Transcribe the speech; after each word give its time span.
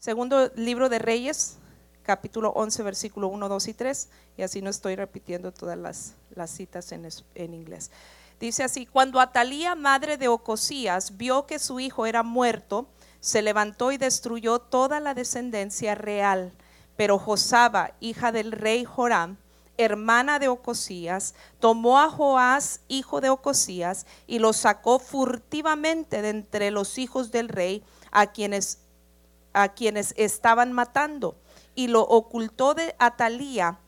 Segundo 0.00 0.50
libro 0.56 0.88
de 0.88 0.98
Reyes, 0.98 1.58
capítulo 2.04 2.52
11, 2.56 2.82
versículo 2.84 3.28
1, 3.28 3.50
2 3.50 3.68
y 3.68 3.74
3, 3.74 4.08
y 4.38 4.42
así 4.42 4.62
no 4.62 4.70
estoy 4.70 4.96
repitiendo 4.96 5.52
todas 5.52 5.76
las, 5.76 6.14
las 6.34 6.50
citas 6.50 6.90
en, 6.92 7.06
en 7.34 7.52
inglés. 7.52 7.90
Dice 8.40 8.64
así, 8.64 8.86
cuando 8.86 9.20
Atalía, 9.20 9.74
madre 9.74 10.16
de 10.16 10.28
Ocosías, 10.28 11.18
vio 11.18 11.44
que 11.44 11.58
su 11.58 11.80
hijo 11.80 12.06
era 12.06 12.22
muerto, 12.22 12.88
se 13.20 13.42
levantó 13.42 13.92
y 13.92 13.98
destruyó 13.98 14.58
toda 14.58 15.00
la 15.00 15.12
descendencia 15.12 15.94
real. 15.94 16.54
Pero 16.96 17.18
Josaba, 17.18 17.92
hija 18.00 18.32
del 18.32 18.52
rey 18.52 18.86
Joram, 18.86 19.36
hermana 19.76 20.38
de 20.38 20.48
Ocosías, 20.48 21.34
tomó 21.58 22.00
a 22.00 22.08
Joás, 22.08 22.80
hijo 22.88 23.20
de 23.20 23.28
Ocosías, 23.28 24.06
y 24.26 24.38
lo 24.38 24.54
sacó 24.54 24.98
furtivamente 24.98 26.22
de 26.22 26.30
entre 26.30 26.70
los 26.70 26.96
hijos 26.96 27.30
del 27.30 27.50
rey, 27.50 27.84
a 28.12 28.28
quienes 28.28 28.79
a 29.52 29.68
quienes 29.70 30.14
estaban 30.16 30.72
matando 30.72 31.36
y 31.74 31.88
lo 31.88 32.02
ocultó 32.02 32.74
de 32.74 32.94
Atalía 32.98 33.78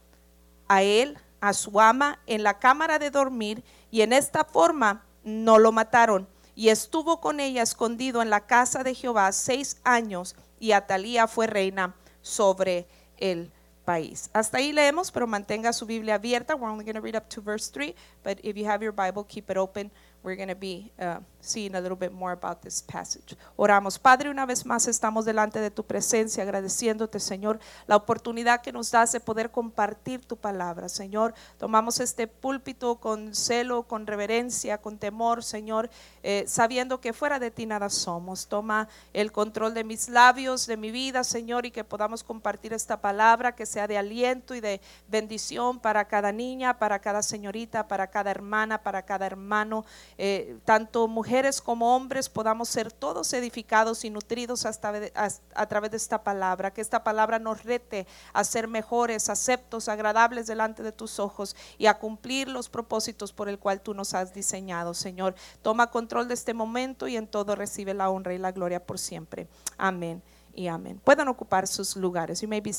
a 0.68 0.82
él, 0.82 1.18
a 1.40 1.52
su 1.52 1.80
ama, 1.80 2.20
en 2.26 2.42
la 2.42 2.58
cámara 2.58 2.98
de 2.98 3.10
dormir 3.10 3.62
y 3.90 4.02
en 4.02 4.12
esta 4.12 4.44
forma 4.44 5.04
no 5.24 5.58
lo 5.58 5.72
mataron. 5.72 6.28
Y 6.54 6.68
estuvo 6.68 7.20
con 7.20 7.40
ella 7.40 7.62
escondido 7.62 8.22
en 8.22 8.30
la 8.30 8.46
casa 8.46 8.82
de 8.82 8.94
Jehová 8.94 9.32
seis 9.32 9.80
años 9.84 10.36
y 10.60 10.72
Atalía 10.72 11.26
fue 11.26 11.46
reina 11.46 11.94
sobre 12.20 12.86
el 13.18 13.50
país. 13.84 14.30
Hasta 14.32 14.58
ahí 14.58 14.72
leemos, 14.72 15.10
pero 15.10 15.26
mantenga 15.26 15.72
su 15.72 15.86
Biblia 15.86 16.14
abierta. 16.14 16.54
We're 16.54 16.70
only 16.70 16.84
going 16.84 16.94
to 16.94 17.00
read 17.00 17.16
up 17.16 17.28
to 17.30 17.40
verse 17.40 17.70
3, 17.70 17.94
but 18.22 18.38
if 18.42 18.56
you 18.56 18.66
have 18.66 18.82
your 18.82 18.92
Bible, 18.92 19.24
keep 19.24 19.50
it 19.50 19.56
open. 19.56 19.90
We're 20.24 20.36
going 20.36 20.48
to 20.48 20.54
be 20.54 20.92
uh, 21.00 21.18
seeing 21.40 21.74
a 21.74 21.80
little 21.80 21.96
bit 21.96 22.12
more 22.12 22.30
about 22.30 22.62
this 22.62 22.80
passage. 22.80 23.36
Oramos. 23.56 23.98
Padre, 23.98 24.30
una 24.30 24.46
vez 24.46 24.64
más 24.64 24.86
estamos 24.86 25.24
delante 25.24 25.58
de 25.58 25.70
tu 25.72 25.84
presencia, 25.84 26.44
agradeciéndote, 26.44 27.18
Señor, 27.18 27.58
la 27.88 27.96
oportunidad 27.96 28.62
que 28.62 28.70
nos 28.70 28.92
das 28.92 29.10
de 29.10 29.18
poder 29.18 29.50
compartir 29.50 30.24
tu 30.24 30.36
palabra. 30.36 30.88
Señor, 30.88 31.34
tomamos 31.58 31.98
este 31.98 32.28
púlpito 32.28 33.00
con 33.00 33.34
celo, 33.34 33.82
con 33.82 34.06
reverencia, 34.06 34.78
con 34.78 34.96
temor, 34.96 35.42
Señor, 35.42 35.90
eh, 36.22 36.44
sabiendo 36.46 37.00
que 37.00 37.12
fuera 37.12 37.40
de 37.40 37.50
ti 37.50 37.66
nada 37.66 37.90
somos. 37.90 38.46
Toma 38.46 38.88
el 39.12 39.32
control 39.32 39.74
de 39.74 39.82
mis 39.82 40.08
labios, 40.08 40.68
de 40.68 40.76
mi 40.76 40.92
vida, 40.92 41.24
Señor, 41.24 41.66
y 41.66 41.72
que 41.72 41.82
podamos 41.82 42.22
compartir 42.22 42.72
esta 42.72 43.00
palabra 43.00 43.56
que 43.56 43.66
sea 43.66 43.88
de 43.88 43.98
aliento 43.98 44.54
y 44.54 44.60
de 44.60 44.80
bendición 45.08 45.80
para 45.80 46.04
cada 46.06 46.30
niña, 46.30 46.78
para 46.78 47.00
cada 47.00 47.22
señorita, 47.22 47.88
para 47.88 48.06
cada 48.06 48.30
hermana, 48.30 48.84
para 48.84 49.02
cada 49.02 49.26
hermano, 49.26 49.84
eh, 50.24 50.56
tanto 50.64 51.08
mujeres 51.08 51.60
como 51.60 51.96
hombres, 51.96 52.28
podamos 52.28 52.68
ser 52.68 52.92
todos 52.92 53.32
edificados 53.32 54.04
y 54.04 54.10
nutridos 54.10 54.66
hasta 54.66 54.92
as- 55.16 55.42
a, 55.52 55.66
través 55.66 55.90
de 55.90 55.96
esta 55.96 56.22
palabra, 56.22 56.72
que 56.72 56.80
esta 56.80 57.02
palabra 57.02 57.40
nos 57.40 57.64
rete 57.64 58.06
a 58.32 58.44
ser 58.44 58.68
mejores, 58.68 59.28
aceptos, 59.28 59.88
agradables 59.88 60.46
delante 60.46 60.84
de 60.84 60.92
tus 60.92 61.18
ojos 61.18 61.56
y 61.76 61.86
a 61.86 61.98
cumplir 61.98 62.46
los 62.46 62.68
propósitos 62.68 63.32
por 63.32 63.48
el 63.48 63.58
cual 63.58 63.80
tú 63.80 63.94
nos 63.94 64.14
has 64.14 64.32
diseñado, 64.32 64.94
Señor. 64.94 65.34
Toma 65.60 65.90
control 65.90 66.28
de 66.28 66.34
este 66.34 66.54
momento 66.54 67.08
y 67.08 67.16
en 67.16 67.26
todo 67.26 67.56
recibe 67.56 67.92
la 67.92 68.08
honra 68.08 68.32
y 68.32 68.38
la 68.38 68.52
gloria 68.52 68.86
por 68.86 69.00
siempre. 69.00 69.48
Amén 69.76 70.22
y 70.54 70.68
amén. 70.68 71.00
Pueden 71.02 71.26
ocupar 71.26 71.66
sus 71.66 71.96
lugares. 71.96 72.40
You 72.42 72.48
may 72.48 72.60
be. 72.60 72.72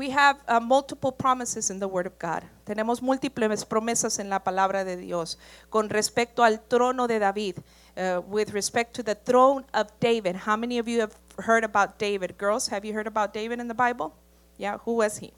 We 0.00 0.08
have 0.12 0.40
uh, 0.48 0.60
multiple 0.60 1.12
promises 1.12 1.68
in 1.68 1.78
the 1.78 1.86
Word 1.86 2.06
of 2.06 2.18
God. 2.18 2.42
Tenemos 2.64 3.02
múltiples 3.02 3.66
promesas 3.66 4.18
en 4.18 4.30
la 4.30 4.38
palabra 4.38 4.82
de 4.82 4.96
Dios 4.96 5.36
con 5.68 5.90
respecto 5.90 6.42
al 6.42 6.60
trono 6.70 7.06
de 7.06 7.18
David. 7.18 7.58
Uh, 7.98 8.22
with 8.26 8.54
respect 8.54 8.94
to 8.94 9.02
the 9.02 9.14
throne 9.14 9.66
of 9.74 9.88
David. 10.00 10.36
How 10.36 10.56
many 10.56 10.78
of 10.78 10.88
you 10.88 11.00
have 11.00 11.14
heard 11.36 11.64
about 11.64 11.98
David? 11.98 12.38
Girls, 12.38 12.68
have 12.68 12.82
you 12.82 12.94
heard 12.94 13.06
about 13.06 13.34
David 13.34 13.60
in 13.60 13.68
the 13.68 13.74
Bible? 13.74 14.14
Yeah, 14.56 14.78
who 14.86 14.94
was 14.94 15.18
he? 15.18 15.34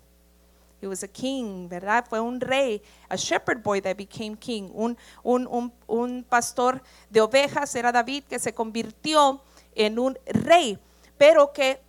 He 0.81 0.87
was 0.87 1.03
a 1.03 1.09
king, 1.09 1.69
¿verdad? 1.69 2.07
Fue 2.09 2.21
un 2.21 2.39
rey, 2.39 2.83
a 3.11 3.17
shepherd 3.17 3.65
boy 3.65 3.81
that 3.81 3.97
became 3.97 4.37
king. 4.37 4.71
Un, 4.77 4.97
un, 5.25 5.49
un, 5.49 5.73
un 5.89 6.23
pastor 6.23 6.81
de 7.11 7.21
ovejas 7.21 7.75
era 7.75 7.91
David 7.91 8.23
que 8.31 8.39
se 8.39 8.53
convirtió 8.53 9.41
en 9.75 9.99
un 9.99 10.17
rey, 10.27 10.79
pero 11.19 11.53
que 11.53 11.81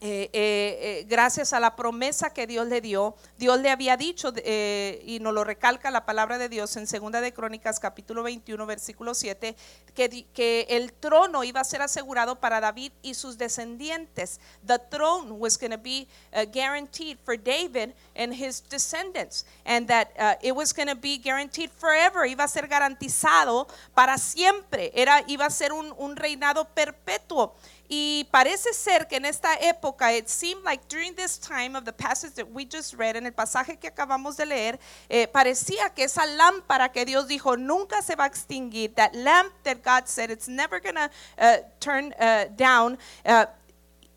eh, 0.00 0.30
eh, 0.32 0.78
eh, 0.80 1.06
gracias 1.08 1.52
a 1.52 1.58
la 1.58 1.74
promesa 1.74 2.32
que 2.32 2.46
Dios 2.46 2.68
le 2.68 2.80
dio, 2.80 3.16
Dios 3.36 3.60
le 3.60 3.68
había 3.68 3.96
dicho, 3.96 4.32
y 4.36 5.18
nos 5.20 5.34
lo 5.34 5.42
recalca 5.42 5.90
la 5.90 6.06
palabra 6.06 6.38
de 6.38 6.48
Dios 6.48 6.76
en 6.76 6.86
Segunda 6.86 7.20
de 7.20 7.32
Crónicas 7.32 7.80
capítulo 7.80 8.22
21 8.22 8.64
versículo 8.64 9.12
7, 9.14 9.56
que, 9.94 10.26
que 10.32 10.66
el 10.70 10.92
trono 10.92 11.42
iba 11.42 11.60
a 11.60 11.64
ser 11.64 11.82
asegurado 11.82 12.38
para 12.38 12.60
David 12.60 12.92
y 13.02 13.14
sus 13.14 13.38
descendientes. 13.38 14.38
The 14.64 14.78
throne 14.78 15.32
was 15.32 15.58
going 15.58 15.72
to 15.72 15.78
be 15.78 16.06
uh, 16.32 16.44
guaranteed 16.44 17.18
for 17.24 17.36
David 17.36 17.94
and 18.14 18.32
his 18.32 18.62
descendants, 18.68 19.46
and 19.64 19.88
that 19.88 20.10
uh, 20.16 20.36
it 20.40 20.54
was 20.54 20.72
going 20.72 20.88
to 20.88 20.94
be 20.94 21.18
guaranteed 21.18 21.70
forever, 21.70 22.24
iba 22.24 22.44
a 22.44 22.48
ser 22.48 22.68
garantizado 22.68 23.66
para 23.94 24.16
siempre, 24.16 24.92
era, 24.94 25.24
iba 25.26 25.46
a 25.46 25.50
ser 25.50 25.72
un, 25.72 25.92
un 25.98 26.14
reinado 26.14 26.64
perpetuo. 26.66 27.56
Y 27.88 28.28
parece 28.30 28.74
ser 28.74 29.08
que 29.08 29.16
en 29.16 29.24
esta 29.24 29.54
época, 29.54 30.12
it 30.12 30.28
seemed 30.28 30.62
like 30.62 30.86
during 30.88 31.14
this 31.14 31.38
time 31.38 31.74
of 31.74 31.84
the 31.84 31.92
passage 31.92 32.34
that 32.34 32.46
we 32.52 32.66
just 32.66 32.94
read, 32.94 33.16
en 33.16 33.24
el 33.24 33.32
pasaje 33.32 33.78
que 33.78 33.88
acabamos 33.88 34.36
de 34.36 34.44
leer, 34.44 34.78
eh, 35.08 35.26
parecía 35.26 35.94
que 35.94 36.04
esa 36.04 36.26
lámpara 36.26 36.90
que 36.92 37.06
Dios 37.06 37.26
dijo 37.26 37.56
nunca 37.56 38.02
se 38.02 38.14
va 38.14 38.24
a 38.24 38.26
extinguir, 38.26 38.94
that 38.94 39.14
lamp 39.14 39.52
that 39.62 39.82
God 39.82 40.06
said 40.06 40.30
it's 40.30 40.48
never 40.48 40.80
gonna 40.80 41.10
uh, 41.38 41.56
turn 41.80 42.14
uh, 42.20 42.44
down, 42.56 42.98
uh, 43.24 43.46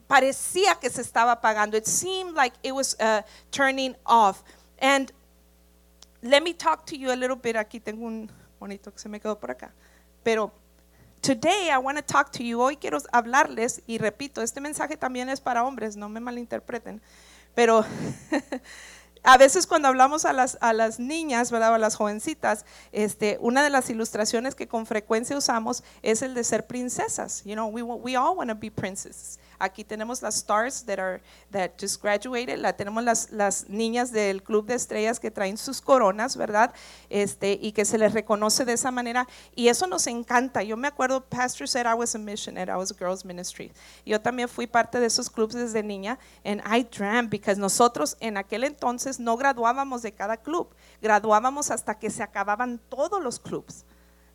parecía 0.05 0.77
que 0.77 0.89
se 0.89 1.01
estaba 1.01 1.31
apagando. 1.31 1.77
It 1.77 1.87
seemed 1.87 2.35
like 2.35 2.53
it 2.63 2.73
was 2.73 2.97
uh, 2.99 3.21
turning 3.51 3.95
off. 4.05 4.43
And 4.79 5.09
let 6.21 6.43
me 6.43 6.53
talk 6.53 6.85
to 6.87 6.97
you 6.97 7.13
a 7.13 7.15
little 7.15 7.37
bit. 7.37 7.55
Aquí 7.55 7.79
tengo 7.79 8.05
un 8.05 8.29
bonito 8.59 8.91
que 8.91 8.99
se 8.99 9.07
me 9.07 9.21
quedó 9.21 9.39
por 9.39 9.51
acá. 9.51 9.71
Pero 10.23 10.51
Today 11.21 11.69
I 11.71 11.77
want 11.77 11.99
to 11.99 12.03
talk 12.03 12.31
to 12.31 12.43
you. 12.43 12.59
Hoy 12.59 12.77
quiero 12.77 12.97
hablarles 13.11 13.83
y 13.85 13.99
repito, 13.99 14.41
este 14.41 14.59
mensaje 14.59 14.97
también 14.97 15.29
es 15.29 15.39
para 15.39 15.63
hombres, 15.63 15.95
no 15.95 16.09
me 16.09 16.19
malinterpreten. 16.19 16.99
Pero 17.53 17.85
a 19.23 19.37
veces 19.37 19.67
cuando 19.67 19.87
hablamos 19.87 20.25
a 20.25 20.33
las, 20.33 20.99
niñas, 20.99 21.51
¿verdad? 21.51 21.73
O 21.73 21.75
a 21.75 21.77
las 21.77 21.95
jovencitas, 21.95 22.65
este, 22.91 23.37
una 23.39 23.63
de 23.63 23.69
las 23.69 23.91
ilustraciones 23.91 24.55
que 24.55 24.67
con 24.67 24.87
frecuencia 24.87 25.37
usamos 25.37 25.83
es 26.01 26.23
el 26.23 26.33
de 26.33 26.43
ser 26.43 26.65
princesas. 26.65 27.43
You 27.45 27.53
know, 27.53 27.67
we, 27.67 27.83
we 27.83 28.17
all 28.17 28.35
want 28.35 28.49
to 28.49 28.55
be 28.55 28.71
princesses. 28.71 29.37
Aquí 29.61 29.83
tenemos 29.83 30.21
las 30.21 30.35
stars 30.35 30.83
that 30.85 30.99
are 30.99 31.21
that 31.51 31.71
just 31.79 32.01
graduated, 32.01 32.57
la 32.57 32.73
tenemos 32.73 33.03
las, 33.03 33.31
las 33.31 33.69
niñas 33.69 34.11
del 34.11 34.41
club 34.41 34.65
de 34.65 34.75
estrellas 34.75 35.19
que 35.19 35.29
traen 35.29 35.57
sus 35.57 35.81
coronas, 35.81 36.35
¿verdad? 36.35 36.73
Este, 37.09 37.59
y 37.61 37.71
que 37.71 37.85
se 37.85 37.97
les 37.97 38.13
reconoce 38.13 38.65
de 38.65 38.73
esa 38.73 38.91
manera 38.91 39.27
y 39.55 39.67
eso 39.67 39.87
nos 39.87 40.07
encanta. 40.07 40.63
Yo 40.63 40.77
me 40.77 40.87
acuerdo 40.87 41.21
Pastor 41.21 41.67
said 41.67 41.85
I 41.85 41.93
was 41.93 42.15
a 42.15 42.19
missionary, 42.19 42.71
I 42.71 42.75
was 42.75 42.91
a 42.91 42.95
girls 42.95 43.23
ministry. 43.23 43.71
Yo 44.05 44.19
también 44.19 44.49
fui 44.49 44.67
parte 44.67 44.99
de 44.99 45.05
esos 45.05 45.29
clubes 45.29 45.55
desde 45.55 45.83
niña 45.83 46.17
and 46.43 46.61
I 46.65 46.83
dreamt 46.83 47.29
because 47.29 47.59
nosotros 47.59 48.17
en 48.19 48.37
aquel 48.37 48.63
entonces 48.63 49.19
no 49.19 49.37
graduábamos 49.37 50.01
de 50.01 50.11
cada 50.11 50.37
club, 50.37 50.73
graduábamos 51.01 51.69
hasta 51.71 51.97
que 51.97 52.09
se 52.09 52.23
acababan 52.23 52.79
todos 52.89 53.21
los 53.21 53.39
clubs. 53.39 53.85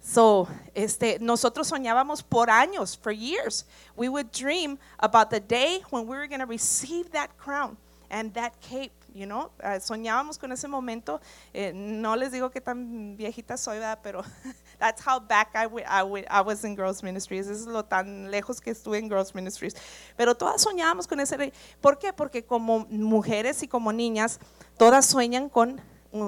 So, 0.00 0.46
este, 0.74 1.18
nosotros 1.20 1.66
soñábamos 1.68 2.22
por 2.22 2.48
años, 2.48 2.96
for 2.96 3.12
years. 3.12 3.66
We 3.96 4.08
would 4.08 4.30
dream 4.30 4.78
about 4.98 5.30
the 5.30 5.40
day 5.40 5.82
when 5.90 6.06
we 6.06 6.16
were 6.16 6.28
going 6.28 6.40
to 6.40 6.46
receive 6.46 7.10
that 7.10 7.36
crown 7.36 7.76
and 8.08 8.32
that 8.34 8.52
cape, 8.60 8.92
you 9.12 9.26
know. 9.26 9.50
Ah, 9.60 9.80
soñábamos 9.80 10.38
con 10.38 10.52
ese 10.52 10.68
momento. 10.68 11.20
Eh, 11.52 11.72
no 11.74 12.14
les 12.14 12.30
digo 12.30 12.50
que 12.50 12.60
tan 12.60 13.16
viejita 13.16 13.56
soy, 13.56 13.78
¿verdad? 13.78 13.98
pero 14.00 14.22
that's 14.78 15.02
how 15.04 15.18
back 15.18 15.50
I, 15.54 15.66
I, 15.84 16.24
I 16.30 16.40
was 16.40 16.64
in 16.64 16.76
girls 16.76 17.02
ministries. 17.02 17.48
Eso 17.48 17.62
es 17.62 17.66
lo 17.66 17.84
tan 17.84 18.30
lejos 18.30 18.60
que 18.60 18.70
estuve 18.70 18.98
en 18.98 19.08
girls 19.08 19.34
ministries. 19.34 19.74
Pero 20.16 20.36
todas 20.36 20.62
soñábamos 20.62 21.08
con 21.08 21.18
ese 21.18 21.36
rey. 21.36 21.52
¿Por 21.80 21.98
qué? 21.98 22.12
Porque 22.12 22.44
como 22.44 22.86
mujeres 22.90 23.62
y 23.62 23.68
como 23.68 23.92
niñas, 23.92 24.38
todas 24.76 25.06
sueñan 25.06 25.48
con, 25.48 25.80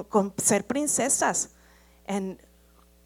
con 0.09 0.33
ser 0.37 0.65
princesas. 0.65 1.51
And 2.07 2.39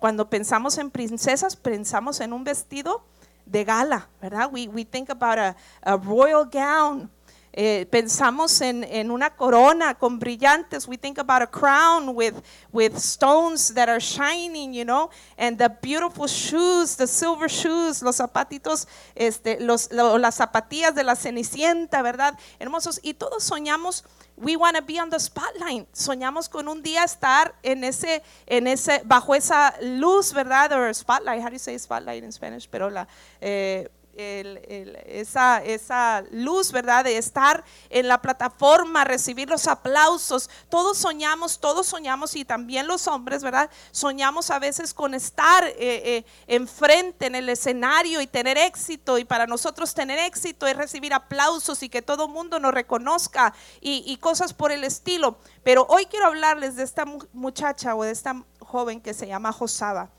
cuando 0.04 0.30
pensamos 0.30 0.78
en 0.80 0.92
princesas, 0.92 1.56
pensamos 1.56 2.20
en 2.20 2.34
un 2.34 2.44
vestido 2.44 3.06
de 3.46 3.64
gala, 3.64 4.10
¿verdad? 4.22 4.50
We, 4.52 4.68
we 4.68 4.84
think 4.84 5.10
about 5.10 5.40
a, 5.40 5.56
a 5.82 5.96
royal 5.96 6.44
gown. 6.44 7.10
Eh, 7.56 7.86
pensamos 7.92 8.62
en, 8.62 8.84
en 8.84 9.12
una 9.12 9.36
corona 9.36 9.94
con 9.94 10.18
brillantes. 10.18 10.88
We 10.88 10.98
think 10.98 11.20
about 11.20 11.44
a 11.44 11.48
crown 11.48 12.16
with, 12.16 12.34
with 12.72 12.96
stones 12.98 13.76
that 13.76 13.90
are 13.90 14.00
shining, 14.00 14.74
you 14.74 14.84
know, 14.84 15.12
and 15.38 15.60
the 15.60 15.70
beautiful 15.70 16.28
shoes, 16.28 16.96
the 16.98 17.06
silver 17.06 17.48
shoes, 17.48 18.02
los 18.02 18.16
zapatitos, 18.18 18.88
este, 19.14 19.60
los, 19.60 19.92
lo- 19.92 20.18
las 20.18 20.36
zapatillas 20.36 20.96
de 20.96 21.04
la 21.04 21.16
cenicienta, 21.16 22.02
¿verdad? 22.02 22.38
Hermosos. 22.60 23.00
Y 23.04 23.14
todos 23.14 23.44
soñamos, 23.44 24.04
we 24.36 24.56
want 24.56 24.76
to 24.76 24.82
be 24.82 25.00
on 25.00 25.12
the 25.12 25.20
spotlight. 25.20 25.88
Soñamos 25.94 26.50
con 26.50 26.68
un 26.68 26.82
día 26.82 27.04
estar 27.04 27.54
en 27.62 27.84
ese, 27.84 28.24
en 28.48 28.66
ese, 28.66 29.04
bajo 29.06 29.36
esa 29.36 29.76
luz, 29.80 30.34
¿verdad? 30.34 30.72
Or 30.74 30.92
spotlight, 30.96 31.40
how 31.44 31.50
do 31.50 31.54
you 31.54 31.60
say 31.60 31.78
spotlight 31.78 32.24
in 32.24 32.32
Spanish? 32.32 32.68
Pero 32.68 32.90
la, 32.90 33.08
eh, 33.40 33.88
esa, 34.16 35.64
esa 35.64 36.24
luz, 36.32 36.72
¿verdad? 36.72 37.04
De 37.04 37.18
estar 37.18 37.64
en 37.90 38.08
la 38.08 38.22
plataforma, 38.22 39.04
recibir 39.04 39.50
los 39.50 39.68
aplausos. 39.68 40.50
Todos 40.70 40.98
soñamos, 40.98 41.60
todos 41.60 41.88
soñamos 41.88 42.36
y 42.36 42.46
también 42.46 42.88
los 42.88 43.08
hombres, 43.08 43.44
¿verdad? 43.44 43.70
Soñamos 43.92 44.52
a 44.52 44.60
veces 44.60 44.94
con 44.94 45.14
estar 45.14 45.64
eh, 45.66 45.76
eh, 45.80 46.26
enfrente 46.48 47.26
en 47.26 47.36
el 47.36 47.50
escenario 47.50 48.22
y 48.22 48.28
tener 48.28 48.58
éxito. 48.58 49.18
Y 49.18 49.26
para 49.26 49.48
nosotros 49.48 49.94
tener 49.94 50.20
éxito 50.20 50.68
es 50.68 50.78
recibir 50.78 51.14
aplausos 51.14 51.82
y 51.82 51.90
que 51.90 52.02
todo 52.02 52.28
mundo 52.28 52.60
nos 52.60 52.74
reconozca 52.74 53.54
y, 53.82 54.04
y 54.06 54.18
cosas 54.18 54.54
por 54.54 54.72
el 54.72 54.84
estilo. 54.84 55.38
Pero 55.64 55.86
hoy 55.90 56.06
quiero 56.06 56.28
hablarles 56.28 56.76
de 56.76 56.84
esta 56.84 57.06
mu- 57.06 57.26
muchacha 57.34 57.96
o 57.96 58.04
de 58.04 58.12
esta 58.12 58.44
joven 58.60 59.02
que 59.02 59.14
se 59.14 59.28
llama 59.28 59.52
Josaba 59.52 60.10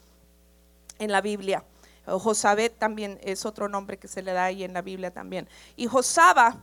en 0.99 1.13
la 1.13 1.21
Biblia. 1.21 1.65
Josabet 2.07 2.79
también 2.79 3.19
es 3.23 3.47
otro 3.47 3.69
nombre 3.69 3.99
que 3.99 4.09
se 4.09 4.23
le 4.23 4.33
da 4.33 4.45
ahí 4.45 4.65
en 4.65 4.75
la 4.75 4.83
Biblia 4.83 5.11
también. 5.11 5.49
Y 5.77 5.87
Josaba 5.87 6.63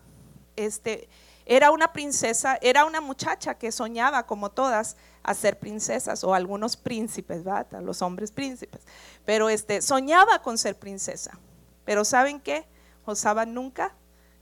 este, 0.56 1.10
era 1.46 1.72
una 1.72 1.92
princesa, 1.92 2.58
era 2.62 2.86
una 2.86 3.02
muchacha 3.02 3.56
que 3.56 3.72
soñaba 3.72 4.26
como 4.26 4.52
todas 4.52 4.98
a 5.24 5.34
ser 5.34 5.60
princesas 5.60 6.24
o 6.24 6.34
algunos 6.34 6.78
príncipes, 6.78 7.44
los 7.82 8.02
hombres 8.02 8.32
príncipes. 8.32 8.82
Pero 9.26 9.50
este, 9.50 9.82
soñaba 9.82 10.42
con 10.42 10.58
ser 10.58 10.78
princesa. 10.78 11.38
Pero 11.86 12.06
¿saben 12.06 12.40
qué? 12.40 12.66
Josaba 13.06 13.46
nunca 13.46 13.96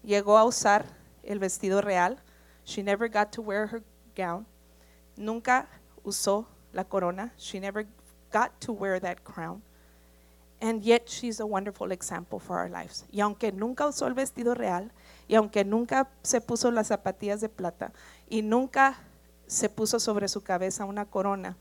llegó 0.03 0.37
a 0.37 0.43
usar 0.43 0.85
el 1.23 1.39
vestido 1.39 1.81
real. 1.81 2.21
She 2.65 2.83
never 2.83 3.09
got 3.09 3.31
to 3.31 3.41
wear 3.41 3.67
her 3.73 3.83
gown. 4.15 4.45
Nunca 5.15 5.67
usó 6.03 6.47
la 6.73 6.83
corona. 6.83 7.33
She 7.37 7.59
never 7.59 7.87
got 8.31 8.51
to 8.59 8.73
wear 8.73 8.99
that 8.99 9.23
crown. 9.23 9.63
And 10.61 10.81
yet 10.83 11.07
she's 11.07 11.39
a 11.39 11.45
wonderful 11.45 11.91
example 11.91 12.39
for 12.39 12.57
our 12.57 12.69
lives. 12.69 13.05
Y 13.11 13.21
aunque 13.21 13.51
nunca 13.51 13.87
usó 13.87 14.07
el 14.07 14.13
vestido 14.13 14.55
real, 14.55 14.91
y 15.27 15.35
aunque 15.35 15.63
nunca 15.63 16.09
se 16.21 16.41
puso 16.41 16.69
las 16.71 16.87
zapatillas 16.87 17.39
de 17.39 17.47
plata, 17.49 17.93
y 18.27 18.41
nunca 18.41 18.97
se 19.47 19.69
puso 19.69 19.99
sobre 19.99 20.27
su 20.27 20.41
cabeza 20.43 20.83
una 20.85 21.05
corona, 21.05 21.55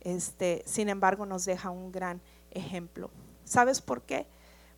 este, 0.00 0.62
sin 0.66 0.88
embargo 0.88 1.26
nos 1.26 1.44
deja 1.44 1.70
un 1.70 1.92
gran 1.92 2.20
ejemplo. 2.50 3.10
¿Sabes 3.44 3.80
por 3.80 4.02
qué? 4.02 4.26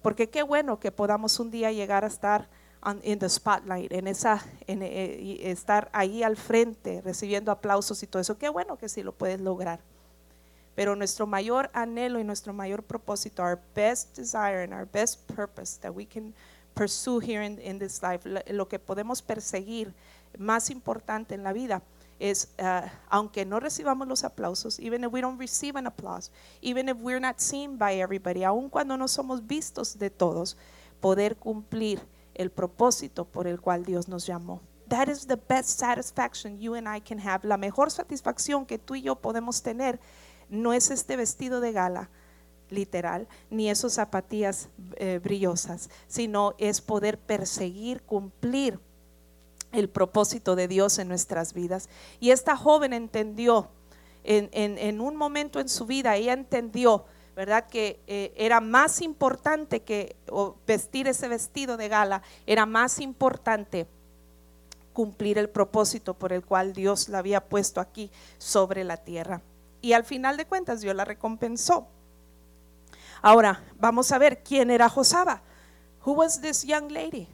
Porque 0.03 0.29
qué 0.29 0.43
bueno 0.43 0.79
que 0.79 0.93
podamos 0.93 1.41
un 1.41 1.51
día 1.51 1.73
llegar 1.73 2.05
a 2.05 2.09
estar 2.09 2.49
on- 2.83 3.01
in 3.05 3.19
the 3.21 3.29
spotlight, 3.29 3.91
en 3.93 4.07
esa, 4.09 4.45
en, 4.67 4.83
eh, 4.83 5.17
y 5.21 5.41
estar 5.47 5.89
ahí 5.93 6.23
al 6.23 6.37
frente, 6.37 7.01
recibiendo 7.03 7.51
aplausos 7.53 8.03
y 8.03 8.07
todo 8.07 8.21
eso. 8.21 8.37
Qué 8.37 8.49
bueno 8.49 8.77
que 8.77 8.89
sí 8.89 9.03
lo 9.03 9.13
puedes 9.13 9.41
lograr. 9.41 9.81
Pero 10.75 10.97
nuestro 10.97 11.27
mayor 11.27 11.71
anhelo 11.75 12.19
y 12.19 12.25
nuestro 12.25 12.53
mayor 12.53 12.83
propósito, 12.83 13.43
our 13.43 13.61
best 13.75 14.17
desire 14.17 14.63
and 14.63 14.73
our 14.73 14.87
best 14.87 15.27
purpose 15.35 15.79
that 15.81 15.93
we 15.95 16.07
can 16.07 16.35
pursue 16.75 17.21
here 17.21 17.43
in, 17.43 17.59
in 17.61 17.79
this 17.79 18.03
life, 18.03 18.27
lo, 18.27 18.69
que 18.69 18.79
podemos 18.79 19.23
perseguir 19.23 19.95
más 20.39 20.71
importante 20.71 21.35
en 21.35 21.43
la 21.43 21.53
vida 21.53 21.83
es, 22.19 22.49
uh, 22.59 22.89
aunque 23.11 23.45
no 23.45 23.61
recibamos 23.61 24.07
los 24.07 24.25
aplausos, 24.25 24.79
even 24.79 25.05
if 25.05 25.13
we 25.13 25.21
don't 25.21 25.39
receive 25.39 25.77
an 25.77 25.87
applause, 25.87 26.31
even 26.63 26.89
if 26.89 26.97
we're 26.99 27.21
not 27.21 27.41
seen 27.41 27.77
by 27.77 28.01
everybody, 28.01 28.45
aun 28.45 28.71
cuando 28.71 28.97
no 28.97 29.09
somos 29.09 29.47
vistos 29.47 29.99
de 29.99 30.09
todos, 30.09 30.57
poder 31.01 31.37
cumplir 31.37 32.01
el 32.35 32.51
propósito 32.51 33.25
por 33.25 33.47
el 33.47 33.61
cual 33.61 33.85
Dios 33.85 34.09
nos 34.09 34.27
llamó. 34.27 34.61
That 34.89 35.09
is 35.09 35.27
the 35.27 35.37
best 35.37 35.79
satisfaction 35.81 36.61
you 36.61 36.75
and 36.75 36.87
I 36.87 37.01
can 37.01 37.19
have. 37.19 37.47
La 37.47 37.57
mejor 37.57 37.91
satisfacción 37.91 38.67
que 38.67 38.79
tú 38.79 38.95
y 38.95 39.03
yo 39.03 39.17
podemos 39.17 39.63
tener 39.63 39.99
no 40.53 40.73
es 40.75 40.91
este 40.91 41.17
vestido 41.17 41.61
de 41.61 41.73
gala 41.73 42.11
literal, 42.69 43.27
ni 43.51 43.71
esos 43.71 43.95
zapatillas 43.95 44.69
eh, 44.97 45.19
brillosas, 45.23 45.91
sino 46.07 46.55
es 46.59 46.81
poder 46.81 47.19
perseguir, 47.19 48.03
cumplir 48.03 48.79
el 49.73 49.89
propósito 49.89 50.55
de 50.55 50.69
Dios 50.69 50.99
en 50.99 51.09
nuestras 51.09 51.55
vidas. 51.55 51.89
Y 52.21 52.31
esta 52.31 52.57
joven 52.57 52.93
entendió 52.93 53.71
en, 54.25 55.01
un 55.01 55.17
momento 55.17 55.59
en 55.59 55.69
su 55.69 55.87
vida, 55.87 56.17
ella 56.17 56.35
entendió, 56.35 57.07
¿verdad? 57.35 57.67
Que 57.67 58.01
eh, 58.07 58.33
era 58.37 58.61
más 58.61 59.01
importante 59.01 59.81
que 59.81 60.17
vestir 60.67 61.09
ese 61.09 61.29
vestido 61.29 61.77
de 61.77 61.89
gala, 61.89 62.23
era 62.47 62.67
más 62.67 63.01
importante 63.01 63.87
cumplir 64.93 65.39
el 65.39 65.49
propósito 65.49 66.15
por 66.15 66.33
el 66.33 66.45
cual 66.45 66.75
Dios 66.75 67.09
la 67.09 67.19
había 67.19 67.41
puesto 67.49 67.81
aquí 67.81 68.11
sobre 68.39 68.85
la 68.85 68.99
tierra. 68.99 69.43
Y 69.83 69.93
al 69.93 70.05
final 70.05 70.37
de 70.37 70.47
cuentas 70.47 70.81
Dios 70.81 70.95
la 70.95 71.05
recompensó. 71.05 71.87
Ahora, 73.21 73.61
vamos 73.79 74.11
a 74.13 74.19
ver 74.19 74.43
quién 74.43 74.71
era 74.71 74.89
Josaba. 74.89 75.43
Who 76.05 76.13
was 76.13 76.41
this 76.41 76.65
young 76.65 76.89
lady? 76.89 77.29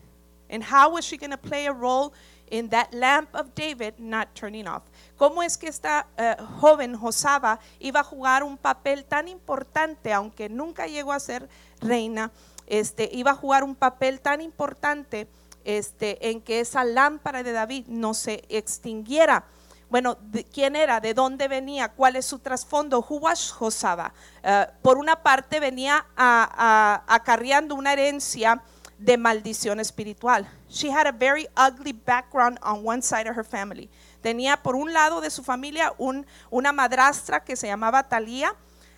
And 0.51 0.63
how 0.63 0.91
was 0.91 1.05
she 1.05 1.17
going 1.17 1.31
to 1.31 1.39
play 1.39 1.67
a 1.67 1.73
role 1.73 2.13
in 2.51 2.69
that 2.71 2.93
lamp 2.93 3.35
of 3.35 3.55
David 3.55 3.95
not 3.99 4.35
turning 4.35 4.67
off? 4.67 4.83
¿Cómo 5.17 5.43
es 5.43 5.57
que 5.57 5.69
esta 5.69 6.07
eh, 6.17 6.37
joven 6.61 6.95
Josaba 6.95 7.59
iba 7.81 8.01
a 8.01 8.05
jugar 8.05 8.43
un 8.43 8.57
papel 8.57 9.05
tan 9.05 9.29
importante, 9.29 10.13
aunque 10.13 10.49
nunca 10.49 10.87
llegó 10.87 11.13
a 11.13 11.21
ser 11.21 11.49
reina, 11.81 12.31
este, 12.67 13.09
iba 13.13 13.33
a 13.33 13.35
jugar 13.35 13.65
un 13.65 13.75
papel 13.75 14.21
tan 14.21 14.41
importante 14.41 15.27
este, 15.65 16.31
en 16.31 16.41
que 16.41 16.61
esa 16.61 16.85
lámpara 16.85 17.43
de 17.43 17.53
David 17.53 17.87
no 17.89 18.15
se 18.15 18.45
extinguiera? 18.49 19.45
Bueno, 19.91 20.17
de- 20.21 20.45
¿quién 20.45 20.77
era? 20.77 21.01
¿De 21.01 21.15
dónde 21.15 21.49
venía? 21.49 21.89
¿Cuál 21.89 22.17
es 22.17 22.27
su 22.27 22.39
trasfondo? 22.39 23.05
Who 23.09 23.21
Josaba? 23.59 24.13
Eh, 24.43 24.67
por 24.83 24.99
una 24.99 25.23
parte 25.23 25.61
venía 25.61 26.07
a- 26.17 27.03
acarreando 27.07 27.75
una 27.75 27.93
herencia 27.95 28.63
de 28.99 29.17
maldición 29.17 29.81
espiritual. 29.81 30.47
She 30.69 30.91
had 30.93 31.07
a 31.07 31.13
very 31.13 31.49
ugly 31.57 31.93
background 31.93 32.59
on 32.63 32.87
one 32.87 33.01
side 33.01 33.29
of 33.31 33.37
her 33.37 33.45
family. 33.45 33.89
Tenía 34.21 34.63
por 34.63 34.75
un 34.75 34.93
lado 34.93 35.21
de 35.21 35.31
su 35.31 35.43
familia 35.43 35.95
un- 35.99 36.27
una 36.51 36.73
madrastra 36.73 37.43
que 37.45 37.57
se 37.57 37.69
llamaba 37.69 38.01
Atalía. 38.01 38.55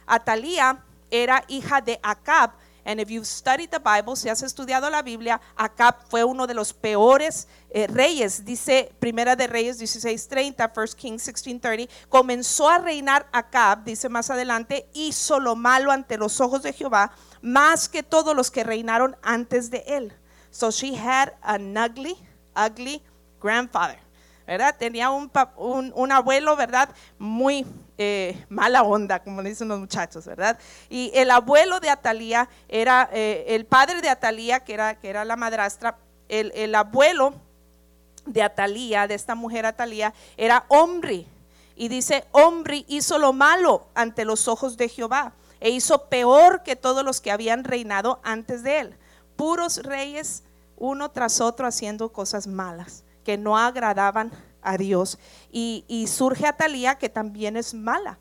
Atalía 0.06 0.82
era 1.10 1.44
hija 1.48 1.80
de 1.80 2.00
Acab. 2.02 2.50
And 2.90 2.98
if 2.98 3.08
you've 3.08 3.28
studied 3.28 3.70
the 3.70 3.78
Bible, 3.78 4.16
si 4.16 4.28
has 4.28 4.42
estudiado 4.42 4.90
la 4.90 5.00
Biblia, 5.00 5.40
Acab 5.56 6.08
fue 6.08 6.24
uno 6.24 6.48
de 6.48 6.54
los 6.54 6.72
peores 6.72 7.46
eh, 7.70 7.86
reyes. 7.86 8.44
Dice 8.44 8.92
Primera 8.98 9.36
de 9.36 9.46
Reyes 9.46 9.80
16:30, 9.80 10.72
1 10.74 10.96
Kings 10.96 11.28
16:30, 11.28 11.88
comenzó 12.08 12.68
a 12.68 12.78
reinar 12.78 13.28
Acab, 13.30 13.84
dice 13.84 14.08
más 14.08 14.28
adelante, 14.28 14.88
hizo 14.92 15.38
lo 15.38 15.54
malo 15.54 15.92
ante 15.92 16.18
los 16.18 16.40
ojos 16.40 16.64
de 16.64 16.72
Jehová, 16.72 17.12
más 17.40 17.88
que 17.88 18.02
todos 18.02 18.34
los 18.34 18.50
que 18.50 18.64
reinaron 18.64 19.16
antes 19.22 19.70
de 19.70 19.84
él. 19.86 20.12
So 20.50 20.72
she 20.72 20.96
had 20.96 21.34
an 21.42 21.76
ugly, 21.78 22.16
ugly 22.56 23.04
grandfather. 23.40 24.00
¿verdad? 24.48 24.74
Tenía 24.76 25.10
un, 25.10 25.30
un, 25.58 25.92
un 25.94 26.10
abuelo, 26.10 26.56
¿verdad? 26.56 26.88
Muy 27.20 27.64
eh, 28.02 28.46
mala 28.48 28.82
onda, 28.82 29.22
como 29.22 29.42
dicen 29.42 29.68
los 29.68 29.78
muchachos, 29.78 30.24
¿verdad? 30.24 30.58
Y 30.88 31.12
el 31.14 31.30
abuelo 31.30 31.80
de 31.80 31.90
Atalía 31.90 32.48
era, 32.66 33.10
eh, 33.12 33.44
el 33.48 33.66
padre 33.66 34.00
de 34.00 34.08
Atalía, 34.08 34.60
que 34.60 34.72
era, 34.72 34.98
que 34.98 35.10
era 35.10 35.22
la 35.26 35.36
madrastra, 35.36 35.98
el, 36.30 36.50
el 36.54 36.74
abuelo 36.74 37.34
de 38.24 38.42
Atalía, 38.42 39.06
de 39.06 39.16
esta 39.16 39.34
mujer 39.34 39.66
Atalía, 39.66 40.14
era 40.38 40.64
hombre. 40.68 41.26
Y 41.76 41.88
dice, 41.88 42.24
hombre 42.32 42.86
hizo 42.88 43.18
lo 43.18 43.34
malo 43.34 43.86
ante 43.92 44.24
los 44.24 44.48
ojos 44.48 44.78
de 44.78 44.88
Jehová 44.88 45.34
e 45.60 45.68
hizo 45.68 46.06
peor 46.06 46.62
que 46.62 46.76
todos 46.76 47.04
los 47.04 47.20
que 47.20 47.30
habían 47.30 47.64
reinado 47.64 48.18
antes 48.22 48.62
de 48.62 48.78
él. 48.78 48.96
Puros 49.36 49.82
reyes, 49.82 50.42
uno 50.78 51.10
tras 51.10 51.42
otro, 51.42 51.66
haciendo 51.66 52.10
cosas 52.14 52.46
malas 52.46 53.04
que 53.26 53.36
no 53.36 53.58
agradaban 53.58 54.32
a 54.62 54.76
Dios. 54.76 55.18
Y, 55.50 55.84
y 55.88 56.06
surge 56.06 56.46
Atalía, 56.46 56.96
que 56.96 57.08
también 57.08 57.56
es 57.56 57.74
mala. 57.74 58.18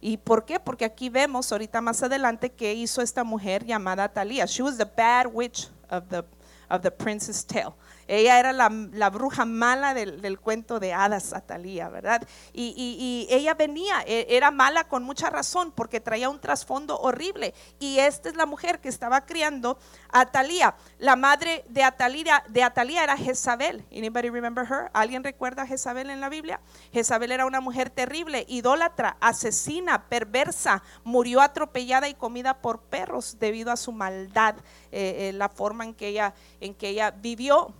¿Y 0.00 0.16
por 0.16 0.44
qué? 0.44 0.58
Porque 0.58 0.84
aquí 0.84 1.08
vemos 1.08 1.52
ahorita 1.52 1.80
más 1.80 2.02
adelante 2.02 2.50
que 2.50 2.74
hizo 2.74 3.02
esta 3.02 3.22
mujer 3.22 3.64
llamada 3.64 4.04
Atalía. 4.04 4.46
She 4.46 4.62
was 4.62 4.76
the 4.76 4.84
bad 4.84 5.28
witch 5.32 5.70
of 5.88 6.08
the, 6.08 6.24
of 6.68 6.82
the 6.82 6.90
prince's 6.90 7.44
tale. 7.44 7.74
Ella 8.12 8.38
era 8.38 8.52
la, 8.52 8.68
bruja 9.08 9.46
mala 9.46 9.94
del, 9.94 10.38
cuento 10.38 10.78
de 10.78 10.92
hadas, 10.92 11.32
Atalía, 11.32 11.88
¿verdad? 11.88 12.22
Y, 12.52 13.26
ella 13.30 13.54
venía, 13.54 14.02
e, 14.06 14.26
era 14.28 14.50
mala 14.50 14.84
con 14.84 15.02
mucha 15.02 15.30
razón 15.30 15.72
porque 15.72 15.98
traía 15.98 16.28
un 16.28 16.38
trasfondo 16.38 16.98
horrible. 16.98 17.54
Y 17.78 18.00
esta 18.00 18.28
es 18.28 18.36
la 18.36 18.44
mujer 18.44 18.80
que 18.80 18.90
estaba 18.90 19.24
criando 19.24 19.78
a 20.10 20.20
Atalía. 20.20 20.74
La 20.98 21.16
madre 21.16 21.64
de 21.70 21.82
Atalía, 21.84 22.44
de 22.48 22.60
era 22.60 23.16
Jezabel. 23.16 23.82
Anybody 23.90 24.28
remember 24.28 24.66
her? 24.70 24.90
¿Alguien 24.92 25.24
recuerda 25.24 25.62
a 25.62 25.66
Jezabel 25.66 26.10
en 26.10 26.20
la 26.20 26.28
Biblia? 26.28 26.60
Jezabel 26.92 27.32
era 27.32 27.46
una 27.46 27.62
mujer 27.62 27.88
terrible, 27.88 28.44
idólatra, 28.46 29.16
asesina, 29.20 30.08
perversa, 30.10 30.82
murió 31.02 31.40
atropellada 31.40 32.10
y 32.10 32.14
comida 32.14 32.60
por 32.60 32.82
perros 32.82 33.38
debido 33.38 33.72
a 33.72 33.78
su 33.78 33.90
maldad, 33.90 34.56
eh, 34.90 35.30
eh, 35.30 35.32
la 35.32 35.48
forma 35.48 35.84
en 35.84 35.94
que 35.94 36.08
ella, 36.08 36.34
en 36.60 36.74
que 36.74 36.90
ella 36.90 37.10
vivió. 37.10 37.74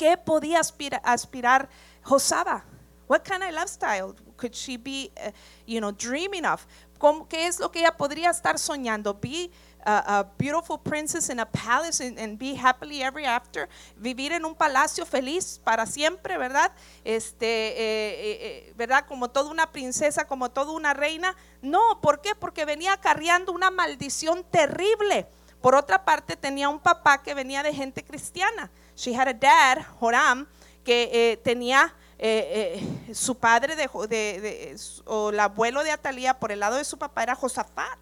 ¿Qué 0.00 0.16
podía 0.16 0.60
aspirar, 0.60 1.02
aspirar 1.04 1.68
Josaba? 2.02 2.64
What 3.06 3.22
kind 3.22 3.42
of 3.42 3.52
lifestyle 3.52 4.14
could 4.38 4.54
she 4.54 4.78
be, 4.78 5.12
uh, 5.18 5.30
you 5.66 5.78
know, 5.78 5.92
dreaming 5.92 6.46
of? 6.46 6.66
¿Cómo, 6.98 7.28
¿Qué 7.28 7.46
es 7.46 7.60
lo 7.60 7.70
que 7.70 7.80
ella 7.80 7.94
podría 7.94 8.30
estar 8.30 8.58
soñando? 8.58 9.12
Be 9.12 9.50
a, 9.84 10.20
a 10.20 10.24
beautiful 10.38 10.78
princess 10.78 11.28
in 11.28 11.38
a 11.38 11.44
palace 11.44 12.00
and, 12.00 12.18
and, 12.18 12.38
be 12.38 12.54
happily 12.54 13.02
ever 13.02 13.22
after. 13.26 13.68
Vivir 13.98 14.32
en 14.32 14.46
un 14.46 14.54
palacio 14.54 15.04
feliz 15.04 15.60
para 15.62 15.84
siempre, 15.84 16.38
¿verdad? 16.38 16.72
Este, 17.04 17.46
eh, 17.46 18.68
eh, 18.68 18.72
¿verdad? 18.76 19.04
Como 19.06 19.28
toda 19.28 19.50
una 19.50 19.70
princesa, 19.70 20.26
como 20.26 20.50
toda 20.50 20.72
una 20.72 20.94
reina. 20.94 21.36
No, 21.60 22.00
¿por 22.00 22.22
qué? 22.22 22.34
Porque 22.34 22.64
venía 22.64 22.94
acarreando 22.94 23.52
una 23.52 23.70
maldición 23.70 24.44
terrible. 24.50 25.28
Por 25.60 25.74
otra 25.74 26.06
parte, 26.06 26.36
tenía 26.36 26.70
un 26.70 26.80
papá 26.80 27.22
que 27.22 27.34
venía 27.34 27.62
de 27.62 27.74
gente 27.74 28.02
cristiana. 28.02 28.70
She 29.00 29.14
had 29.14 29.28
a 29.28 29.32
dad, 29.32 29.78
Joram, 29.98 30.46
que 30.84 31.08
eh, 31.10 31.36
tenía 31.38 31.94
eh, 32.18 32.82
eh, 33.08 33.14
su 33.14 33.34
padre 33.34 33.74
de, 33.74 33.88
de, 33.88 34.76
o 35.06 35.30
el 35.30 35.40
abuelo 35.40 35.82
de 35.82 35.90
Atalía 35.90 36.38
por 36.38 36.52
el 36.52 36.60
lado 36.60 36.76
de 36.76 36.84
su 36.84 36.98
papá 36.98 37.22
era 37.22 37.34
Josafat. 37.34 37.98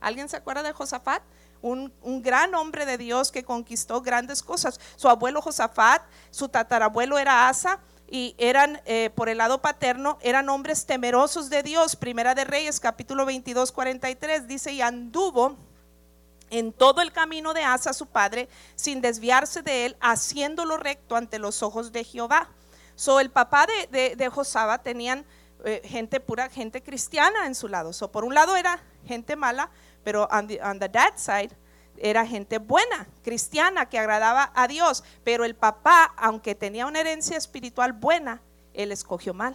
¿Alguien 0.00 0.28
se 0.28 0.36
acuerda 0.36 0.62
de 0.62 0.70
Josafat? 0.70 1.20
Un, 1.62 1.92
un, 2.00 2.22
gran 2.22 2.54
hombre 2.54 2.86
de 2.86 2.96
Dios 2.96 3.32
que 3.32 3.42
conquistó 3.42 4.02
grandes 4.02 4.40
cosas. 4.40 4.78
Su 4.94 5.08
abuelo 5.08 5.42
Josafat, 5.42 6.02
su 6.30 6.48
tatarabuelo 6.48 7.18
era 7.18 7.48
Asa 7.48 7.80
y 8.08 8.36
eran 8.38 8.80
por 9.16 9.28
el 9.28 9.38
lado 9.38 9.60
paterno 9.60 10.16
eran 10.20 10.48
hombres 10.48 10.86
temerosos 10.86 11.50
de 11.50 11.64
Dios. 11.64 11.96
Primera 11.96 12.36
de 12.36 12.44
Reyes 12.44 12.78
capítulo 12.78 13.26
22 13.26 13.72
43 13.72 14.46
dice 14.46 14.70
y 14.70 14.80
anduvo 14.80 15.56
en 16.50 16.72
todo 16.72 17.00
el 17.00 17.12
camino 17.12 17.54
de 17.54 17.62
Asa 17.62 17.92
su 17.92 18.06
padre, 18.06 18.48
sin 18.74 19.00
desviarse 19.00 19.62
de 19.62 19.86
él, 19.86 19.96
haciéndolo 20.00 20.76
recto 20.76 21.16
ante 21.16 21.38
los 21.38 21.62
ojos 21.62 21.92
de 21.92 22.04
Jehová. 22.04 22.48
So, 22.94 23.20
el 23.20 23.30
papá 23.30 23.66
de, 23.90 24.16
de, 24.16 24.28
Josaba 24.28 24.78
tenían 24.78 25.26
eh, 25.64 25.82
gente 25.84 26.20
pura, 26.20 26.48
gente 26.48 26.82
cristiana 26.82 27.46
en 27.46 27.54
su 27.54 27.68
lado. 27.68 27.92
So, 27.92 28.10
por 28.10 28.24
un 28.24 28.34
lado 28.34 28.56
era 28.56 28.80
gente 29.04 29.36
mala, 29.36 29.70
pero 30.02 30.28
on 30.32 30.46
the, 30.46 30.60
on 30.62 30.78
the 30.78 30.88
dad 30.88 31.14
side 31.16 31.50
era 31.98 32.26
gente 32.26 32.58
buena, 32.58 33.06
cristiana, 33.22 33.86
que 33.86 33.98
agradaba 33.98 34.52
a 34.54 34.66
Dios. 34.68 35.04
Pero 35.24 35.44
el 35.44 35.54
papá, 35.54 36.14
aunque 36.16 36.54
tenía 36.54 36.86
una 36.86 37.00
herencia 37.00 37.36
espiritual 37.36 37.92
buena, 37.92 38.40
él 38.72 38.92
escogió 38.92 39.34
mal. 39.34 39.54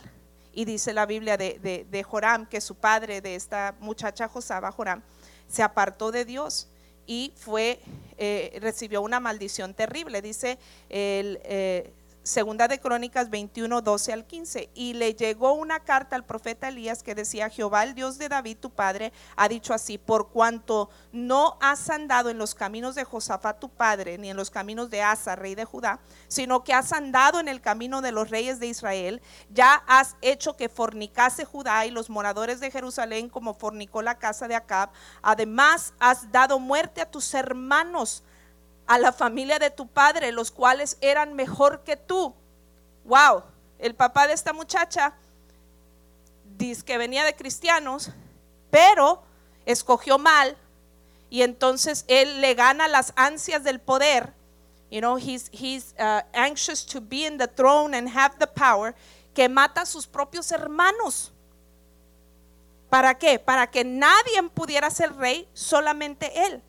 Y 0.54 0.66
dice 0.66 0.94
la 0.94 1.06
Biblia 1.06 1.38
de, 1.38 1.88
de 1.90 2.04
Joram, 2.04 2.46
que 2.46 2.62
su 2.62 2.76
padre 2.76 3.22
de 3.22 3.36
esta 3.36 3.76
muchacha 3.80 4.28
Josaba, 4.28 4.72
Joram, 4.72 5.02
se 5.48 5.64
apartó 5.64 6.12
de 6.12 6.26
Dios 6.26 6.68
y 7.12 7.34
fue, 7.36 7.78
eh, 8.18 8.58
recibió 8.62 9.02
una 9.02 9.20
maldición 9.20 9.74
terrible. 9.74 10.22
Dice 10.22 10.58
el 10.88 11.42
eh, 11.44 11.92
Segunda 12.24 12.68
de 12.68 12.80
Crónicas 12.80 13.32
21, 13.32 13.82
12 13.82 14.14
al 14.14 14.26
15. 14.26 14.70
Y 14.76 14.94
le 14.94 15.16
llegó 15.16 15.54
una 15.54 15.80
carta 15.80 16.16
al 16.16 16.24
profeta 16.24 16.68
Elías 16.68 17.02
que 17.02 17.16
decía, 17.16 17.50
Jehová, 17.50 17.84
el 17.84 17.96
Dios 17.96 18.20
de 18.20 18.30
David, 18.30 18.58
tu 18.60 18.70
padre, 18.70 19.12
ha 19.36 19.48
dicho 19.48 19.74
así, 19.74 19.98
por 19.98 20.30
cuanto 20.30 20.92
no 21.12 21.58
has 21.62 21.90
andado 21.90 22.30
en 22.30 22.38
los 22.38 22.54
caminos 22.54 22.94
de 22.94 23.06
Josafat, 23.06 23.60
tu 23.60 23.70
padre, 23.70 24.20
ni 24.20 24.30
en 24.30 24.38
los 24.38 24.52
caminos 24.52 24.92
de 24.92 25.02
Asa, 25.02 25.36
rey 25.36 25.56
de 25.56 25.66
Judá, 25.66 26.00
sino 26.28 26.64
que 26.64 26.76
has 26.76 26.94
andado 26.94 27.40
en 27.40 27.48
el 27.48 27.60
camino 27.60 28.02
de 28.04 28.12
los 28.12 28.30
reyes 28.30 28.60
de 28.60 28.68
Israel, 28.68 29.20
ya 29.50 29.84
has 29.88 30.16
hecho 30.22 30.56
que 30.56 30.70
fornicase 30.70 31.44
Judá 31.44 31.88
y 31.88 31.92
los 31.92 32.12
moradores 32.12 32.60
de 32.60 32.70
Jerusalén 32.70 33.30
como 33.30 33.56
fornicó 33.56 34.04
la 34.04 34.20
casa 34.20 34.48
de 34.48 34.54
Acab. 34.56 34.92
Además, 35.24 35.96
has 36.00 36.32
dado 36.32 36.60
muerte 36.60 37.02
a 37.02 37.10
tus 37.10 37.34
hermanos 37.34 38.24
a 38.88 38.98
la 38.98 39.12
familia 39.12 39.60
de 39.60 39.70
tu 39.70 39.88
padre, 39.88 40.32
los 40.32 40.52
cuales 40.52 40.98
eran 41.02 41.34
mejor 41.34 41.84
que 41.84 41.98
tú. 41.98 42.34
Wow, 43.06 43.44
el 43.80 43.96
papá 43.96 44.28
de 44.28 44.34
esta 44.34 44.54
muchacha 44.54 45.14
dice 46.58 46.84
que 46.84 46.98
venía 46.98 47.24
de 47.24 47.36
cristianos, 47.36 48.12
pero 48.70 49.24
escogió 49.66 50.18
mal 50.18 50.58
y 51.30 51.44
entonces 51.44 52.06
él 52.08 52.42
le 52.42 52.54
gana 52.54 52.88
las 52.88 53.14
ansias 53.16 53.64
del 53.64 53.80
poder. 53.80 54.34
You 54.92 55.00
know, 55.00 55.18
he's, 55.18 55.50
he's 55.54 55.96
uh, 55.98 56.22
anxious 56.34 56.86
to 56.88 57.00
be 57.00 57.26
in 57.26 57.38
the 57.38 57.48
throne 57.48 57.96
and 57.96 58.10
have 58.10 58.36
the 58.38 58.48
power, 58.48 58.94
que 59.34 59.48
mata 59.48 59.82
a 59.82 59.86
sus 59.86 60.06
propios 60.06 60.52
hermanos. 60.52 61.32
¿Para 62.90 63.18
qué? 63.18 63.40
Para 63.40 63.72
que 63.72 63.86
nadie 63.86 64.44
pudiera 64.54 64.90
ser 64.90 65.16
rey, 65.16 65.48
solamente 65.54 66.46
él. 66.46 66.62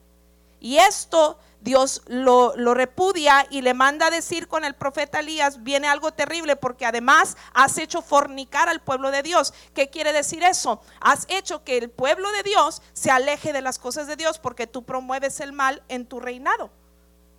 Y 0.61 0.79
esto 0.79 1.37
Dios 1.63 2.03
lo, 2.07 2.55
lo, 2.57 2.75
repudia 2.75 3.47
y 3.49 3.63
le 3.63 3.73
manda 3.73 4.07
a 4.07 4.11
decir 4.11 4.49
con 4.49 4.65
el 4.65 4.75
profeta 4.75 5.21
Elías, 5.21 5.63
viene 5.63 5.87
algo 5.87 6.13
terrible 6.13 6.57
porque 6.57 6.85
además 6.87 7.37
has 7.55 7.79
hecho 7.79 8.03
fornicar 8.03 8.69
al 8.69 8.81
pueblo 8.81 9.11
de 9.13 9.23
Dios. 9.23 9.55
¿Qué 9.73 9.89
quiere 9.89 10.13
decir 10.13 10.43
eso? 10.43 10.81
Has 11.01 11.25
hecho 11.29 11.63
que 11.63 11.79
el 11.79 11.89
pueblo 11.89 12.31
de 12.33 12.43
Dios 12.43 12.83
se 12.93 13.11
aleje 13.11 13.53
de 13.53 13.63
las 13.63 13.79
cosas 13.79 14.09
de 14.09 14.17
Dios 14.17 14.39
porque 14.39 14.67
tú 14.67 14.83
promueves 14.83 15.39
el 15.41 15.53
mal 15.53 15.83
en 15.89 16.05
tu 16.07 16.19
reinado. 16.19 16.71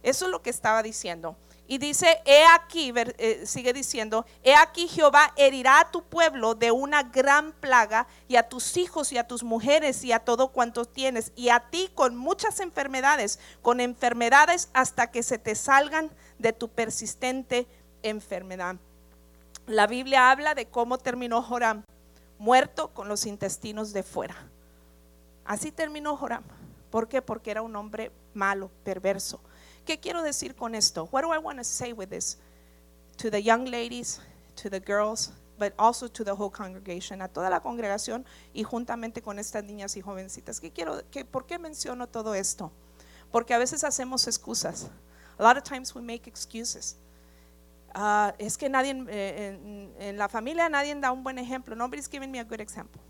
Eso 0.04 0.26
es 0.26 0.32
lo 0.32 0.42
que 0.42 0.50
estaba 0.50 0.84
diciendo. 0.84 1.36
Y 1.74 1.80
dice, 1.80 2.22
he 2.26 2.46
aquí, 2.46 2.94
eh, 2.96 3.48
sigue 3.48 3.74
diciendo, 3.74 4.28
he 4.44 4.54
aquí 4.54 4.88
Jehová 4.88 5.34
herirá 5.36 5.80
a 5.80 5.90
tu 5.90 6.04
pueblo 6.04 6.54
de 6.54 6.70
una 6.70 7.02
gran 7.02 7.52
plaga 7.52 8.06
y 8.28 8.36
a 8.36 8.48
tus 8.48 8.78
hijos 8.78 9.12
y 9.12 9.18
a 9.18 9.28
tus 9.28 9.42
mujeres 9.42 10.04
y 10.04 10.12
a 10.12 10.20
todo 10.20 10.50
cuanto 10.50 10.86
tienes 10.86 11.32
y 11.36 11.50
a 11.50 11.72
ti 11.72 11.90
con 11.96 12.16
muchas 12.16 12.60
enfermedades, 12.60 13.40
con 13.64 13.80
enfermedades 13.80 14.70
hasta 14.74 15.10
que 15.10 15.24
se 15.24 15.40
te 15.40 15.56
salgan 15.56 16.12
de 16.38 16.54
tu 16.54 16.70
persistente 16.70 17.66
enfermedad. 18.04 18.76
La 19.66 19.88
Biblia 19.88 20.30
habla 20.30 20.54
de 20.54 20.68
cómo 20.68 21.00
terminó 21.00 21.42
Joram, 21.42 21.86
muerto 22.38 22.94
con 22.94 23.08
los 23.08 23.26
intestinos 23.26 23.94
de 23.94 24.04
fuera. 24.04 24.36
Así 25.44 25.72
terminó 25.72 26.18
Joram. 26.18 26.44
¿Por 26.92 27.08
qué? 27.08 27.24
Porque 27.24 27.50
era 27.50 27.64
un 27.64 27.76
hombre 27.76 28.12
malo, 28.36 28.70
perverso 28.84 29.42
¿Qué 29.86 30.00
quiero 30.00 30.22
decir 30.22 30.56
con 30.56 30.76
esto? 30.76 31.08
What 31.12 31.24
do 31.24 31.34
I 31.34 31.38
want 31.38 31.58
to 31.58 31.64
say 31.64 31.94
with 31.94 32.10
this? 32.10 32.38
To 33.18 33.30
the 33.30 33.42
young 33.42 33.66
ladies, 33.66 34.22
to 34.56 34.70
the 34.70 34.80
girls, 34.80 35.32
but 35.60 35.74
also 35.78 36.08
to 36.08 36.24
the 36.24 36.34
whole 36.34 36.50
congregation, 36.50 37.22
a 37.22 37.28
toda 37.28 37.50
la 37.50 37.60
congregación 37.60 38.26
y 38.54 38.64
juntamente 38.64 39.22
con 39.22 39.40
estas 39.40 39.64
niñas 39.64 39.96
y 39.98 40.02
jovencitas. 40.02 40.60
¿Qué 40.60 40.72
quiero, 40.72 41.02
qué, 41.12 41.26
¿Por 41.26 41.46
qué 41.46 41.60
menciono 41.60 42.08
todo 42.08 42.34
esto? 42.34 42.72
Porque 43.32 43.54
a 43.54 43.58
veces 43.58 43.84
hacemos 43.84 44.28
excusas. 44.28 44.90
A 45.38 45.44
lot 45.44 45.58
of 45.58 45.64
times 45.64 45.94
we 45.94 46.02
make 46.02 46.28
excuses. 46.28 46.96
Uh, 47.96 48.32
es 48.40 48.58
que 48.58 48.70
nadie 48.70 48.92
eh, 49.10 49.60
en, 49.62 49.94
en, 50.00 50.18
la 50.18 50.28
familia 50.28 50.68
nadie 50.68 50.96
da 50.96 51.12
un 51.12 51.24
buen 51.24 51.38
ejemplo. 51.38 51.76
Nobody's 51.76 52.08
giving 52.10 52.32
me 52.32 52.40
a 52.40 52.44
good 52.44 52.60
example. 52.60 53.02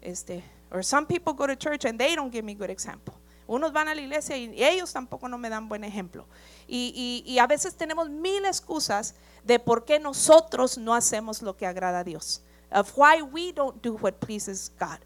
Este, 0.00 0.42
or 0.70 0.82
some 0.82 1.06
people 1.06 1.32
go 1.32 1.46
to 1.46 1.56
church 1.56 1.84
and 1.84 1.98
they 1.98 2.14
don't 2.14 2.32
give 2.32 2.44
me 2.44 2.52
a 2.52 2.56
good 2.56 2.70
example. 2.70 3.14
Unos 3.48 3.72
van 3.72 3.88
a 3.88 3.94
la 3.94 4.02
iglesia 4.02 4.36
y 4.36 4.62
ellos 4.62 4.92
tampoco 4.92 5.26
no 5.26 5.38
me 5.38 5.48
dan 5.48 5.70
buen 5.70 5.82
ejemplo. 5.82 6.26
Y, 6.68 7.24
y, 7.26 7.38
a 7.38 7.46
veces 7.46 7.74
tenemos 7.74 8.10
mil 8.10 8.44
excusas 8.44 9.14
de 9.42 9.58
por 9.58 9.86
qué 9.86 9.98
nosotros 9.98 10.76
no 10.76 10.94
hacemos 10.94 11.40
lo 11.40 11.56
que 11.56 11.66
agrada 11.66 12.00
a 12.00 12.04
Dios. 12.04 12.42
Of 12.70 12.92
why 12.94 13.22
we 13.22 13.52
don't 13.54 13.82
do 13.82 13.94
what 13.94 14.20
pleases 14.20 14.70
God. 14.78 14.98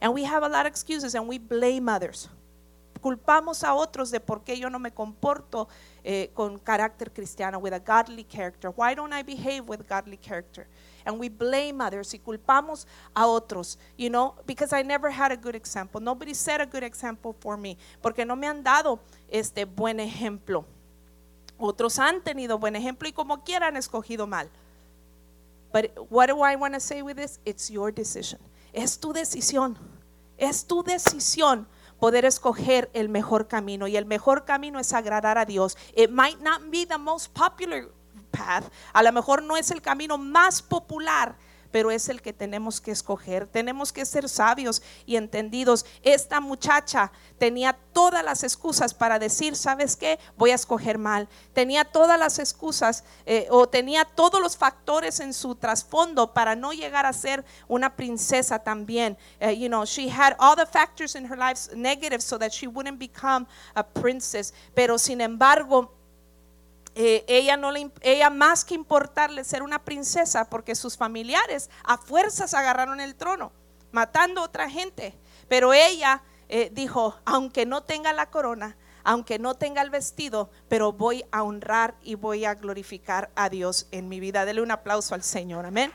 And 0.00 0.14
we 0.14 0.24
have 0.24 0.42
a 0.42 0.48
lot 0.48 0.62
of 0.62 0.68
excuses 0.68 1.14
and 1.14 1.28
we 1.28 1.38
blame 1.38 1.90
others. 1.90 2.30
Culpamos 3.02 3.62
a 3.62 3.74
otros 3.74 4.10
de 4.10 4.18
por 4.18 4.42
qué 4.44 4.58
yo 4.58 4.70
no 4.70 4.78
me 4.78 4.90
comporto 4.90 5.68
eh, 6.02 6.30
con 6.32 6.58
carácter 6.58 7.12
cristiano, 7.12 7.58
with 7.58 7.74
a 7.74 7.80
godly 7.80 8.24
character. 8.24 8.70
Why 8.70 8.94
don't 8.94 9.12
I 9.12 9.22
behave 9.22 9.68
with 9.68 9.86
godly 9.86 10.16
character? 10.16 10.66
And 11.04 11.18
we 11.18 11.28
blame 11.28 11.80
others 11.80 12.14
y 12.14 12.18
culpamos 12.18 12.86
a 13.14 13.26
otros, 13.26 13.78
you 13.96 14.08
know, 14.08 14.34
because 14.46 14.72
I 14.72 14.82
never 14.82 15.10
had 15.10 15.32
a 15.32 15.36
good 15.36 15.54
example. 15.54 16.00
Nobody 16.00 16.34
set 16.34 16.60
a 16.60 16.66
good 16.66 16.82
example 16.82 17.34
for 17.40 17.56
me, 17.56 17.76
porque 18.02 18.24
no 18.24 18.36
me 18.36 18.46
han 18.46 18.62
dado 18.62 19.00
este 19.28 19.64
buen 19.64 20.00
ejemplo. 20.00 20.64
Otros 21.58 21.98
han 21.98 22.22
tenido 22.22 22.58
buen 22.58 22.76
ejemplo 22.76 23.08
y 23.08 23.12
como 23.12 23.44
quiera 23.44 23.68
han 23.68 23.76
escogido 23.76 24.26
mal. 24.26 24.50
But 25.72 25.92
what 26.08 26.28
do 26.28 26.42
I 26.42 26.56
want 26.56 26.74
to 26.74 26.80
say 26.80 27.02
with 27.02 27.16
this? 27.16 27.40
It's 27.44 27.68
your 27.68 27.92
decision. 27.92 28.40
Es 28.72 28.98
tu 28.98 29.12
decisión. 29.12 29.76
Es 30.38 30.66
tu 30.66 30.82
decisión 30.82 31.66
poder 31.98 32.24
escoger 32.24 32.90
el 32.92 33.08
mejor 33.08 33.48
camino. 33.48 33.86
Y 33.88 33.96
el 33.96 34.04
mejor 34.04 34.44
camino 34.44 34.78
es 34.78 34.92
agradar 34.92 35.38
a 35.38 35.44
Dios. 35.44 35.76
It 35.96 36.10
might 36.10 36.40
not 36.40 36.70
be 36.70 36.86
the 36.86 36.98
most 36.98 37.32
popular 37.32 37.88
path. 38.36 38.64
A 38.92 39.02
lo 39.02 39.12
mejor 39.12 39.42
no 39.42 39.56
es 39.56 39.70
el 39.70 39.82
camino 39.82 40.18
más 40.18 40.62
popular 40.62 41.36
pero 41.74 41.90
es 41.90 42.08
el 42.08 42.22
que 42.22 42.32
tenemos 42.32 42.80
que 42.80 42.92
escoger. 42.92 43.48
Tenemos 43.48 43.92
que 43.92 44.06
ser 44.06 44.28
sabios 44.28 44.80
y 45.06 45.16
entendidos. 45.16 45.84
Esta 46.04 46.38
muchacha 46.38 47.10
tenía 47.36 47.76
todas 47.92 48.24
las 48.24 48.44
excusas 48.44 48.94
para 48.94 49.18
decir, 49.18 49.56
¿sabes 49.56 49.96
qué? 49.96 50.20
Voy 50.36 50.52
a 50.52 50.54
escoger 50.54 50.98
mal. 50.98 51.28
Tenía 51.52 51.84
todas 51.84 52.16
las 52.16 52.38
excusas 52.38 53.02
eh, 53.26 53.48
o 53.50 53.68
tenía 53.68 54.04
todos 54.04 54.40
los 54.40 54.56
factores 54.56 55.18
en 55.18 55.34
su 55.34 55.56
trasfondo 55.56 56.32
para 56.32 56.54
no 56.54 56.72
llegar 56.72 57.06
a 57.06 57.12
ser 57.12 57.44
una 57.66 57.96
princesa 57.96 58.60
también. 58.60 59.18
Eh, 59.40 59.58
you 59.58 59.66
know, 59.66 59.84
she 59.84 60.08
had 60.08 60.36
all 60.38 60.54
the 60.54 60.66
factors 60.66 61.16
in 61.16 61.24
her 61.28 61.36
life 61.36 61.74
negative 61.74 62.20
so 62.20 62.38
that 62.38 62.52
she 62.52 62.68
wouldn't 62.68 63.00
become 63.00 63.48
a 63.74 63.82
princess. 63.82 64.54
Pero 64.76 64.96
sin 64.96 65.20
embargo, 65.20 65.92
eh, 66.96 67.24
ella, 67.26 67.56
no 67.56 67.72
le, 67.72 67.90
ella 68.02 68.30
más 68.30 68.64
que 68.64 68.74
importarle 68.74 69.42
ser 69.42 69.62
una 69.62 69.84
princesa, 69.84 70.48
porque 70.48 70.76
sus 70.76 70.96
familiares 70.96 71.68
a 71.82 71.98
fuerzas 71.98 72.54
agarraron 72.54 73.00
el 73.00 73.16
trono, 73.16 73.52
matando 73.90 74.40
a 74.40 74.44
otra 74.44 74.70
gente. 74.70 75.18
Pero 75.48 75.74
ella 75.74 76.22
eh, 76.48 76.70
dijo, 76.72 77.16
aunque 77.24 77.66
no 77.66 77.82
tenga 77.82 78.12
la 78.12 78.30
corona, 78.30 78.76
aunque 79.02 79.40
no 79.40 79.56
tenga 79.56 79.82
el 79.82 79.90
vestido, 79.90 80.50
pero 80.68 80.92
voy 80.92 81.24
a 81.32 81.42
honrar 81.42 81.96
y 82.00 82.14
voy 82.14 82.44
a 82.44 82.54
glorificar 82.54 83.30
a 83.34 83.48
Dios 83.48 83.88
en 83.90 84.08
mi 84.08 84.20
vida. 84.20 84.44
Dele 84.44 84.62
un 84.62 84.70
aplauso 84.70 85.16
al 85.16 85.24
Señor, 85.24 85.66
amén. 85.66 85.92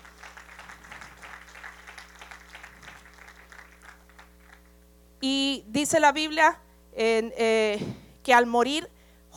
Y 5.22 5.64
dice 5.68 6.00
la 6.00 6.12
Biblia 6.12 6.60
eh, 6.94 7.80
que 8.22 8.34
al 8.34 8.46
morir 8.46 8.90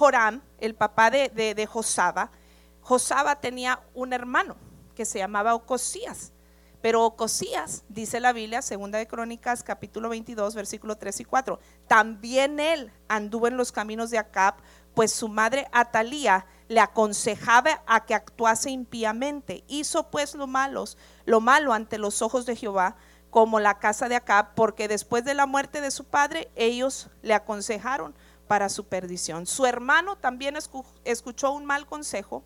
Joram, 0.03 0.43
el 0.59 0.75
papá 0.75 1.13
de, 1.13 1.69
Josaba, 1.71 2.33
Josaba 2.81 3.37
tenía 3.37 3.81
un 3.95 4.13
hermano 4.13 4.57
que 4.97 5.05
se 5.05 5.21
llamaba 5.21 5.55
Ocosías. 5.55 6.33
Pero 6.81 7.05
Ocosías, 7.05 7.85
dice 7.89 8.19
la 8.19 8.33
Biblia, 8.33 8.63
segunda 8.63 8.99
de 8.99 9.07
Crónicas, 9.07 9.63
capítulo 9.63 10.09
22, 10.09 10.57
versículo 10.57 10.97
3 10.97 11.21
y 11.21 11.25
4, 11.25 11.61
también 11.87 12.59
él 12.59 12.91
anduvo 13.07 13.47
en 13.47 13.57
los 13.57 13.71
caminos 13.71 14.11
de 14.11 14.19
Acab, 14.19 14.57
pues 14.93 15.13
su 15.13 15.29
madre 15.29 15.69
Atalía 15.71 16.47
le 16.67 16.81
aconsejaba 16.81 17.85
a 17.87 18.05
que 18.05 18.17
actuase 18.17 18.71
impíamente. 18.71 19.63
Hizo 19.69 20.11
pues 20.11 20.35
lo 20.35 20.49
malos, 20.49 20.99
lo 21.27 21.41
malo 21.41 21.73
ante 21.73 21.97
los 21.97 22.23
ojos 22.23 22.45
de 22.45 22.57
Jehová, 22.57 22.97
como 23.31 23.61
la 23.61 23.79
casa 23.79 24.09
de 24.09 24.17
Acab, 24.17 24.55
porque 24.57 24.89
después 24.89 25.25
de 25.25 25.35
la 25.35 25.47
muerte 25.47 25.81
de 25.81 25.93
su 25.93 26.03
padre, 26.07 26.51
ellos 26.57 27.09
le 27.23 27.35
aconsejaron 27.35 28.17
para 28.53 28.69
su 28.69 28.85
perdición. 28.85 29.47
Su 29.47 29.65
hermano 29.65 30.17
también 30.17 30.59
escuchó 31.05 31.53
un 31.53 31.65
mal 31.65 31.87
consejo 31.87 32.45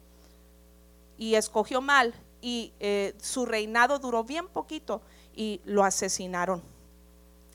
y 1.19 1.35
escogió 1.35 1.81
mal 1.81 2.15
y 2.41 2.73
eh, 2.79 3.17
su 3.21 3.45
reinado 3.45 3.99
duró 3.99 4.23
bien 4.23 4.47
poquito 4.47 5.03
y 5.35 5.61
lo 5.65 5.83
asesinaron 5.83 6.63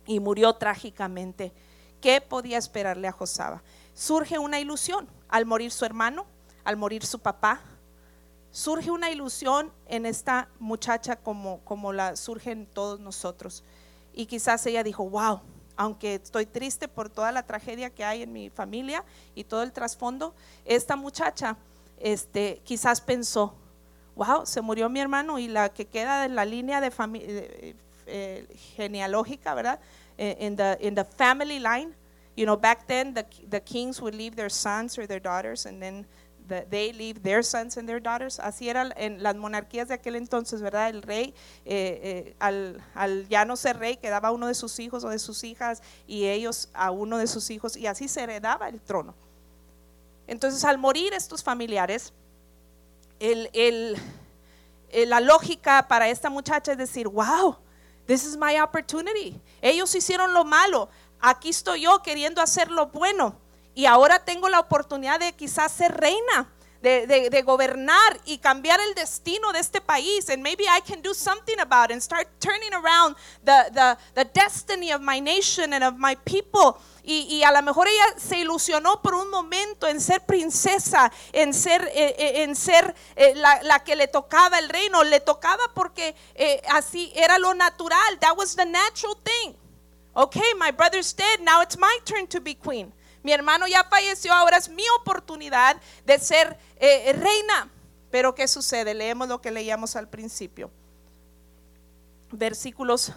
y 0.05 0.19
murió 0.19 0.53
trágicamente. 0.55 1.53
¿Qué 2.01 2.19
podía 2.19 2.57
esperarle 2.57 3.07
a 3.07 3.13
Josaba? 3.13 3.63
Surge 3.93 4.37
una 4.37 4.59
ilusión 4.59 5.07
al 5.29 5.45
morir 5.45 5.71
su 5.71 5.85
hermano, 5.85 6.25
al 6.65 6.75
morir 6.75 7.05
su 7.05 7.19
papá. 7.19 7.61
Surge 8.51 8.91
una 8.91 9.11
ilusión 9.11 9.71
en 9.85 10.05
esta 10.05 10.49
muchacha 10.59 11.15
como, 11.15 11.61
como 11.61 11.93
la 11.93 12.17
surgen 12.17 12.65
todos 12.65 12.99
nosotros. 12.99 13.63
Y 14.11 14.25
quizás 14.25 14.65
ella 14.65 14.83
dijo, 14.83 15.09
wow, 15.09 15.39
aunque 15.81 16.13
estoy 16.13 16.45
triste 16.45 16.87
por 16.87 17.09
toda 17.09 17.31
la 17.31 17.41
tragedia 17.41 17.89
que 17.89 18.05
hay 18.05 18.21
en 18.21 18.31
mi 18.31 18.51
familia 18.51 19.03
y 19.33 19.45
todo 19.45 19.63
el 19.63 19.71
trasfondo, 19.71 20.35
esta 20.63 20.95
muchacha 20.95 21.57
este, 21.97 22.61
quizás 22.63 23.01
pensó, 23.01 23.55
wow, 24.15 24.45
se 24.45 24.61
murió 24.61 24.89
mi 24.89 24.99
hermano 24.99 25.39
y 25.39 25.47
la 25.47 25.69
que 25.69 25.85
queda 25.85 26.25
en 26.25 26.35
la 26.35 26.45
línea 26.45 26.81
de 26.81 26.93
eh, 27.15 27.75
eh, 28.05 28.47
genealógica, 28.75 29.55
¿verdad? 29.55 29.79
Eh, 30.19 30.37
in 30.39 30.55
the, 30.55 30.77
in 30.81 30.93
the 30.93 31.03
family 31.03 31.57
line, 31.57 31.95
you 32.35 32.45
know, 32.45 32.55
back 32.55 32.85
then 32.85 33.15
the, 33.15 33.25
the 33.49 33.59
kings 33.59 33.99
would 33.99 34.13
leave 34.13 34.35
their 34.35 34.51
sons 34.51 34.99
or 34.99 35.07
their 35.07 35.19
daughters 35.19 35.65
and 35.65 35.81
then 35.81 36.05
they 36.47 36.93
leave 36.93 37.21
their 37.21 37.43
sons 37.43 37.77
and 37.77 37.87
their 37.87 38.01
daughters. 38.01 38.39
Así 38.39 38.69
era 38.69 38.89
en 38.95 39.21
las 39.23 39.35
monarquías 39.35 39.87
de 39.87 39.95
aquel 39.95 40.15
entonces, 40.15 40.61
¿verdad? 40.61 40.89
El 40.89 41.01
rey, 41.01 41.33
eh, 41.65 41.99
eh, 42.03 42.35
al, 42.39 42.81
al, 42.93 43.27
ya 43.29 43.45
no 43.45 43.55
ser 43.55 43.77
rey, 43.77 43.97
quedaba 43.97 44.31
uno 44.31 44.47
de 44.47 44.55
sus 44.55 44.79
hijos 44.79 45.03
o 45.03 45.09
de 45.09 45.19
sus 45.19 45.43
hijas 45.43 45.81
y 46.07 46.27
ellos 46.27 46.69
a 46.73 46.91
uno 46.91 47.17
de 47.17 47.27
sus 47.27 47.49
hijos 47.49 47.77
y 47.77 47.87
así 47.87 48.07
se 48.07 48.21
heredaba 48.21 48.69
el 48.69 48.81
trono. 48.81 49.13
Entonces, 50.27 50.63
al 50.63 50.77
morir 50.77 51.13
estos 51.13 51.43
familiares, 51.43 52.13
el, 53.19 53.49
el, 53.53 53.97
la 55.07 55.19
lógica 55.19 55.87
para 55.87 56.09
esta 56.09 56.29
muchacha 56.29 56.71
es 56.71 56.77
decir, 56.77 57.07
wow, 57.07 57.57
this 58.05 58.25
is 58.25 58.37
my 58.37 58.59
opportunity. 58.59 59.39
Ellos 59.61 59.93
hicieron 59.95 60.33
lo 60.33 60.43
malo, 60.43 60.89
aquí 61.19 61.49
estoy 61.49 61.81
yo 61.81 62.01
queriendo 62.01 62.41
hacer 62.41 62.71
lo 62.71 62.87
bueno 62.87 63.40
y 63.73 63.85
ahora 63.85 64.23
tengo 64.23 64.49
la 64.49 64.59
oportunidad 64.59 65.19
de 65.19 65.33
quizás 65.33 65.71
ser 65.71 65.95
reina. 65.95 66.53
De, 66.81 67.05
de, 67.05 67.29
de, 67.29 67.43
gobernar 67.43 68.19
y 68.25 68.39
cambiar 68.39 68.79
el 68.79 68.95
destino 68.95 69.53
de 69.53 69.59
este 69.59 69.81
país. 69.81 70.27
And 70.31 70.41
maybe 70.41 70.63
I 70.63 70.81
can 70.81 71.03
do 71.03 71.13
something 71.13 71.59
about 71.59 71.91
it 71.91 71.93
and 71.93 72.01
start 72.01 72.27
turning 72.39 72.73
around 72.73 73.15
the, 73.43 73.69
the, 73.71 73.97
the 74.15 74.25
destiny 74.33 74.91
of 74.91 74.99
my 74.99 75.21
nation 75.21 75.73
and 75.73 75.83
of 75.83 75.99
my 75.99 76.15
people. 76.25 76.81
Y, 77.03 77.27
y, 77.29 77.43
a 77.43 77.51
lo 77.51 77.61
mejor 77.61 77.87
ella 77.87 78.15
se 78.17 78.39
ilusionó 78.39 78.99
por 79.03 79.13
un 79.13 79.29
momento 79.29 79.87
en 79.87 80.01
ser 80.01 80.25
princesa, 80.25 81.11
en 81.33 81.53
ser, 81.53 81.83
eh, 81.93 82.15
eh, 82.17 82.41
en 82.41 82.55
ser 82.55 82.95
eh, 83.15 83.33
la, 83.35 83.61
la, 83.61 83.83
que 83.83 83.95
le 83.95 84.07
tocaba 84.07 84.57
el 84.57 84.67
reino. 84.67 85.03
Le 85.03 85.19
tocaba 85.19 85.71
porque 85.75 86.15
eh, 86.33 86.63
así 86.69 87.13
era 87.15 87.37
lo 87.37 87.53
natural. 87.53 88.17
That 88.21 88.35
was 88.35 88.55
the 88.55 88.65
natural 88.65 89.15
thing. 89.23 89.55
Okay, 90.15 90.55
my 90.57 90.71
brother's 90.71 91.13
dead. 91.13 91.41
Now 91.41 91.61
it's 91.61 91.77
my 91.77 91.99
turn 92.05 92.25
to 92.27 92.41
be 92.41 92.55
queen. 92.55 92.91
Mi 93.23 93.33
hermano 93.33 93.67
ya 93.67 93.83
falleció, 93.83 94.33
ahora 94.33 94.57
es 94.57 94.69
mi 94.69 94.83
oportunidad 94.99 95.77
de 96.05 96.19
ser 96.19 96.57
eh, 96.77 97.13
reina. 97.13 97.69
Pero 98.09 98.35
¿qué 98.35 98.47
sucede? 98.47 98.93
Leemos 98.93 99.27
lo 99.27 99.41
que 99.41 99.51
leíamos 99.51 99.95
al 99.95 100.09
principio. 100.09 100.69
Versículos 102.31 103.13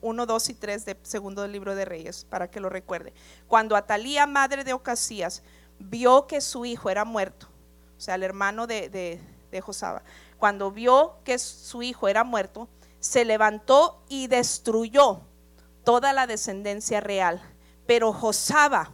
1, 0.00 0.26
2 0.26 0.48
y 0.50 0.54
3 0.54 0.84
de 0.84 0.98
segundo 1.02 1.42
del 1.42 1.52
libro 1.52 1.74
de 1.74 1.84
Reyes, 1.84 2.26
para 2.28 2.50
que 2.50 2.60
lo 2.60 2.68
recuerde. 2.68 3.14
Cuando 3.46 3.76
Atalía, 3.76 4.26
madre 4.26 4.64
de 4.64 4.72
Ocasías, 4.72 5.42
vio 5.78 6.26
que 6.26 6.40
su 6.40 6.64
hijo 6.64 6.90
era 6.90 7.04
muerto, 7.04 7.48
o 7.96 8.00
sea, 8.00 8.14
el 8.14 8.22
hermano 8.22 8.66
de 8.66 9.20
Josaba, 9.62 10.02
cuando 10.38 10.70
vio 10.70 11.16
que 11.24 11.38
su 11.38 11.82
hijo 11.82 12.06
era 12.06 12.22
muerto, 12.22 12.68
se 13.00 13.24
levantó 13.24 14.02
y 14.08 14.26
destruyó 14.26 15.22
toda 15.84 16.12
la 16.12 16.26
descendencia 16.26 17.00
real. 17.00 17.40
Pero 17.86 18.12
Josaba, 18.12 18.92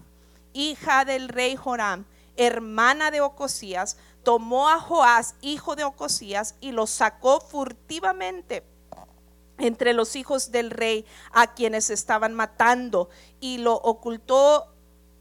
hija 0.53 1.05
del 1.05 1.29
rey 1.29 1.57
Joram, 1.57 2.05
hermana 2.37 3.11
de 3.11 3.21
Ocosías, 3.21 3.97
tomó 4.23 4.69
a 4.69 4.79
Joás, 4.81 5.35
hijo 5.41 5.77
de 5.77 5.85
Ocosías, 5.85 6.55
y 6.61 6.73
lo 6.73 6.87
sacó 6.87 7.41
furtivamente 7.41 8.65
entre 9.59 9.93
los 9.93 10.17
hijos 10.17 10.51
del 10.51 10.71
rey 10.71 11.05
a 11.33 11.55
quienes 11.55 11.91
estaban 11.91 12.35
matando 12.35 13.11
y 13.41 13.59
lo 13.59 13.75
ocultó 13.75 14.73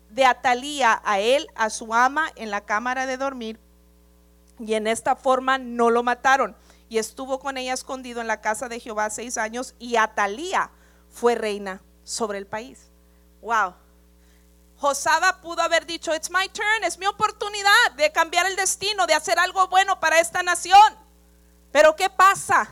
de 0.10 0.26
Atalía 0.26 1.02
a 1.04 1.20
él, 1.20 1.48
a 1.56 1.70
su 1.70 1.94
ama, 1.94 2.32
en 2.36 2.50
la 2.50 2.62
cámara 2.62 3.06
de 3.06 3.18
dormir. 3.18 3.60
Y 4.60 4.74
en 4.74 4.88
esta 4.88 5.16
forma 5.16 5.58
no 5.58 5.90
lo 5.90 6.04
mataron. 6.04 6.56
Y 6.90 6.98
estuvo 6.98 7.40
con 7.40 7.58
ella 7.58 7.74
escondido 7.74 8.20
en 8.20 8.28
la 8.28 8.42
casa 8.42 8.68
de 8.68 8.80
Jehová 8.80 9.10
seis 9.10 9.38
años 9.38 9.76
y 9.78 9.96
Atalía 9.96 10.72
fue 11.10 11.36
reina 11.36 11.82
sobre 12.04 12.40
el 12.40 12.48
país. 12.48 12.90
Wow. 13.42 13.76
Josaba 14.80 15.42
pudo 15.42 15.62
haber 15.62 15.86
dicho, 15.86 16.16
it's 16.16 16.30
my 16.30 16.48
turn, 16.50 16.84
es 16.86 16.98
mi 16.98 17.06
oportunidad 17.06 17.92
de 17.98 18.12
cambiar 18.12 18.46
el 18.46 18.56
destino, 18.56 19.06
de 19.08 19.14
hacer 19.14 19.38
algo 19.38 19.68
bueno 19.68 20.00
para 20.00 20.20
esta 20.20 20.42
nación. 20.42 20.98
Pero 21.72 21.96
¿qué 21.96 22.10
pasa? 22.10 22.70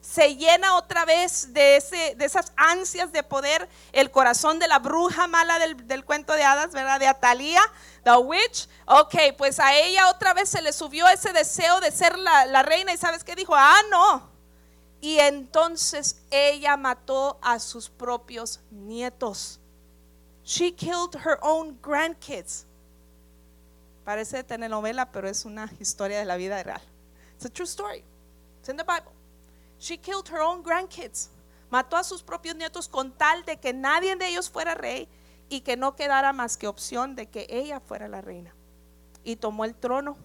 Se 0.00 0.36
llena 0.36 0.76
otra 0.76 1.04
vez 1.04 1.52
de, 1.52 1.76
ese, 1.76 2.14
de 2.14 2.24
esas 2.24 2.52
ansias 2.56 3.12
de 3.12 3.22
poder 3.22 3.68
el 3.92 4.10
corazón 4.10 4.58
de 4.58 4.68
la 4.68 4.78
bruja 4.78 5.26
mala 5.26 5.58
del, 5.58 6.04
cuento 6.04 6.34
de 6.34 6.44
hadas, 6.44 6.72
¿verdad? 6.72 7.00
De 7.00 7.08
Atalía, 7.08 7.60
the 8.04 8.16
witch. 8.16 8.68
Ok, 8.86 9.14
pues 9.36 9.58
a 9.58 9.74
ella 9.74 10.08
otra 10.08 10.34
vez 10.34 10.48
se 10.48 10.62
le 10.62 10.72
subió 10.72 11.08
ese 11.08 11.32
deseo 11.32 11.80
de 11.80 11.90
ser 11.90 12.16
la, 12.18 12.46
la 12.46 12.62
reina 12.62 12.92
y 12.92 12.96
¿sabes 12.96 13.24
qué 13.24 13.34
dijo? 13.34 13.54
Ah, 13.56 13.80
no. 13.90 14.30
Y 15.00 15.18
entonces 15.18 16.22
ella 16.30 16.76
mató 16.76 17.38
a 17.42 17.58
sus 17.58 17.88
propios 17.88 18.60
nietos. 18.70 19.60
She 20.50 20.72
killed 20.72 21.14
her 21.14 21.38
own 21.42 21.78
grandkids. 21.80 22.64
Parece 24.04 24.42
telenovela, 24.42 25.12
pero 25.12 25.28
es 25.28 25.44
una 25.44 25.70
historia 25.78 26.18
de 26.18 26.24
la 26.24 26.36
vida 26.36 26.60
real. 26.64 26.80
It's 27.36 27.44
a 27.44 27.48
true 27.48 27.66
story. 27.66 28.02
It's 28.58 28.68
in 28.68 28.76
the 28.76 28.82
Bible. 28.82 29.12
She 29.78 29.96
killed 29.96 30.28
her 30.28 30.40
own 30.40 30.64
grandkids. 30.64 31.28
Mató 31.70 31.96
a 31.96 32.02
sus 32.02 32.24
propios 32.24 32.56
nietos 32.56 32.88
con 32.88 33.12
tal 33.12 33.44
de 33.44 33.58
que 33.58 33.72
nadie 33.72 34.16
de 34.16 34.26
ellos 34.26 34.50
fuera 34.50 34.74
rey 34.74 35.06
y 35.48 35.60
que 35.60 35.76
no 35.76 35.94
quedara 35.94 36.32
más 36.32 36.56
que 36.56 36.66
opción 36.66 37.14
de 37.14 37.28
que 37.28 37.46
ella 37.48 37.78
fuera 37.78 38.08
la 38.08 38.20
reina. 38.20 38.52
Y 39.22 39.36
tomó 39.36 39.64
el 39.64 39.76
trono 39.76 40.16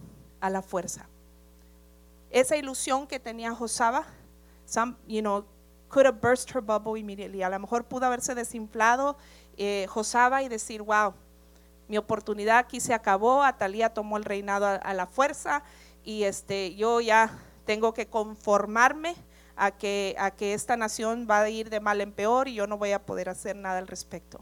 a 0.42 0.50
la 0.50 0.64
fuerza. 0.64 1.08
Esa 2.32 2.58
ilusión 2.58 3.06
que 3.06 3.20
tenía 3.20 3.54
Josaba, 3.54 4.08
some, 4.66 4.96
you 5.06 5.22
know, 5.22 5.46
could 5.88 6.08
have 6.08 6.20
burst 6.20 6.50
her 6.56 6.62
bubble 6.62 7.00
immediately. 7.00 7.44
A 7.44 7.50
lo 7.50 7.60
mejor 7.60 7.86
pudo 7.86 8.08
haberse 8.08 8.34
desinflado 8.34 9.18
eh, 9.58 9.86
Josaba 9.90 10.44
y 10.44 10.50
decir, 10.50 10.82
wow, 10.82 11.14
mi 11.88 11.98
oportunidad 11.98 12.58
aquí 12.58 12.80
se 12.80 12.94
acabó, 12.94 13.44
Atalía 13.44 13.94
tomó 13.94 14.18
el 14.18 14.26
reinado 14.26 14.66
a, 14.66 14.76
a 14.76 14.94
la 14.94 15.06
fuerza 15.06 15.64
y 16.04 16.24
este, 16.24 16.76
yo 16.76 17.02
ya 17.02 17.32
tengo 17.66 17.94
que 17.94 18.08
conformarme 18.08 19.16
a 19.56 19.72
que, 19.72 20.16
a 20.20 20.32
que 20.32 20.54
esta 20.54 20.78
nación 20.78 21.28
va 21.30 21.42
a 21.42 21.50
ir 21.50 21.70
de 21.70 21.80
mal 21.80 22.02
en 22.02 22.12
peor 22.12 22.48
y 22.48 22.56
yo 22.56 22.68
no 22.68 22.78
voy 22.78 22.92
a 22.92 23.06
poder 23.06 23.30
hacer 23.30 23.56
nada 23.56 23.80
al 23.80 23.88
respecto. 23.88 24.40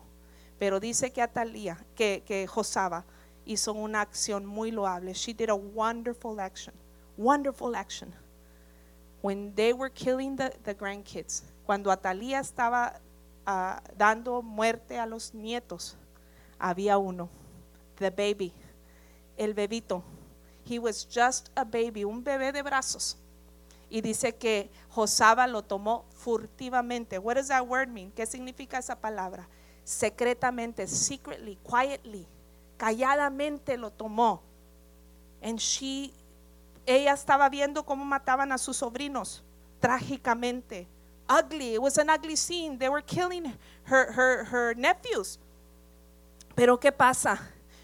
Pero 0.59 0.79
dice 0.79 1.11
que 1.11 1.21
Atalía, 1.21 1.83
que, 1.95 2.23
que 2.25 2.47
Josaba 2.47 3.05
hizo 3.45 3.73
una 3.73 4.01
acción 4.01 4.45
muy 4.45 4.71
loable. 4.71 5.13
She 5.13 5.33
did 5.33 5.49
a 5.49 5.55
wonderful 5.55 6.39
action, 6.39 6.73
wonderful 7.17 7.75
action. 7.75 8.13
When 9.21 9.53
they 9.55 9.73
were 9.73 9.91
killing 9.91 10.35
the, 10.35 10.49
the 10.63 10.75
grandkids, 10.75 11.43
cuando 11.65 11.91
Atalía 11.91 12.39
estaba 12.39 12.99
dando 13.97 14.41
muerte 14.41 14.99
a 14.99 15.05
los 15.05 15.33
nietos, 15.33 15.97
había 16.59 16.97
uno, 16.97 17.29
the 17.97 18.09
baby, 18.09 18.53
el 19.37 19.53
bebito. 19.53 20.03
He 20.65 20.79
was 20.79 21.05
just 21.05 21.49
a 21.55 21.65
baby, 21.65 22.05
un 22.05 22.23
bebé 22.23 22.51
de 22.51 22.61
brazos. 22.61 23.17
Y 23.89 24.01
dice 24.01 24.33
que 24.35 24.71
Josaba 24.89 25.45
lo 25.45 25.61
tomó 25.61 26.05
furtivamente. 26.15 27.19
What 27.19 27.35
does 27.35 27.49
that 27.49 27.67
word 27.67 27.89
mean? 27.89 28.11
¿Qué 28.11 28.25
significa 28.25 28.79
esa 28.79 28.99
palabra? 28.99 29.47
Secretamente, 29.83 30.87
secretly, 30.87 31.59
quietly, 31.63 32.25
calladamente 32.77 33.77
lo 33.77 33.91
tomó. 33.91 34.41
And 35.41 35.59
she, 35.59 36.13
ella 36.85 37.13
estaba 37.13 37.49
viendo 37.49 37.85
cómo 37.85 38.05
mataban 38.05 38.51
a 38.51 38.57
sus 38.57 38.77
sobrinos, 38.77 39.43
trágicamente. 39.79 40.87
Ugly, 41.29 41.73
it 41.75 41.81
was 41.81 41.97
an 41.97 42.09
ugly 42.09 42.35
scene. 42.35 42.77
They 42.77 42.89
were 42.89 43.01
killing 43.01 43.53
her, 43.83 44.11
her, 44.11 44.43
her 44.45 44.73
nephews. 44.73 45.37
Pero 46.55 46.77
¿qué 46.77 46.95
pasa? 46.95 47.39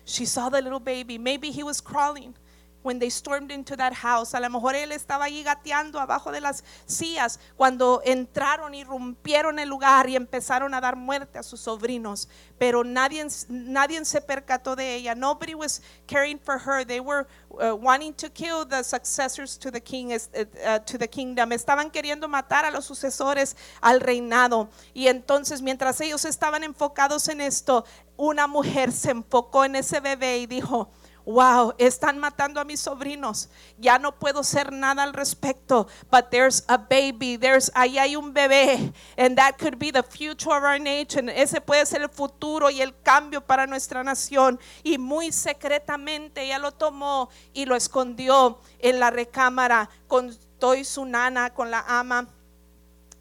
She 0.05 0.25
saw 0.25 0.49
the 0.49 0.61
little 0.61 0.79
baby. 0.79 1.17
Maybe 1.17 1.51
he 1.51 1.63
was 1.63 1.81
crawling 1.81 2.35
when 2.81 2.99
they 2.99 3.09
stormed 3.09 3.51
into 3.51 3.75
that 3.75 3.93
house. 3.93 4.33
A 4.33 4.39
lo 4.39 4.49
mejor 4.49 4.75
él 4.75 4.91
estaba 4.91 5.25
ahí 5.25 5.43
gateando 5.43 5.99
abajo 5.99 6.31
de 6.31 6.41
las 6.41 6.63
sillas 6.85 7.39
cuando 7.57 8.01
entraron 8.05 8.73
y 8.73 8.83
rompieron 8.83 9.59
el 9.59 9.69
lugar 9.69 10.09
y 10.09 10.15
empezaron 10.15 10.73
a 10.73 10.81
dar 10.81 10.95
muerte 10.95 11.37
a 11.37 11.43
sus 11.43 11.61
sobrinos. 11.61 12.27
Pero 12.57 12.83
nadie, 12.83 13.25
nadie 13.49 14.03
se 14.05 14.21
percató 14.21 14.75
de 14.75 14.95
ella. 14.95 15.15
Nobody 15.15 15.55
was 15.55 15.81
caring 16.07 16.39
for 16.39 16.57
her. 16.57 16.85
They 16.85 16.99
were 16.99 17.27
uh, 17.51 17.75
wanting 17.75 18.13
to 18.15 18.29
kill 18.29 18.65
the 18.65 18.83
successors 18.83 19.57
to 19.59 19.71
the 19.71 19.81
king, 19.81 20.11
uh, 20.13 20.79
to 20.79 20.97
the 20.97 21.07
kingdom. 21.07 21.51
Estaban 21.51 21.91
queriendo 21.91 22.27
matar 22.27 22.65
a 22.65 22.71
los 22.71 22.85
sucesores 22.85 23.55
al 23.81 23.99
reinado. 23.99 24.69
Y 24.93 25.07
entonces, 25.07 25.61
mientras 25.61 25.99
ellos 26.01 26.25
estaban 26.25 26.63
enfocados 26.63 27.27
en 27.29 27.41
esto, 27.41 27.85
una 28.17 28.47
mujer 28.47 28.91
se 28.91 29.11
enfocó 29.11 29.63
en 29.65 29.75
ese 29.75 29.99
bebé 29.99 30.39
y 30.39 30.45
dijo, 30.45 30.89
wow, 31.29 31.75
están 31.77 32.17
matando 32.17 32.59
a 32.59 32.63
mis 32.63 32.79
sobrinos. 32.79 33.49
Ya 33.77 33.99
no 33.99 34.17
puedo 34.17 34.39
hacer 34.39 34.73
nada 34.73 35.03
al 35.03 35.13
respecto. 35.13 35.87
But 36.11 36.31
there's 36.31 36.63
a 36.67 36.77
baby, 36.77 37.37
there's 37.37 37.71
ahí 37.75 37.99
hay 37.99 38.15
un 38.15 38.33
bebé, 38.33 38.91
and 39.15 39.37
that 39.37 39.59
could 39.59 39.77
be 39.77 39.91
the 39.91 40.01
future 40.01 40.51
of 40.51 40.63
our 40.63 40.79
nation. 40.79 41.29
Ese 41.29 41.61
puede 41.61 41.85
ser 41.85 42.01
el 42.01 42.09
futuro 42.09 42.71
y 42.71 42.81
el 42.81 42.99
cambio 43.03 43.41
para 43.41 43.67
nuestra 43.67 44.03
nación. 44.03 44.59
Y 44.83 44.97
muy 44.97 45.31
secretamente 45.31 46.43
ella 46.43 46.57
lo 46.57 46.71
tomó 46.71 47.29
y 47.53 47.65
lo 47.65 47.75
escondió 47.75 48.59
en 48.79 48.99
la 48.99 49.11
recámara 49.11 49.87
con 50.07 50.35
Toy 50.57 50.83
su 50.83 51.05
nana, 51.05 51.53
con 51.53 51.69
la 51.69 51.85
ama. 51.87 52.27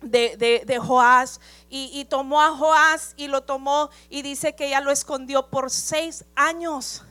De, 0.01 0.37
de, 0.37 0.63
de, 0.65 0.79
Joás 0.79 1.41
y, 1.69 1.91
y 1.93 2.05
tomó 2.05 2.41
a 2.41 2.57
Joás 2.57 3.15
y 3.17 3.27
lo 3.27 3.43
tomó 3.43 3.91
y 4.09 4.23
dice 4.23 4.55
que 4.55 4.69
ella 4.69 4.81
lo 4.81 4.93
escondió 4.93 5.51
por 5.51 5.73
seis 5.73 6.25
años. 6.37 7.03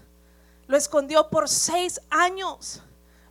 Lo 0.68 0.78
escondió 0.78 1.30
por 1.30 1.50
seis 1.50 2.02
años. 2.10 2.82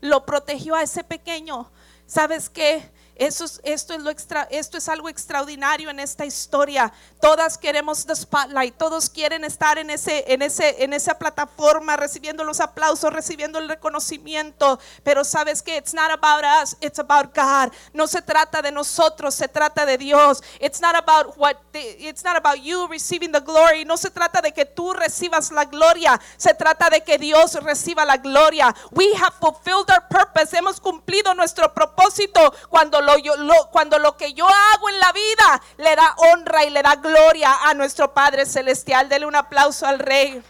Lo 0.00 0.24
protegió 0.26 0.74
a 0.74 0.82
ese 0.82 1.04
pequeño. 1.04 1.70
¿Sabes 2.06 2.48
qué? 2.48 2.90
Eso 3.16 3.46
es, 3.46 3.60
esto, 3.64 3.94
es 3.94 4.02
lo 4.02 4.10
extra, 4.10 4.46
esto 4.50 4.76
es 4.76 4.90
algo 4.90 5.08
extraordinario 5.08 5.88
en 5.88 6.00
esta 6.00 6.26
historia. 6.26 6.92
Todas 7.18 7.56
queremos 7.56 8.04
the 8.04 8.14
spotlight, 8.14 8.76
todos 8.76 9.08
quieren 9.08 9.42
estar 9.42 9.78
en, 9.78 9.88
ese, 9.88 10.24
en, 10.28 10.42
ese, 10.42 10.84
en 10.84 10.92
esa 10.92 11.18
plataforma 11.18 11.96
recibiendo 11.96 12.44
los 12.44 12.60
aplausos, 12.60 13.10
recibiendo 13.10 13.58
el 13.58 13.70
reconocimiento. 13.70 14.78
Pero 15.02 15.24
sabes 15.24 15.62
que 15.62 15.78
it's 15.78 15.94
not 15.94 16.10
about 16.10 16.44
us, 16.62 16.76
it's 16.80 16.98
about 16.98 17.34
God. 17.34 17.72
No 17.94 18.06
se 18.06 18.20
trata 18.20 18.60
de 18.60 18.70
nosotros, 18.70 19.34
se 19.34 19.48
trata 19.48 19.86
de 19.86 19.96
Dios. 19.96 20.42
It's 20.60 20.82
not 20.82 20.94
about 20.94 21.38
what 21.38 21.56
it's 21.72 22.22
not 22.22 22.36
about 22.36 22.62
you 22.62 22.86
receiving 22.86 23.32
the 23.32 23.40
glory. 23.40 23.86
No 23.86 23.96
se 23.96 24.10
trata 24.10 24.42
de 24.42 24.52
que 24.52 24.66
tú 24.66 24.92
recibas 24.92 25.50
la 25.52 25.64
gloria, 25.64 26.20
se 26.36 26.52
trata 26.52 26.90
de 26.90 27.00
que 27.00 27.16
Dios 27.16 27.54
reciba 27.62 28.04
la 28.04 28.18
gloria. 28.18 28.74
We 28.92 29.14
have 29.14 29.34
fulfilled 29.40 29.90
our 29.90 30.06
purpose. 30.08 30.54
Hemos 30.54 30.80
cumplido 30.80 31.34
nuestro 31.34 31.72
propósito 31.72 32.52
cuando 32.68 33.00
lo, 33.06 33.68
cuando 33.70 33.98
lo 33.98 34.16
que 34.16 34.34
yo 34.34 34.46
hago 34.46 34.88
en 34.88 35.00
la 35.00 35.12
vida 35.12 35.62
le 35.78 35.96
da 35.96 36.14
honra 36.16 36.64
y 36.64 36.70
le 36.70 36.82
da 36.82 36.96
gloria 36.96 37.56
a 37.64 37.74
nuestro 37.74 38.12
Padre 38.12 38.46
Celestial. 38.46 39.08
Dele 39.08 39.26
un 39.26 39.36
aplauso 39.36 39.86
al 39.86 39.98
Rey. 39.98 40.42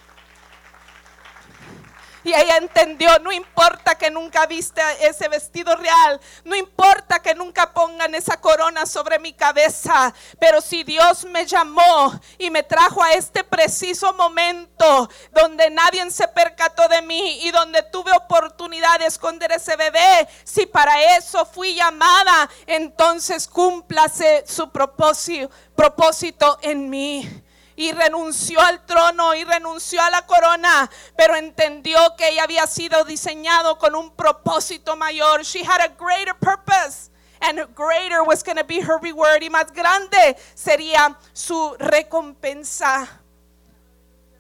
Y 2.27 2.35
ella 2.35 2.57
entendió, 2.57 3.21
no 3.21 3.31
importa 3.31 3.97
que 3.97 4.11
nunca 4.11 4.47
viste 4.47 4.83
ese 4.99 5.29
vestido 5.29 5.77
real, 5.77 6.21
no 6.43 6.57
importa 6.57 7.23
que 7.23 7.37
nunca 7.37 7.73
pongan 7.73 8.17
esa 8.17 8.41
corona 8.41 8.85
sobre 8.85 9.21
mi 9.21 9.33
cabeza, 9.33 10.13
pero 10.41 10.61
si 10.61 10.83
Dios 10.83 11.25
me 11.27 11.47
llamó 11.47 12.21
y 12.37 12.51
me 12.51 12.65
trajo 12.65 13.01
a 13.01 13.13
este 13.13 13.45
preciso 13.45 14.13
momento 14.15 15.09
donde 15.31 15.71
nadie 15.71 16.11
se 16.11 16.27
percató 16.27 16.89
de 16.89 17.01
mí 17.01 17.39
y 17.45 17.53
donde 17.53 17.85
tuve 17.93 18.11
oportunidad 18.11 18.99
de 18.99 19.07
esconder 19.07 19.53
ese 19.53 19.77
bebé, 19.77 20.27
si 20.43 20.67
para 20.67 21.17
eso 21.17 21.47
fui 21.47 21.77
llamada, 21.77 22.51
entonces 22.67 23.47
cúmplase 23.47 24.43
su 24.49 24.69
propósito, 24.71 25.49
propósito 25.77 26.59
en 26.61 26.91
mí 26.91 27.45
y 27.77 27.93
renunció 27.93 28.61
al 28.61 28.85
trono 28.85 29.35
y 29.35 29.45
renunció 29.45 30.03
a 30.03 30.11
la 30.11 30.27
corona, 30.27 30.91
pero 31.17 31.37
entendió 31.37 31.99
que 32.17 32.29
ella 32.29 32.45
había 32.45 32.67
sido 32.67 33.05
diseñado 33.05 33.79
con 33.79 33.95
un 33.95 34.11
propósito 34.17 34.97
mayor. 34.97 35.43
She 35.43 35.63
had 35.63 35.81
a 35.81 35.89
greater 35.89 36.35
purpose. 36.35 37.11
And 37.39 37.61
greater 37.75 38.23
was 38.23 38.43
going 38.43 38.57
to 38.57 38.65
be 38.65 38.81
her 38.81 38.99
reward. 38.99 39.43
Y 39.43 39.51
más 39.51 39.71
grande 39.71 40.37
sería 40.55 41.19
su 41.35 41.77
recompensa. 41.79 43.21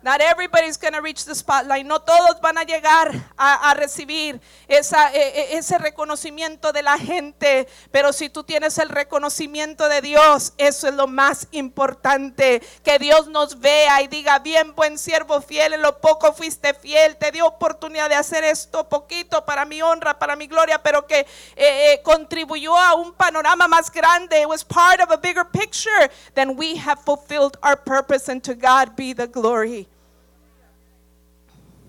Not 0.06 0.20
everybody's 0.20 0.76
going 0.76 0.94
reach 1.02 1.24
the 1.24 1.34
spotlight. 1.34 1.84
No 1.84 1.98
todos 1.98 2.40
van 2.40 2.58
a 2.58 2.62
llegar 2.62 3.10
a, 3.36 3.70
a 3.70 3.74
recibir 3.74 4.40
e, 4.68 4.76
e, 4.76 5.56
ese 5.58 5.78
reconocimiento 5.78 6.72
de 6.72 6.84
la 6.84 6.96
gente. 6.96 7.66
Pero 7.90 8.12
si 8.12 8.28
tú 8.28 8.44
tienes 8.44 8.78
el 8.78 8.88
reconocimiento 8.88 9.88
de 9.88 10.00
Dios, 10.02 10.52
eso 10.58 10.86
es 10.86 10.94
lo 10.94 11.08
más 11.08 11.48
importante. 11.50 12.62
Que 12.84 13.00
Dios 13.00 13.26
nos 13.26 13.58
vea 13.58 14.00
y 14.00 14.06
diga, 14.06 14.38
bien, 14.38 14.76
buen 14.76 14.96
siervo 14.96 15.40
fiel, 15.40 15.72
en 15.72 15.82
lo 15.82 16.00
poco 16.00 16.32
fuiste 16.32 16.72
fiel. 16.72 17.16
Te 17.16 17.32
dio 17.32 17.44
oportunidad 17.44 18.08
de 18.08 18.14
hacer 18.14 18.44
esto 18.44 18.88
poquito 18.88 19.44
para 19.44 19.64
mi 19.64 19.82
honra, 19.82 20.20
para 20.20 20.36
mi 20.36 20.46
gloria, 20.46 20.80
pero 20.80 21.04
que 21.08 21.18
eh, 21.18 21.26
eh, 21.56 22.00
contribuyó 22.04 22.78
a 22.78 22.94
un 22.94 23.12
panorama 23.12 23.66
más 23.66 23.90
grande. 23.90 24.40
It 24.40 24.46
was 24.46 24.64
part 24.64 25.00
of 25.00 25.10
a 25.10 25.16
bigger 25.16 25.44
picture. 25.44 26.08
Then 26.34 26.56
we 26.56 26.76
have 26.76 27.00
fulfilled 27.00 27.58
our 27.60 27.76
purpose 27.76 28.30
and 28.30 28.40
to 28.44 28.54
God 28.54 28.94
be 28.94 29.12
the 29.12 29.26
glory. 29.26 29.88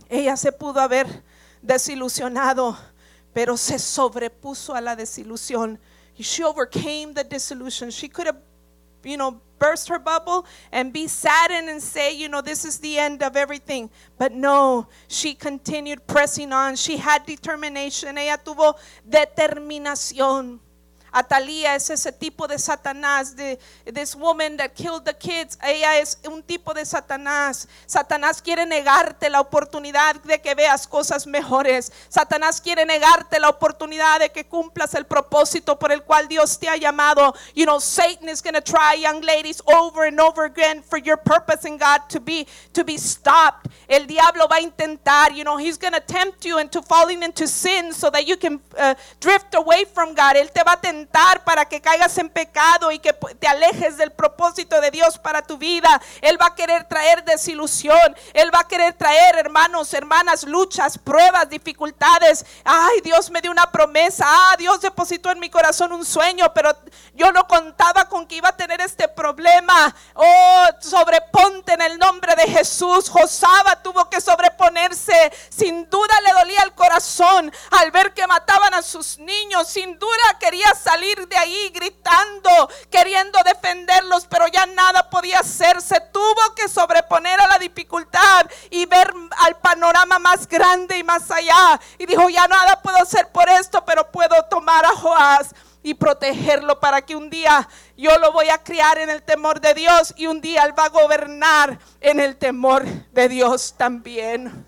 Ella 0.09 0.37
se 0.37 0.51
pudo 0.51 0.79
haber 0.79 1.23
desilusionado, 1.61 2.77
pero 3.33 3.57
se 3.57 3.79
sobrepuso 3.79 4.73
a 4.73 4.81
la 4.81 4.95
desilusión. 4.95 5.79
She 6.19 6.43
overcame 6.43 7.13
the 7.13 7.23
disillusion. 7.23 7.91
She 7.91 8.09
could 8.09 8.27
have, 8.27 8.37
you 9.03 9.17
know, 9.17 9.39
burst 9.59 9.89
her 9.89 9.99
bubble 9.99 10.45
and 10.71 10.91
be 10.91 11.07
saddened 11.07 11.69
and 11.69 11.81
say, 11.81 12.15
you 12.15 12.29
know, 12.29 12.41
this 12.41 12.65
is 12.65 12.79
the 12.79 12.97
end 12.97 13.21
of 13.21 13.35
everything. 13.35 13.89
But 14.17 14.31
no, 14.33 14.87
she 15.07 15.35
continued 15.35 16.07
pressing 16.07 16.51
on. 16.51 16.75
She 16.75 16.97
had 16.97 17.25
determination. 17.25 18.17
Ella 18.17 18.37
tuvo 18.43 18.75
determinación. 19.07 20.59
Atalía 21.17 21.75
es 21.75 21.89
ese 21.89 22.11
tipo 22.11 22.47
de 22.47 22.59
Satanás, 22.59 23.35
de 23.35 23.59
this 23.93 24.15
woman 24.15 24.57
that 24.57 24.71
killed 24.75 25.03
the 25.03 25.13
kids. 25.13 25.57
Ella 25.63 25.97
es 25.97 26.17
un 26.29 26.43
tipo 26.43 26.73
de 26.73 26.85
Satanás. 26.85 27.67
Satanás 27.85 28.41
quiere 28.41 28.65
negarte 28.65 29.29
la 29.29 29.39
oportunidad 29.39 30.15
de 30.23 30.39
que 30.39 30.55
veas 30.55 30.87
cosas 30.87 31.25
mejores. 31.25 31.91
Satanás 32.09 32.61
quiere 32.61 32.85
negarte 32.85 33.39
la 33.39 33.49
oportunidad 33.49 34.19
de 34.19 34.29
que 34.29 34.45
cumplas 34.45 34.93
el 34.93 35.05
propósito 35.05 35.77
por 35.79 35.91
el 35.91 36.03
cual 36.03 36.27
Dios 36.27 36.59
te 36.59 36.69
ha 36.69 36.77
llamado. 36.77 37.33
You 37.55 37.65
know, 37.65 37.79
Satan 37.79 38.29
is 38.29 38.41
going 38.41 38.55
to 38.55 38.61
try 38.61 38.95
young 38.95 39.21
ladies 39.21 39.61
over 39.65 40.07
and 40.07 40.19
over 40.19 40.45
again 40.45 40.83
for 40.83 40.99
your 40.99 41.17
purpose 41.17 41.65
in 41.65 41.77
God 41.77 42.07
to 42.09 42.19
be 42.19 42.47
to 42.73 42.83
be 42.83 42.97
stopped. 42.97 43.67
El 43.87 44.05
diablo 44.05 44.47
va 44.47 44.57
a 44.57 44.61
intentar, 44.61 45.31
you 45.33 45.43
know, 45.43 45.57
he's 45.57 45.77
going 45.77 45.93
to 45.93 46.01
tempt 46.01 46.45
you 46.45 46.59
into 46.59 46.81
falling 46.81 47.23
into 47.23 47.47
sin 47.47 47.93
so 47.93 48.09
that 48.09 48.27
you 48.27 48.37
can 48.37 48.59
uh, 48.77 48.95
drift 49.19 49.55
away 49.55 49.85
from 49.85 50.13
God. 50.13 50.35
Él 50.35 50.51
te 50.51 50.61
va 50.63 50.73
a 50.73 50.77
para 51.43 51.65
que 51.65 51.81
caigas 51.81 52.17
en 52.17 52.29
pecado 52.29 52.91
y 52.91 52.99
que 52.99 53.11
te 53.13 53.47
alejes 53.47 53.97
del 53.97 54.11
propósito 54.11 54.79
de 54.79 54.91
Dios 54.91 55.17
para 55.17 55.41
tu 55.41 55.57
vida. 55.57 56.01
Él 56.21 56.39
va 56.39 56.47
a 56.47 56.55
querer 56.55 56.83
traer 56.83 57.23
desilusión. 57.23 58.15
Él 58.33 58.53
va 58.53 58.59
a 58.59 58.67
querer 58.67 58.93
traer, 58.93 59.37
hermanos, 59.37 59.93
hermanas, 59.93 60.43
luchas, 60.43 60.97
pruebas, 60.97 61.49
dificultades. 61.49 62.45
Ay, 62.63 63.01
Dios 63.01 63.31
me 63.31 63.41
dio 63.41 63.49
una 63.49 63.71
promesa. 63.71 64.25
Ah, 64.27 64.55
Dios 64.57 64.81
depositó 64.81 65.31
en 65.31 65.39
mi 65.39 65.49
corazón 65.49 65.91
un 65.91 66.05
sueño, 66.05 66.53
pero 66.53 66.75
yo 67.13 67.31
no 67.31 67.47
contaba 67.47 68.07
con 68.07 68.27
que 68.27 68.35
iba 68.35 68.49
a 68.49 68.55
tener 68.55 68.79
este 68.81 69.07
problema. 69.07 69.95
Oh, 70.13 70.65
sobreponte 70.79 71.73
en 71.73 71.81
el 71.81 71.97
nombre 71.97 72.35
de 72.35 72.47
Jesús. 72.47 73.09
Josaba 73.09 73.81
tuvo 73.81 74.07
que 74.09 74.21
sobreponerse. 74.21 75.31
Sin 75.49 75.89
duda 75.89 76.21
le 76.21 76.33
dolía 76.33 76.61
el 76.61 76.73
corazón 76.73 77.51
al 77.71 77.91
ver 77.91 78.13
que 78.13 78.27
mataban 78.27 78.75
a 78.75 78.83
sus 78.83 79.17
niños. 79.17 79.67
Sin 79.67 79.97
duda 79.97 80.37
quería 80.39 80.69
salir 80.87 81.27
de 81.27 81.37
ahí 81.37 81.69
gritando, 81.75 82.69
queriendo 82.89 83.39
defenderlos, 83.43 84.25
pero 84.25 84.47
ya 84.47 84.65
nada 84.65 85.09
podía 85.09 85.39
hacerse. 85.39 85.99
Tuvo 86.13 86.55
que 86.55 86.69
sobreponer 86.69 87.39
a 87.41 87.47
la 87.47 87.59
dificultad 87.59 88.45
y 88.69 88.85
ver 88.85 89.11
al 89.39 89.57
panorama 89.57 90.17
más 90.17 90.47
grande 90.47 90.97
y 90.97 91.03
más 91.03 91.29
allá. 91.29 91.79
Y 91.97 92.05
dijo, 92.05 92.29
ya 92.29 92.47
nada 92.47 92.81
puedo 92.81 92.97
hacer 92.97 93.27
por 93.29 93.49
esto, 93.49 93.83
pero 93.83 94.09
puedo 94.09 94.43
tomar 94.49 94.85
a 94.85 94.95
Joás 94.95 95.53
y 95.83 95.93
protegerlo 95.93 96.79
para 96.79 97.01
que 97.01 97.15
un 97.15 97.29
día 97.29 97.67
yo 97.97 98.17
lo 98.19 98.31
voy 98.31 98.49
a 98.49 98.63
criar 98.63 98.97
en 98.97 99.09
el 99.09 99.23
temor 99.23 99.59
de 99.59 99.73
Dios 99.73 100.13
y 100.17 100.27
un 100.27 100.41
día 100.41 100.63
él 100.63 100.77
va 100.77 100.85
a 100.85 100.89
gobernar 100.89 101.79
en 101.99 102.19
el 102.19 102.37
temor 102.37 102.85
de 103.11 103.29
Dios 103.29 103.75
también. 103.77 104.66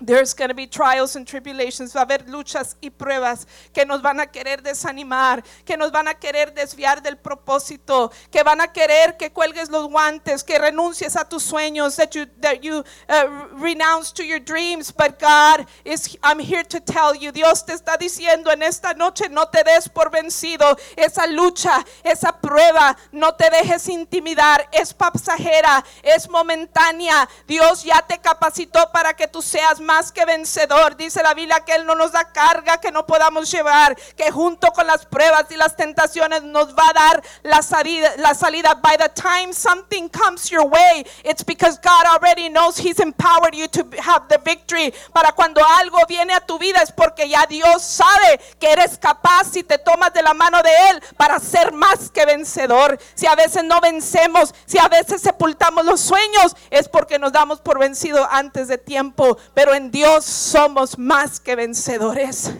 There's 0.00 0.34
going 0.34 0.48
to 0.48 0.54
be 0.54 0.66
trials 0.66 1.16
and 1.16 1.26
tribulations. 1.26 1.94
Va 1.94 2.00
a 2.00 2.04
haber 2.04 2.28
luchas 2.28 2.76
y 2.80 2.90
pruebas 2.90 3.46
que 3.72 3.84
nos 3.84 4.00
van 4.00 4.20
a 4.20 4.26
querer 4.26 4.62
desanimar, 4.62 5.42
que 5.64 5.76
nos 5.76 5.90
van 5.90 6.08
a 6.08 6.14
querer 6.14 6.54
desviar 6.54 7.02
del 7.02 7.16
propósito, 7.16 8.10
que 8.30 8.42
van 8.42 8.60
a 8.60 8.68
querer 8.68 9.16
que 9.16 9.30
cuelgues 9.30 9.68
los 9.68 9.88
guantes, 9.88 10.42
que 10.42 10.58
renuncies 10.58 11.16
a 11.16 11.28
tus 11.28 11.42
sueños, 11.42 11.96
that 11.96 12.14
you, 12.14 12.26
that 12.40 12.62
you 12.62 12.82
uh, 13.08 13.26
renounce 13.58 14.12
to 14.12 14.24
your 14.24 14.40
dreams. 14.40 14.90
But 14.90 15.18
God 15.18 15.66
is, 15.84 16.16
I'm 16.22 16.38
here 16.38 16.64
to 16.64 16.80
tell 16.80 17.14
you, 17.14 17.32
Dios 17.32 17.64
te 17.64 17.74
está 17.74 17.96
diciendo 17.98 18.50
en 18.50 18.62
esta 18.62 18.94
noche, 18.94 19.28
no 19.28 19.46
te 19.46 19.62
des 19.64 19.88
por 19.88 20.10
vencido. 20.10 20.78
Esa 20.96 21.26
lucha, 21.26 21.84
esa 22.02 22.32
prueba, 22.32 22.96
no 23.12 23.34
te 23.34 23.50
dejes 23.50 23.88
intimidar. 23.88 24.66
Es 24.72 24.94
pasajera, 24.94 25.84
es 26.02 26.28
momentánea. 26.28 27.28
Dios 27.46 27.84
ya 27.84 28.00
te 28.02 28.18
capacitó 28.18 28.90
para 28.92 29.14
que 29.14 29.28
tú 29.28 29.42
seas 29.42 29.80
que 30.12 30.24
vencedor. 30.24 30.96
Dice 30.96 31.20
la 31.20 31.34
Biblia 31.34 31.64
que 31.64 31.74
Él 31.74 31.84
no 31.84 31.96
nos 31.96 32.12
da 32.12 32.32
carga 32.32 32.78
que 32.78 32.92
no 32.92 33.06
podamos 33.06 33.50
llevar, 33.50 33.96
que 34.16 34.30
junto 34.30 34.70
con 34.72 34.86
las 34.86 35.04
pruebas 35.04 35.46
y 35.50 35.56
las 35.56 35.74
tentaciones 35.74 36.44
nos 36.44 36.74
va 36.76 36.88
a 36.90 36.92
dar 36.92 37.22
la 37.42 37.60
salida. 37.60 38.12
La 38.18 38.34
salida. 38.34 38.74
By 38.74 38.96
the 38.96 39.08
time 39.08 39.52
something 39.52 40.08
comes 40.08 40.48
your 40.48 40.64
way, 40.64 41.04
it's 41.24 41.44
because 41.44 41.76
God 41.82 42.06
already 42.06 42.48
knows 42.48 42.78
He's 42.78 43.00
empowered 43.00 43.54
you 43.54 43.66
to 43.68 43.84
have 44.00 44.28
the 44.28 44.38
victory. 44.38 44.94
Para 45.12 45.32
cuando 45.32 45.60
algo 45.80 45.98
viene 46.08 46.34
a 46.34 46.40
tu 46.40 46.56
vida 46.58 46.80
es 46.82 46.92
porque 46.92 47.28
ya 47.28 47.44
Dios 47.46 47.82
sabe 47.82 48.40
que 48.60 48.70
eres 48.70 48.96
capaz 48.96 49.56
y 49.56 49.64
te 49.64 49.78
tomas 49.78 50.12
de 50.12 50.22
la 50.22 50.34
mano 50.34 50.62
de 50.62 50.70
Él 50.90 51.02
para 51.16 51.40
ser 51.40 51.72
más 51.72 52.10
que 52.10 52.24
vencedor. 52.24 52.96
Si 53.14 53.26
a 53.26 53.34
veces 53.34 53.64
no 53.64 53.80
vencemos, 53.80 54.54
si 54.66 54.78
a 54.78 54.86
veces 54.86 55.20
sepultamos 55.20 55.84
los 55.84 56.00
sueños, 56.00 56.54
es 56.70 56.88
porque 56.88 57.18
nos 57.18 57.32
damos 57.32 57.60
por 57.60 57.80
vencido 57.80 58.26
antes 58.30 58.68
de 58.68 58.78
tiempo. 58.78 59.36
Pero 59.52 59.74
en 59.74 59.79
Dios 59.88 60.24
somos 60.24 60.98
más 60.98 61.40
que 61.40 61.54
vencedores. 61.54 62.50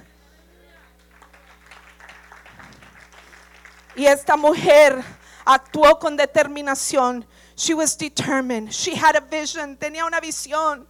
Y 3.97 4.07
esta 4.07 4.37
mujer 4.37 5.05
actuó 5.45 5.99
con 5.99 6.17
determinación. 6.17 7.27
She 7.57 7.75
was 7.75 7.99
determined. 7.99 8.71
She 8.71 8.95
had 8.95 9.17
a 9.17 9.21
vision. 9.21 9.77
Tenía 9.77 10.07
una 10.07 10.21
visión. 10.21 10.87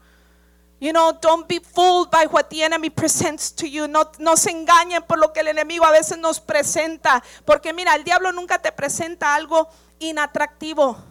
You 0.78 0.92
know, 0.92 1.12
don't 1.20 1.48
be 1.48 1.58
fooled 1.58 2.10
by 2.10 2.26
what 2.26 2.48
the 2.50 2.62
enemy 2.62 2.88
presents 2.88 3.50
to 3.56 3.66
you. 3.66 3.88
No, 3.88 4.10
no 4.18 4.36
se 4.36 4.50
engañen 4.50 5.02
por 5.06 5.18
lo 5.18 5.32
que 5.32 5.40
el 5.40 5.48
enemigo 5.48 5.84
a 5.84 5.90
veces 5.90 6.18
nos 6.18 6.40
presenta. 6.40 7.22
Porque 7.44 7.72
mira, 7.72 7.94
el 7.94 8.04
diablo 8.04 8.30
nunca 8.32 8.58
te 8.58 8.70
presenta 8.70 9.34
algo 9.34 9.68
inatractivo. 9.98 11.09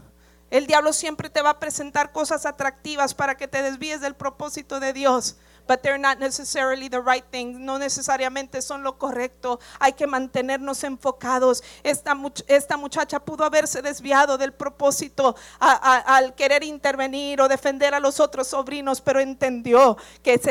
El 0.49 0.65
diablo 0.65 0.93
siempre 0.93 1.29
te 1.29 1.41
va 1.41 1.51
a 1.51 1.59
presentar 1.59 2.11
cosas 2.11 2.45
atractivas 2.45 3.13
para 3.13 3.35
que 3.35 3.47
te 3.47 3.61
desvíes 3.61 4.01
del 4.01 4.15
propósito 4.15 4.79
de 4.79 4.93
Dios. 4.93 5.37
But 5.67 5.83
they're 5.83 5.99
not 5.99 6.17
necessarily 6.17 6.89
the 6.89 6.99
right 6.99 7.23
thing. 7.29 7.63
No 7.63 7.77
necesariamente 7.77 8.59
son 8.63 8.81
lo 8.81 8.97
correcto. 8.97 9.59
Hay 9.79 9.93
que 9.93 10.07
mantenernos 10.07 10.83
enfocados. 10.83 11.63
Esta, 11.83 12.15
muchacha 12.15 13.19
pudo 13.19 13.43
haberse 13.43 13.83
desviado 13.83 14.39
del 14.39 14.51
propósito 14.51 15.35
al 15.59 16.33
querer 16.33 16.63
intervenir 16.63 17.39
o 17.39 17.47
defender 17.47 17.93
a 17.93 17.99
los 17.99 18.19
otros 18.19 18.47
sobrinos, 18.47 18.99
pero 18.99 19.19
entendió 19.19 19.95
que 20.23 20.41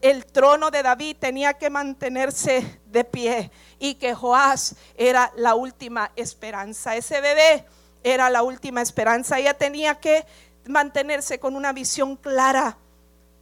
el 0.00 0.24
trono 0.24 0.70
de 0.70 0.82
David 0.82 1.18
tenía 1.20 1.52
que 1.52 1.68
mantenerse 1.68 2.80
de 2.86 3.04
pie 3.04 3.50
y 3.78 3.96
que 3.96 4.14
Joás 4.14 4.76
era 4.96 5.30
la 5.36 5.56
última 5.56 6.10
esperanza. 6.16 6.96
Ese 6.96 7.20
bebé 7.20 7.66
era 8.04 8.30
la 8.30 8.42
última 8.42 8.82
esperanza. 8.82 9.38
Ella 9.38 9.54
tenía 9.54 9.96
que 9.96 10.24
mantenerse 10.66 11.40
con 11.40 11.56
una 11.56 11.72
visión 11.72 12.16
clara. 12.16 12.76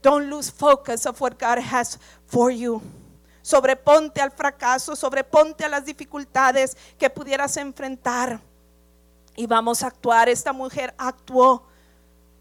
Don't 0.03 0.29
lose 0.29 0.51
focus 0.51 1.05
of 1.05 1.21
what 1.21 1.33
God 1.39 1.59
has 1.59 1.99
for 2.27 2.51
you. 2.51 2.81
Sobreponte 3.43 4.21
al 4.21 4.31
fracaso, 4.31 4.95
sobreponte 4.95 5.65
a 5.65 5.69
las 5.69 5.85
dificultades 5.85 6.77
que 6.99 7.11
pudieras 7.11 7.57
enfrentar. 7.57 8.41
Y 9.35 9.47
vamos 9.47 9.83
a 9.83 9.89
actuar. 9.89 10.29
Esta 10.29 10.53
mujer 10.53 10.95
actuó. 10.97 11.67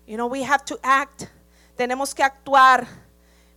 You 0.06 0.16
know, 0.16 0.28
we 0.28 0.44
have 0.44 0.64
to 0.66 0.80
act. 0.84 1.24
Tenemos 1.76 2.14
que 2.14 2.24
actuar. 2.24 2.88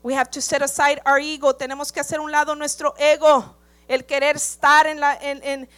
We 0.03 0.14
have 0.14 0.31
to 0.31 0.40
set 0.40 0.62
aside 0.62 1.03
our 1.07 1.18
ego. 1.18 1.55
Tenemos 1.55 1.92
que 1.92 2.00
hacer 2.00 2.20
un 2.20 2.31
lado 2.31 2.55
nuestro 2.55 2.94
ego 2.96 3.57
el 3.88 4.05
querer 4.05 4.37
estar 4.37 4.87
en 4.87 5.01
la, 5.01 5.18
en, 5.20 5.68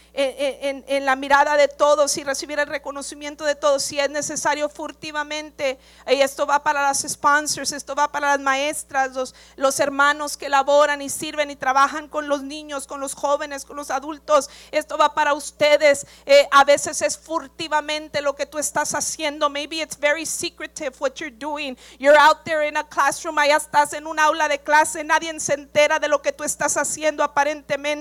la, 1.05 1.17
mirada 1.17 1.57
de 1.57 1.69
todos 1.69 2.17
y 2.17 2.25
recibir 2.25 2.59
el 2.59 2.67
reconocimiento 2.67 3.45
de 3.45 3.55
todos, 3.55 3.83
si 3.83 3.99
es 3.99 4.11
necesario 4.11 4.69
furtivamente. 4.69 5.79
Y 6.07 6.21
esto 6.21 6.47
va 6.47 6.63
para 6.63 6.83
las 6.83 7.03
sponsors, 7.03 7.73
esto 7.73 7.95
va 7.95 8.11
para 8.11 8.29
las 8.29 8.41
maestras, 8.41 9.13
los, 9.13 9.35
los 9.57 9.81
hermanos 9.81 10.37
que 10.37 10.49
laboran 10.49 11.03
y 11.03 11.09
sirven 11.09 11.51
y 11.51 11.57
trabajan 11.57 12.09
con 12.09 12.29
los 12.29 12.43
niños, 12.43 12.87
con 12.87 13.01
los 13.01 13.15
jóvenes, 13.15 13.65
con 13.65 13.77
los 13.77 13.91
adultos. 13.91 14.51
Esto 14.71 14.97
va 14.97 15.15
para 15.15 15.35
ustedes. 15.35 16.07
Eh, 16.27 16.49
a 16.51 16.65
veces 16.65 17.03
es 17.03 17.19
furtivamente 17.19 18.21
lo 18.21 18.37
que 18.37 18.47
tú 18.47 18.59
estás 18.59 18.95
haciendo. 18.95 19.51
Maybe 19.51 19.81
it's 19.81 19.99
very 19.99 20.27
secretive 20.27 20.95
what 20.99 21.15
you're 21.15 21.37
doing. 21.37 21.77
You're 21.99 22.19
out 22.19 22.45
there 22.45 22.67
in 22.69 22.77
a 22.77 22.85
classroom, 22.85 23.39
allá 23.39 23.57
estás 23.57 23.93
en 23.93 24.07
un 24.07 24.19
aula 24.19 24.49
de 24.49 24.59
clase, 24.61 25.03
nadie 25.03 25.39
se 25.41 25.55
entera 25.55 25.99
de 25.99 26.09
lo 26.09 26.23
que 26.23 26.33
tú 26.33 26.45
estás 26.45 26.77
haciendo 26.77 27.25
aparentemente 27.25 27.96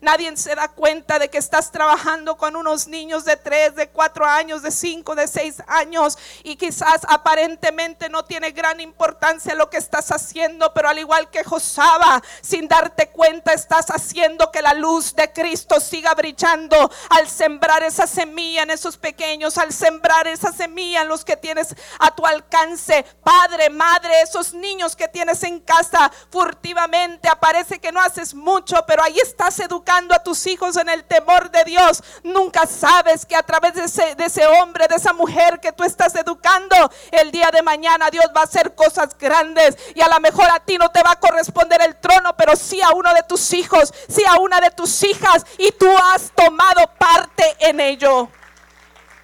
Nadie 0.00 0.36
se 0.36 0.54
da 0.54 0.68
cuenta 0.68 1.18
de 1.18 1.28
que 1.28 1.38
estás 1.38 1.70
trabajando 1.70 2.36
con 2.36 2.56
unos 2.56 2.88
niños 2.88 3.24
de 3.24 3.36
3, 3.36 3.76
de 3.76 3.88
4 3.88 4.24
años, 4.24 4.62
de 4.62 4.70
5, 4.70 5.14
de 5.14 5.28
6 5.28 5.62
años 5.68 6.18
y 6.42 6.56
quizás 6.56 7.02
aparentemente 7.08 8.08
no 8.08 8.24
tiene 8.24 8.50
gran 8.50 8.80
importancia 8.80 9.54
lo 9.54 9.70
que 9.70 9.76
estás 9.76 10.10
haciendo, 10.10 10.72
pero 10.74 10.88
al 10.88 10.98
igual 10.98 11.30
que 11.30 11.44
Josaba, 11.44 12.22
sin 12.40 12.66
darte 12.68 13.10
cuenta 13.10 13.52
estás 13.52 13.86
haciendo 13.90 14.50
que 14.50 14.62
la 14.62 14.74
luz 14.74 15.14
de 15.14 15.32
Cristo 15.32 15.80
siga 15.80 16.14
brillando 16.14 16.90
al 17.10 17.28
sembrar 17.28 17.82
esa 17.82 18.06
semilla 18.06 18.62
en 18.62 18.70
esos 18.70 18.96
pequeños, 18.96 19.58
al 19.58 19.72
sembrar 19.72 20.26
esa 20.26 20.52
semilla 20.52 21.02
en 21.02 21.08
los 21.08 21.24
que 21.24 21.36
tienes 21.36 21.74
a 21.98 22.14
tu 22.14 22.26
alcance. 22.26 23.04
Padre, 23.22 23.70
madre, 23.70 24.22
esos 24.22 24.54
niños 24.54 24.96
que 24.96 25.08
tienes 25.08 25.42
en 25.44 25.60
casa 25.60 26.10
furtivamente, 26.30 27.28
aparece 27.28 27.78
que 27.78 27.92
no 27.92 28.00
haces 28.00 28.34
mucho, 28.34 28.84
pero 28.86 29.02
ahí 29.02 29.18
está 29.18 29.35
estás 29.36 29.60
educando 29.60 30.14
a 30.14 30.22
tus 30.22 30.46
hijos 30.46 30.78
en 30.78 30.88
el 30.88 31.04
temor 31.04 31.50
de 31.50 31.62
Dios, 31.64 32.02
nunca 32.22 32.64
sabes 32.64 33.26
que 33.26 33.36
a 33.36 33.42
través 33.42 33.74
de 33.74 33.84
ese, 34.24 34.46
hombre, 34.46 34.86
de 34.88 34.94
esa 34.94 35.12
mujer 35.12 35.60
que 35.60 35.72
tú 35.72 35.84
estás 35.84 36.14
educando, 36.14 36.74
el 37.10 37.30
día 37.30 37.50
de 37.52 37.60
mañana 37.60 38.08
Dios 38.08 38.24
va 38.34 38.40
a 38.40 38.44
hacer 38.44 38.74
cosas 38.74 39.10
grandes 39.18 39.76
y 39.94 40.00
a 40.00 40.08
lo 40.08 40.18
mejor 40.20 40.46
a 40.50 40.60
ti 40.60 40.78
no 40.78 40.88
te 40.88 41.02
va 41.02 41.10
a 41.10 41.20
corresponder 41.20 41.82
el 41.82 41.96
trono, 41.96 42.34
pero 42.34 42.56
sí 42.56 42.80
a 42.80 42.92
uno 42.92 43.12
de 43.12 43.24
tus 43.24 43.52
hijos, 43.52 43.92
sí 44.08 44.22
a 44.26 44.40
una 44.40 44.58
de 44.58 44.70
tus 44.70 45.02
hijas 45.02 45.44
y 45.58 45.70
tú 45.72 45.86
has 46.14 46.32
tomado 46.34 46.86
parte 46.98 47.56
en 47.58 47.78
ello. 47.80 48.30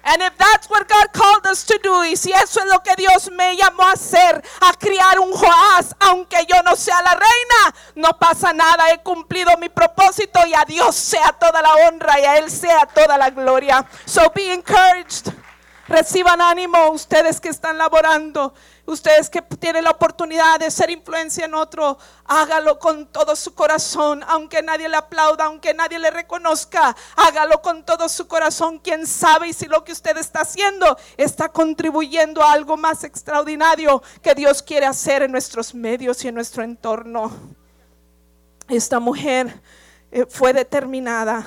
And 0.05 0.21
if 0.21 0.37
that's 0.37 0.69
what 0.69 0.87
God 0.87 1.13
called 1.13 1.47
us 1.47 1.63
to 1.65 1.79
do, 1.81 2.03
y 2.03 2.15
si 2.15 2.33
eso 2.33 2.59
es 2.59 2.65
lo 2.65 2.79
que 2.83 2.93
Dios 2.97 3.31
me 3.31 3.55
llamó 3.55 3.83
a 3.83 3.93
hacer, 3.93 4.43
a 4.61 4.73
criar 4.73 5.17
un 5.19 5.31
Joás, 5.31 5.95
aunque 5.99 6.45
yo 6.45 6.61
no 6.63 6.75
sea 6.75 7.01
la 7.01 7.13
reina, 7.13 7.75
no 7.95 8.09
pasa 8.19 8.51
nada, 8.51 8.91
he 8.91 9.01
cumplido 9.01 9.55
mi 9.57 9.69
propósito 9.69 10.45
y 10.45 10.53
a 10.53 10.65
Dios 10.65 10.93
sea 10.95 11.31
toda 11.31 11.61
la 11.61 11.73
honra 11.87 12.19
y 12.19 12.25
a 12.25 12.37
Él 12.37 12.51
sea 12.51 12.85
toda 12.85 13.17
la 13.17 13.29
gloria. 13.29 13.85
So 14.05 14.29
be 14.35 14.53
encouraged. 14.53 15.31
Reciban 15.87 16.41
ánimo 16.41 16.89
ustedes 16.91 17.39
que 17.39 17.49
están 17.49 17.77
laborando. 17.77 18.53
Ustedes 18.85 19.29
que 19.29 19.41
tienen 19.41 19.85
la 19.85 19.91
oportunidad 19.91 20.59
de 20.59 20.69
ser 20.69 20.89
influencia 20.89 21.45
en 21.45 21.53
otro, 21.53 21.97
hágalo 22.25 22.79
con 22.79 23.07
todo 23.07 23.33
su 23.33 23.53
corazón, 23.53 24.21
aunque 24.27 24.61
nadie 24.61 24.89
le 24.89 24.97
aplauda, 24.97 25.45
aunque 25.45 25.73
nadie 25.73 25.99
le 25.99 26.11
reconozca, 26.11 26.93
hágalo 27.15 27.61
con 27.61 27.85
todo 27.85 28.09
su 28.09 28.27
corazón. 28.27 28.79
Quién 28.79 29.07
sabe 29.07 29.53
si 29.53 29.67
lo 29.67 29.85
que 29.85 29.93
usted 29.93 30.17
está 30.17 30.41
haciendo 30.41 30.97
está 31.15 31.47
contribuyendo 31.47 32.43
a 32.43 32.51
algo 32.51 32.75
más 32.75 33.05
extraordinario 33.05 34.03
que 34.21 34.35
Dios 34.35 34.61
quiere 34.61 34.85
hacer 34.85 35.21
en 35.23 35.31
nuestros 35.31 35.73
medios 35.73 36.21
y 36.25 36.27
en 36.27 36.35
nuestro 36.35 36.61
entorno. 36.61 37.31
Esta 38.67 38.99
mujer 38.99 39.61
eh, 40.11 40.25
fue 40.29 40.51
determinada 40.51 41.45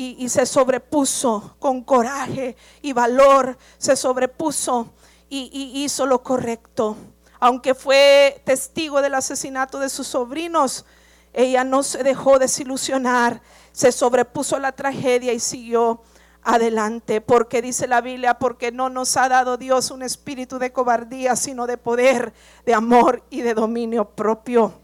y, 0.00 0.28
se 0.28 0.46
sobrepuso 0.46 1.56
con 1.58 1.82
coraje 1.82 2.56
y 2.82 2.92
valor, 2.92 3.58
se 3.78 3.96
sobrepuso 3.96 4.92
y, 5.28 5.82
hizo 5.82 6.06
lo 6.06 6.22
correcto. 6.22 6.96
Aunque 7.40 7.74
fue 7.74 8.40
testigo 8.44 9.02
del 9.02 9.14
asesinato 9.14 9.80
de 9.80 9.88
sus 9.88 10.06
sobrinos, 10.06 10.84
ella 11.32 11.64
no 11.64 11.82
se 11.82 12.04
dejó 12.04 12.38
desilusionar, 12.38 13.42
se 13.72 13.90
sobrepuso 13.90 14.54
a 14.54 14.60
la 14.60 14.70
tragedia 14.70 15.32
y 15.32 15.40
siguió 15.40 16.00
adelante, 16.44 17.20
porque 17.20 17.60
dice 17.60 17.88
la 17.88 18.00
Biblia, 18.00 18.38
porque 18.38 18.70
no 18.70 18.90
nos 18.90 19.16
ha 19.16 19.28
dado 19.28 19.56
Dios 19.56 19.90
un 19.90 20.04
espíritu 20.04 20.60
de 20.60 20.72
cobardía, 20.72 21.34
sino 21.34 21.66
de 21.66 21.76
poder, 21.76 22.32
de 22.64 22.72
amor 22.72 23.24
y 23.30 23.40
de 23.40 23.52
dominio 23.52 24.04
propio. 24.04 24.74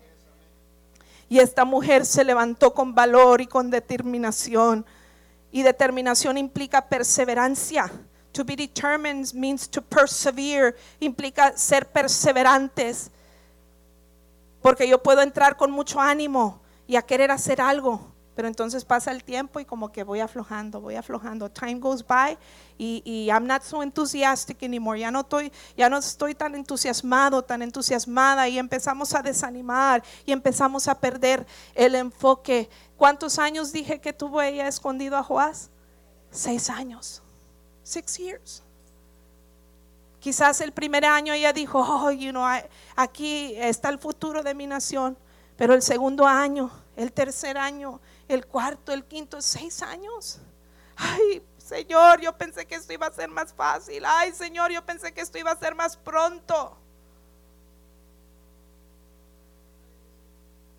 Y 1.29 1.38
esta 1.38 1.64
mujer 1.64 2.05
se 2.05 2.24
levantó 2.24 2.74
con 2.74 2.96
valor 2.96 3.40
y 3.40 3.46
con 3.46 3.70
determinación. 3.70 4.85
Y 5.54 5.62
determinación 5.62 6.36
implica 6.36 6.88
perseverancia. 6.88 7.88
To 8.32 8.44
be 8.44 8.56
determined 8.56 9.32
means 9.34 9.68
to 9.68 9.80
persevere, 9.80 10.74
implica 10.98 11.56
ser 11.56 11.86
perseverantes. 11.86 13.08
Porque 14.60 14.88
yo 14.88 15.00
puedo 15.00 15.22
entrar 15.22 15.56
con 15.56 15.70
mucho 15.70 16.00
ánimo 16.00 16.60
y 16.88 16.96
a 16.96 17.02
querer 17.02 17.30
hacer 17.30 17.60
algo, 17.60 18.13
pero 18.35 18.49
entonces 18.49 18.85
pasa 18.85 19.12
el 19.12 19.23
tiempo 19.23 19.61
y 19.61 19.64
como 19.64 19.92
que 19.92 20.03
voy 20.03 20.20
aflojando, 20.20 20.81
voy 20.81 20.97
aflojando. 20.97 21.51
Time 21.51 21.75
goes 21.75 22.05
by 22.05 22.37
y, 22.77 23.29
I'm 23.31 23.47
not 23.47 23.62
so 23.62 23.83
enthusiastic 23.83 24.62
anymore. 24.62 24.99
Ya 24.99 25.11
no, 25.11 25.20
estoy, 25.20 25.53
ya 25.77 25.88
no 25.88 25.99
estoy 25.99 26.35
tan 26.35 26.55
entusiasmado, 26.55 27.42
tan 27.42 27.62
entusiasmada 27.62 28.49
y 28.49 28.59
empezamos 28.59 29.14
a 29.14 29.23
desanimar 29.23 30.03
y 30.27 30.33
empezamos 30.33 30.88
a 30.88 30.99
perder 30.99 31.47
el 31.75 31.94
enfoque. 31.94 32.68
¿Cuántos 32.97 33.38
años 33.38 33.73
dije 33.73 34.01
que 34.01 34.12
tuvo 34.12 34.42
ella 34.42 34.66
escondido 34.66 35.16
a 35.16 35.23
Joás? 35.23 35.70
Seis 36.31 36.68
años. 36.70 37.23
Six 37.85 38.16
years. 38.18 38.62
Quizás 40.18 40.61
el 40.62 40.73
primer 40.73 41.05
año 41.05 41.35
ella 41.35 41.53
dijo, 41.53 41.79
oh, 41.79 42.11
you 42.11 42.31
know, 42.31 42.47
aquí 42.97 43.55
está 43.57 43.90
el 43.90 43.99
futuro 43.99 44.42
de 44.42 44.55
mi 44.55 44.66
nación. 44.66 45.16
Pero 45.57 45.75
el 45.75 45.83
segundo 45.83 46.27
año, 46.27 46.70
el 46.97 47.12
tercer 47.12 47.57
año, 47.57 48.01
el 48.28 48.46
cuarto, 48.46 48.92
el 48.92 49.04
quinto, 49.04 49.40
seis 49.42 49.82
años. 49.82 50.40
Ay, 50.96 51.42
Señor, 51.58 52.20
yo 52.20 52.37
pensé 52.37 52.66
que 52.66 52.74
esto 52.74 52.92
iba 52.92 53.06
a 53.06 53.12
ser 53.12 53.28
más 53.28 53.52
fácil. 53.52 54.04
Ay, 54.06 54.32
Señor, 54.32 54.70
yo 54.70 54.84
pensé 54.84 55.12
que 55.12 55.20
esto 55.20 55.38
iba 55.38 55.50
a 55.50 55.56
ser 55.56 55.74
más 55.74 55.96
pronto. 55.96 56.78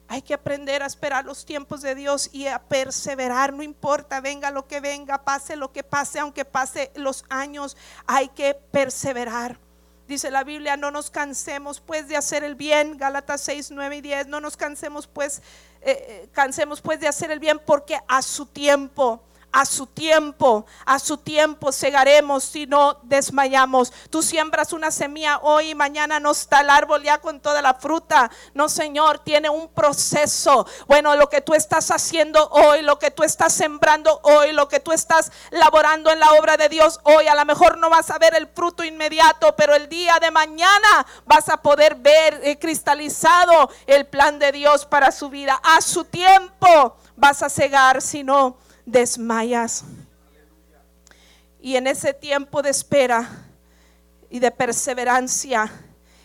Hay 0.07 0.21
que 0.21 0.35
aprender 0.35 0.83
a 0.83 0.85
esperar 0.85 1.25
los 1.25 1.45
tiempos 1.45 1.81
de 1.81 1.95
Dios 1.95 2.29
y 2.31 2.45
a 2.45 2.59
perseverar, 2.59 3.51
no 3.51 3.63
importa, 3.63 4.21
venga 4.21 4.51
lo 4.51 4.67
que 4.67 4.79
venga, 4.79 5.23
pase 5.23 5.55
lo 5.55 5.71
que 5.71 5.83
pase, 5.83 6.19
aunque 6.19 6.45
pase 6.45 6.91
los 6.95 7.25
años, 7.29 7.75
hay 8.05 8.29
que 8.29 8.53
perseverar. 8.53 9.64
Dice 10.07 10.29
la 10.29 10.43
Biblia, 10.43 10.77
no 10.77 10.91
nos 10.91 11.09
cansemos 11.09 11.79
pues 11.79 12.07
de 12.07 12.15
hacer 12.15 12.43
el 12.43 12.53
bien, 12.53 12.97
Gálatas 12.97 13.41
6, 13.41 13.71
9 13.71 13.97
y 13.97 14.01
10, 14.01 14.27
no 14.27 14.39
nos 14.39 14.55
cansemos 14.55 15.07
pues, 15.07 15.39
eh, 15.81 16.05
eh, 16.07 16.29
cansemos 16.31 16.79
pues 16.79 16.99
de 16.99 17.07
hacer 17.07 17.31
el 17.31 17.39
bien 17.39 17.59
porque 17.65 17.97
a 18.07 18.21
su 18.21 18.45
tiempo 18.45 19.23
a 19.55 19.63
su 19.65 19.87
tiempo, 19.87 20.65
a 20.85 20.99
su 20.99 21.15
tiempo 21.15 21.71
segaremos 21.71 22.43
si 22.43 22.67
no 22.67 22.99
desmayamos. 23.03 23.93
Tú 24.09 24.21
siembras 24.21 24.73
una 24.73 24.91
semilla 24.91 25.39
hoy 25.43 25.69
y 25.69 25.75
mañana 25.75 26.19
no 26.19 26.31
está 26.31 26.59
el 26.59 26.69
árbol 26.69 27.03
ya 27.03 27.19
con 27.19 27.39
toda 27.39 27.61
la 27.61 27.73
fruta. 27.75 28.29
No, 28.53 28.67
Señor, 28.67 29.19
tiene 29.19 29.49
un 29.49 29.69
proceso. 29.69 30.67
Bueno, 30.87 31.15
lo 31.15 31.29
que 31.29 31.39
tú 31.39 31.53
estás 31.53 31.89
haciendo 31.89 32.49
hoy, 32.49 32.81
lo 32.81 32.99
que 32.99 33.11
tú 33.11 33.23
estás 33.23 33.53
sembrando 33.53 34.19
hoy, 34.23 34.51
lo 34.51 34.67
que 34.67 34.81
tú 34.81 34.91
estás 34.91 35.31
laborando 35.51 36.11
en 36.11 36.19
la 36.19 36.33
obra 36.33 36.57
de 36.57 36.67
Dios 36.67 36.99
hoy, 37.03 37.27
a 37.27 37.35
lo 37.35 37.45
mejor 37.45 37.77
no 37.77 37.89
vas 37.89 38.09
a 38.09 38.17
ver 38.17 38.35
el 38.35 38.47
fruto 38.47 38.83
inmediato, 38.83 39.55
pero 39.55 39.73
el 39.73 39.87
día 39.87 40.17
de 40.19 40.31
mañana 40.31 41.07
vas 41.25 41.47
a 41.47 41.61
poder 41.61 41.95
ver 41.95 42.41
eh, 42.43 42.59
cristalizado 42.59 43.69
el 43.87 44.05
plan 44.05 44.37
de 44.37 44.51
Dios 44.51 44.85
para 44.85 45.13
su 45.13 45.29
vida. 45.29 45.61
A 45.63 45.79
su 45.79 46.03
tiempo 46.03 46.97
vas 47.15 47.41
a 47.41 47.49
cegar 47.49 48.01
si 48.01 48.21
no 48.21 48.57
desmayas. 48.85 49.83
Y 51.59 51.75
en 51.75 51.87
ese 51.87 52.13
tiempo 52.13 52.61
de 52.61 52.69
espera 52.69 53.27
y 54.29 54.39
de 54.39 54.51
perseverancia, 54.51 55.71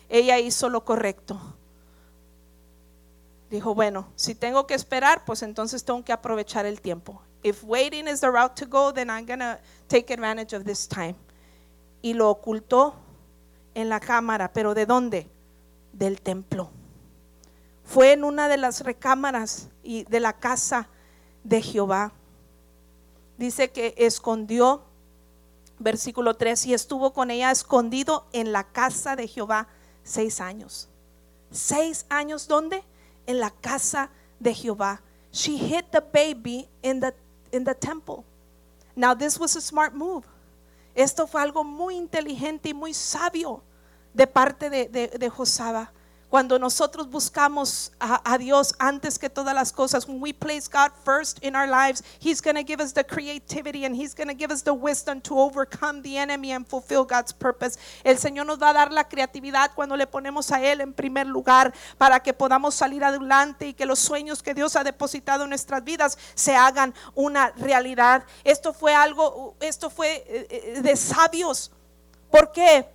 ella 0.09 0.39
hizo 0.39 0.69
lo 0.69 0.85
correcto. 0.85 1.41
Dijo, 3.51 3.75
bueno, 3.75 4.13
si 4.15 4.35
tengo 4.35 4.67
que 4.67 4.75
esperar, 4.75 5.25
pues 5.25 5.43
entonces 5.43 5.85
tengo 5.85 6.05
que 6.05 6.13
aprovechar 6.13 6.67
el 6.67 6.81
tiempo. 6.81 7.23
If 7.43 7.65
waiting 7.65 8.07
is 8.07 8.21
the 8.21 8.31
route 8.31 8.55
to 8.57 8.67
go, 8.67 8.93
then 8.93 9.09
I'm 9.09 9.27
going 9.27 9.41
to 9.41 9.59
take 9.89 10.13
advantage 10.13 10.55
of 10.55 10.65
this 10.65 10.87
time. 10.87 11.17
Y 12.03 12.13
lo 12.15 12.31
ocultó 12.31 12.95
en 13.75 13.89
la 13.89 13.99
cámara, 13.99 14.53
pero 14.53 14.75
¿de 14.75 14.87
dónde? 14.87 15.29
Del 15.93 16.21
templo. 16.21 16.71
Fue 17.85 18.13
en 18.13 18.25
una 18.25 18.47
de 18.49 18.57
las 18.57 18.83
recámaras 18.83 19.69
y 19.83 20.05
de 20.05 20.21
la 20.21 20.35
casa 20.35 20.89
de 21.43 21.63
Jehová 21.63 22.13
dice 23.41 23.71
que 23.71 23.95
escondió, 23.97 24.83
versículo 25.79 26.37
3, 26.37 26.67
y 26.67 26.75
estuvo 26.75 27.15
con 27.15 27.31
ella 27.31 27.51
escondido 27.51 28.27
en 28.33 28.53
la 28.53 28.65
casa 28.65 29.17
de 29.17 29.27
Jehová 29.27 29.67
seis 30.05 30.43
años. 30.43 30.89
Seis 31.51 32.05
años, 32.11 32.47
¿dónde? 32.47 32.85
En 33.27 33.41
la 33.41 33.51
casa 33.51 34.11
de 34.39 34.53
Jehová. 34.53 35.01
She 35.33 35.53
hid 35.53 35.87
the 35.91 36.01
baby 36.01 36.69
in 36.83 37.01
the, 37.01 37.15
in 37.51 37.65
the 37.65 37.75
temple. 37.75 38.25
Now, 38.95 39.15
this 39.15 39.41
was 39.41 39.57
a 39.57 39.61
smart 39.63 39.95
move. 39.95 40.27
Esto 40.95 41.27
fue 41.27 41.41
algo 41.41 41.65
muy 41.65 41.97
inteligente 41.97 42.69
y 42.69 42.75
muy 42.75 42.93
sabio 42.93 43.63
de 44.13 44.27
parte 44.27 44.69
de, 44.69 44.87
de, 44.87 45.09
de 45.09 45.31
Josaba. 45.31 45.93
Cuando 46.31 46.61
nosotros 46.61 47.11
buscamos 47.11 47.91
a, 47.99 48.39
Dios 48.39 48.73
antes 48.79 49.19
que 49.19 49.29
todas 49.29 49.53
las 49.53 49.73
cosas, 49.73 50.07
when 50.07 50.21
we 50.21 50.33
place 50.33 50.69
God 50.69 50.93
first 51.05 51.43
in 51.43 51.57
our 51.57 51.67
lives, 51.67 52.05
He's 52.21 52.41
going 52.41 52.55
to 52.55 52.63
give 52.63 52.81
us 52.81 52.93
the 52.93 53.03
creativity 53.03 53.85
and 53.85 53.97
He's 53.97 54.15
going 54.15 54.29
to 54.29 54.35
give 54.35 54.53
us 54.53 54.63
the 54.63 54.73
wisdom 54.73 55.21
to 55.23 55.37
overcome 55.37 56.03
the 56.03 56.17
enemy 56.17 56.53
and 56.53 56.65
fulfill 56.65 57.05
God's 57.05 57.33
purpose. 57.33 57.79
El 58.05 58.15
Señor 58.15 58.47
nos 58.47 58.61
va 58.61 58.71
a 58.71 58.75
dar 58.75 58.93
la 58.93 59.09
creatividad 59.09 59.73
cuando 59.75 59.97
le 59.97 60.07
ponemos 60.07 60.53
a 60.53 60.63
Él 60.63 60.81
en 60.81 60.93
primer 60.93 61.27
lugar 61.27 61.75
para 61.99 62.21
que 62.21 62.33
podamos 62.33 62.77
salir 62.77 63.03
adelante 63.03 63.67
y 63.67 63.75
que 63.75 63.85
los 63.85 63.99
sueños 63.99 64.41
que 64.41 64.55
Dios 64.55 64.77
ha 64.77 64.85
depositado 64.85 65.43
en 65.43 65.51
nuestras 65.51 65.83
vidas 65.83 66.17
se 66.37 66.55
hagan 66.55 66.95
una 67.17 67.51
realidad. 67.57 68.25
Esto 68.45 68.73
fue 68.73 68.95
algo, 68.95 69.57
esto 69.59 69.91
fue 69.91 70.25
eh, 70.29 70.47
eh, 70.49 70.81
de 70.81 70.95
sabios. 70.95 71.73
¿Por 72.31 72.53
qué? 72.53 72.89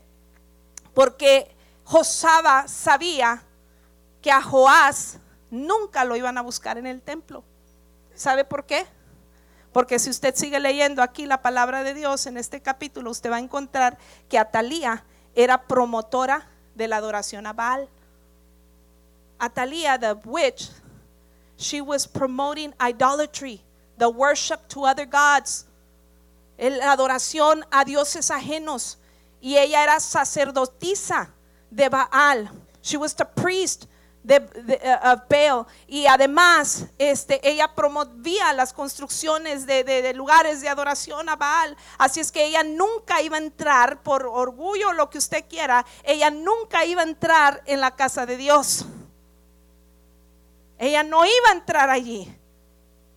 Porque 0.94 1.55
Josaba 1.86 2.68
sabía 2.68 3.44
que 4.22 4.32
a 4.32 4.42
Joás 4.42 5.20
nunca 5.52 6.04
lo 6.04 6.16
iban 6.16 6.38
a 6.38 6.42
buscar 6.42 6.80
en 6.80 6.88
el 6.88 7.02
templo. 7.02 7.44
¿Sabe 8.16 8.44
por 8.44 8.66
qué? 8.66 8.88
Porque 9.72 10.00
si 10.00 10.10
usted 10.10 10.34
sigue 10.36 10.60
leyendo 10.60 11.04
aquí 11.04 11.28
la 11.28 11.44
palabra 11.44 11.84
de 11.84 11.94
Dios 11.94 12.26
en 12.26 12.38
este 12.38 12.60
capítulo, 12.60 13.12
usted 13.12 13.30
va 13.30 13.36
a 13.36 13.40
encontrar 13.40 14.00
que 14.28 14.40
Atalía 14.40 15.06
era 15.36 15.68
promotora 15.68 16.50
de 16.74 16.88
la 16.88 16.98
adoración 16.98 17.46
a 17.46 17.54
Baal. 17.54 17.88
Atalía, 19.38 20.00
the 20.00 20.14
witch, 20.28 20.72
she 21.58 21.82
was 21.82 22.08
promoting 22.08 22.74
idolatry, 22.82 23.62
the 24.00 24.08
worship 24.08 24.68
to 24.70 24.86
other 24.86 25.06
gods, 25.06 25.68
la 26.58 26.94
adoración 26.94 27.64
a 27.70 27.86
dioses 27.86 28.32
ajenos. 28.32 28.98
Y 29.40 29.58
ella 29.58 29.84
era 29.84 30.00
sacerdotisa 30.00 31.35
de 31.76 31.90
Baal. 31.90 32.50
She 32.82 32.98
was 32.98 33.16
the 33.16 33.26
priest 33.26 33.88
uh, 34.30 35.12
of 35.12 35.28
Baal. 35.30 35.68
Y 35.88 36.08
además, 36.08 36.86
este, 36.98 37.40
ella 37.48 37.74
promovía 37.76 38.54
las 38.54 38.74
construcciones 38.74 39.66
de, 39.66 39.84
de, 39.84 40.02
de, 40.02 40.14
lugares 40.14 40.62
de 40.62 40.70
adoración 40.70 41.28
a 41.30 41.36
Baal. 41.36 41.76
Así 41.98 42.22
es 42.22 42.32
que 42.32 42.46
ella 42.46 42.64
nunca 42.64 43.22
iba 43.22 43.36
a 43.38 43.42
entrar, 43.42 44.02
por 44.02 44.26
orgullo 44.26 44.94
lo 44.94 45.10
que 45.10 45.18
usted 45.18 45.46
quiera, 45.50 45.86
ella 46.04 46.32
nunca 46.32 46.86
iba 46.86 47.02
a 47.02 47.06
entrar 47.06 47.62
en 47.66 47.82
la 47.82 47.96
casa 47.96 48.26
de 48.26 48.38
Dios. 48.38 48.86
Ella 50.78 51.04
no 51.04 51.26
iba 51.26 51.50
a 51.50 51.54
entrar 51.54 51.90
allí 51.90 52.34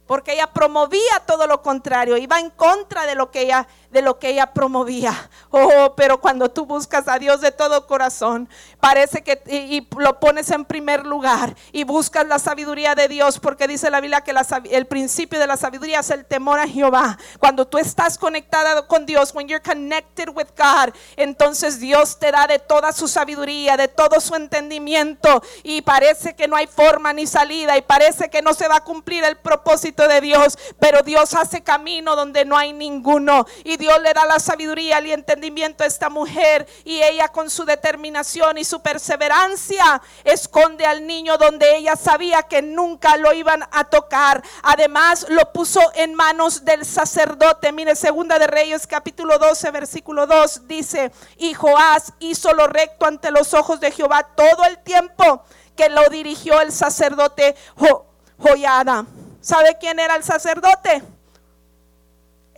porque 0.09 0.33
ella 0.33 0.47
promovía 0.47 1.21
todo 1.27 1.47
lo 1.47 1.61
contrario, 1.61 2.17
iba 2.17 2.41
en 2.41 2.49
contra 2.49 3.05
de 3.05 3.15
lo 3.15 3.31
que 3.31 3.43
ella 3.43 3.69
de 3.91 4.03
lo 4.03 4.19
que 4.19 4.31
ella 4.31 4.53
promovía. 4.53 5.31
Oh, 5.51 5.95
pero 5.97 6.21
cuando 6.21 6.51
tú 6.51 6.67
buscas 6.67 7.09
a 7.09 7.19
Dios 7.19 7.41
de 7.41 7.53
todo 7.53 7.87
corazón, 7.87 8.49
parece 8.81 9.23
que 9.23 9.43
y, 9.47 9.87
lo 9.99 10.21
pones 10.21 10.51
en 10.51 10.65
primer 10.65 11.07
lugar 11.07 11.57
y 11.73 11.85
buscas 11.85 12.27
la 12.27 12.39
sabiduría 12.39 12.95
de 12.95 13.09
Dios, 13.09 13.39
porque 13.39 13.67
dice 13.67 13.91
la 13.91 14.01
Biblia 14.01 14.21
que 14.21 14.35
el 14.71 14.87
principio 14.87 15.39
de 15.39 15.47
la 15.47 15.57
sabiduría 15.57 16.01
es 16.01 16.11
el 16.11 16.25
temor 16.27 16.61
a 16.61 16.69
Jehová. 16.69 17.19
Cuando 17.39 17.67
tú 17.67 17.79
estás 17.79 18.19
conectada 18.19 18.87
con 18.87 19.07
Dios, 19.07 19.35
when 19.35 19.49
you're 19.49 19.63
connected 19.63 20.29
with 20.35 20.49
God, 20.57 20.95
entonces 21.17 21.81
Dios 21.81 22.19
te 22.19 22.31
da 22.31 22.47
de 22.47 22.59
toda 22.59 22.93
su 22.93 23.09
sabiduría, 23.09 23.77
de 23.77 23.89
todo 23.89 24.21
su 24.21 24.35
entendimiento 24.35 25.43
y 25.63 25.83
parece 25.83 26.35
que 26.35 26.47
no 26.47 26.57
hay 26.57 26.67
forma 26.67 27.13
ni 27.13 27.27
salida 27.27 27.77
y 27.79 27.83
parece 27.83 28.29
que 28.29 28.43
no 28.43 28.53
se 28.53 28.69
va 28.69 28.77
a 28.77 28.85
cumplir 28.85 29.25
el 29.25 29.37
propósito 29.37 30.07
de 30.07 30.21
Dios, 30.21 30.59
pero 30.79 31.03
Dios 31.03 31.35
hace 31.35 31.63
camino 31.63 32.17
donde 32.17 32.45
no 32.45 32.57
hay 32.57 32.73
ninguno 32.73 33.47
y 33.65 33.78
Dios 33.79 34.01
le 34.03 34.13
da 34.13 34.27
la 34.27 34.39
sabiduría 34.39 35.01
y 35.01 35.13
entendimiento 35.13 35.85
a 35.85 35.87
esta 35.87 36.11
mujer 36.11 36.67
y 36.85 37.01
ella 37.03 37.29
con 37.29 37.49
su 37.49 37.65
determinación 37.65 38.59
y 38.59 38.65
su 38.65 38.81
perseverancia 38.81 40.03
esconde 40.25 40.85
al 40.85 41.07
niño 41.07 41.39
donde 41.39 41.77
ella 41.77 41.97
sabía 41.97 42.43
que 42.43 42.61
nunca 42.61 43.17
lo 43.17 43.33
iban 43.33 43.63
a 43.71 43.85
tocar. 43.85 44.43
Además 44.63 45.27
lo 45.29 45.53
puso 45.53 45.81
en 45.95 46.15
manos 46.15 46.65
del 46.65 46.85
sacerdote. 46.85 47.73
Mire, 47.73 47.95
segunda 47.95 48.39
de 48.39 48.47
Reyes 48.47 48.87
capítulo 48.87 49.39
12 49.39 49.71
versículo 49.71 50.27
2 50.27 50.67
dice, 50.67 51.13
y 51.37 51.55
Joás 51.55 52.13
hizo 52.19 52.53
lo 52.53 52.67
recto 52.67 53.07
ante 53.07 53.31
los 53.31 53.55
ojos 53.55 53.81
de 53.81 53.93
Jehová 53.93 54.25
todo 54.35 54.65
el 54.65 54.79
tiempo 54.79 55.45
que 55.77 55.89
lo 55.89 56.09
dirigió 56.09 56.61
el 56.61 56.73
sacerdote 56.73 57.55
jo 57.77 58.07
Joyada. 58.39 59.07
¿Sabe 59.41 59.79
quién 59.81 59.99
era 59.99 60.17
el 60.17 60.25
sacerdote? 60.25 61.03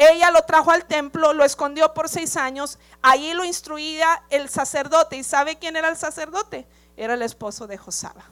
Ella 0.03 0.31
lo 0.31 0.41
trajo 0.45 0.71
al 0.71 0.87
templo, 0.87 1.35
lo 1.35 1.45
escondió 1.45 1.93
por 1.93 2.09
seis 2.09 2.39
años. 2.39 2.79
Allí 3.03 3.35
lo 3.35 3.45
instruía 3.45 4.23
el 4.31 4.49
sacerdote. 4.49 5.17
¿Y 5.17 5.23
sabe 5.23 5.59
quién 5.59 5.77
era 5.77 5.91
el 5.91 5.97
sacerdote? 5.99 6.67
Era 6.97 7.13
el 7.13 7.21
esposo 7.21 7.67
de 7.67 7.77
Josaba. 7.77 8.25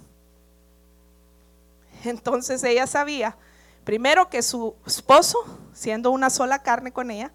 Entonces 2.05 2.65
ella 2.65 2.87
sabía, 2.87 3.37
primero 3.85 4.31
que 4.31 4.41
su 4.41 4.77
esposo, 4.87 5.45
siendo 5.75 6.11
una 6.11 6.31
sola 6.31 6.63
carne 6.63 6.91
con 6.91 7.11
ella, 7.11 7.33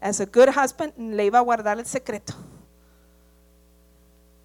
as 0.00 0.20
a 0.20 0.26
good 0.26 0.50
husband, 0.50 0.92
le 0.96 1.24
iba 1.24 1.40
a 1.40 1.42
guardar 1.42 1.80
el 1.80 1.86
secreto. 1.86 2.34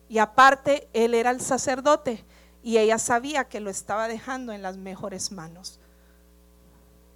Y 0.07 0.17
aparte, 0.17 0.89
él 0.93 1.13
era 1.13 1.29
el 1.29 1.41
sacerdote 1.41 2.25
y 2.63 2.79
ella 2.79 2.97
sabía 2.97 3.43
que 3.43 3.59
lo 3.59 3.69
estaba 3.69 4.07
dejando 4.07 4.51
en 4.51 4.63
las 4.63 4.77
mejores 4.77 5.31
manos 5.31 5.79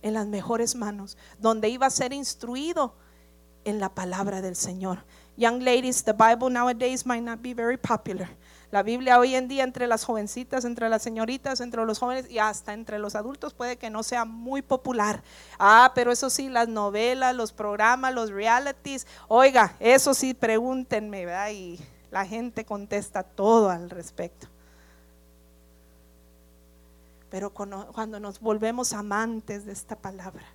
en 0.03 0.13
las 0.13 0.27
mejores 0.27 0.75
manos, 0.75 1.17
donde 1.39 1.69
iba 1.69 1.87
a 1.87 1.89
ser 1.89 2.13
instruido 2.13 2.95
en 3.65 3.79
la 3.79 3.89
palabra 3.89 4.41
del 4.41 4.55
Señor. 4.55 5.03
Young 5.35 5.63
ladies, 5.63 6.03
the 6.03 6.13
Bible 6.13 6.51
nowadays 6.51 7.05
might 7.05 7.23
not 7.23 7.41
be 7.41 7.55
very 7.55 7.77
popular. 7.77 8.29
La 8.69 8.83
Biblia 8.83 9.19
hoy 9.19 9.35
en 9.35 9.47
día 9.47 9.63
entre 9.63 9.87
las 9.87 10.03
jovencitas, 10.03 10.65
entre 10.65 10.89
las 10.89 11.03
señoritas, 11.03 11.61
entre 11.61 11.85
los 11.85 11.99
jóvenes 11.99 12.29
y 12.29 12.39
hasta 12.39 12.73
entre 12.73 12.97
los 12.97 13.15
adultos 13.15 13.53
puede 13.53 13.77
que 13.77 13.89
no 13.89 14.03
sea 14.03 14.25
muy 14.25 14.61
popular. 14.61 15.23
Ah, 15.59 15.91
pero 15.93 16.11
eso 16.11 16.29
sí, 16.29 16.49
las 16.49 16.67
novelas, 16.67 17.35
los 17.35 17.53
programas, 17.53 18.13
los 18.13 18.31
realities, 18.31 19.07
oiga, 19.27 19.75
eso 19.79 20.13
sí, 20.13 20.33
pregúntenme, 20.33 21.25
¿verdad? 21.25 21.51
Y 21.51 21.79
la 22.09 22.25
gente 22.25 22.65
contesta 22.65 23.23
todo 23.23 23.69
al 23.69 23.89
respecto. 23.89 24.47
Pero 27.33 27.51
cuando 27.51 28.19
nos 28.19 28.39
volvemos 28.39 28.93
amantes 28.93 29.65
de 29.65 29.71
esta 29.71 29.95
palabra 29.95 30.45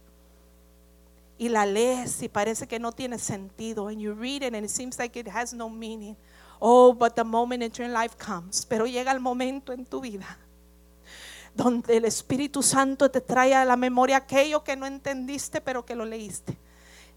y 1.36 1.48
la 1.48 1.66
lees 1.66 2.22
y 2.22 2.28
parece 2.28 2.68
que 2.68 2.78
no 2.78 2.92
tiene 2.92 3.18
sentido, 3.18 3.88
and 3.88 3.98
you 3.98 4.14
read 4.14 4.44
it 4.44 4.54
and 4.54 4.64
it 4.64 4.70
seems 4.70 4.96
like 4.96 5.18
it 5.18 5.26
has 5.26 5.52
no 5.52 5.68
meaning. 5.68 6.16
Oh, 6.60 6.94
but 6.94 7.16
the 7.16 7.24
moment 7.24 7.64
in 7.64 7.72
your 7.72 7.88
life 7.88 8.16
comes. 8.16 8.64
Pero 8.64 8.86
llega 8.86 9.10
el 9.10 9.18
momento 9.18 9.72
en 9.72 9.86
tu 9.86 10.00
vida 10.00 10.38
donde 11.52 11.96
el 11.96 12.04
Espíritu 12.04 12.62
Santo 12.62 13.10
te 13.10 13.20
trae 13.20 13.56
a 13.56 13.64
la 13.64 13.74
memoria 13.74 14.18
aquello 14.18 14.62
que 14.62 14.76
no 14.76 14.86
entendiste, 14.86 15.60
pero 15.60 15.84
que 15.84 15.96
lo 15.96 16.04
leíste. 16.04 16.56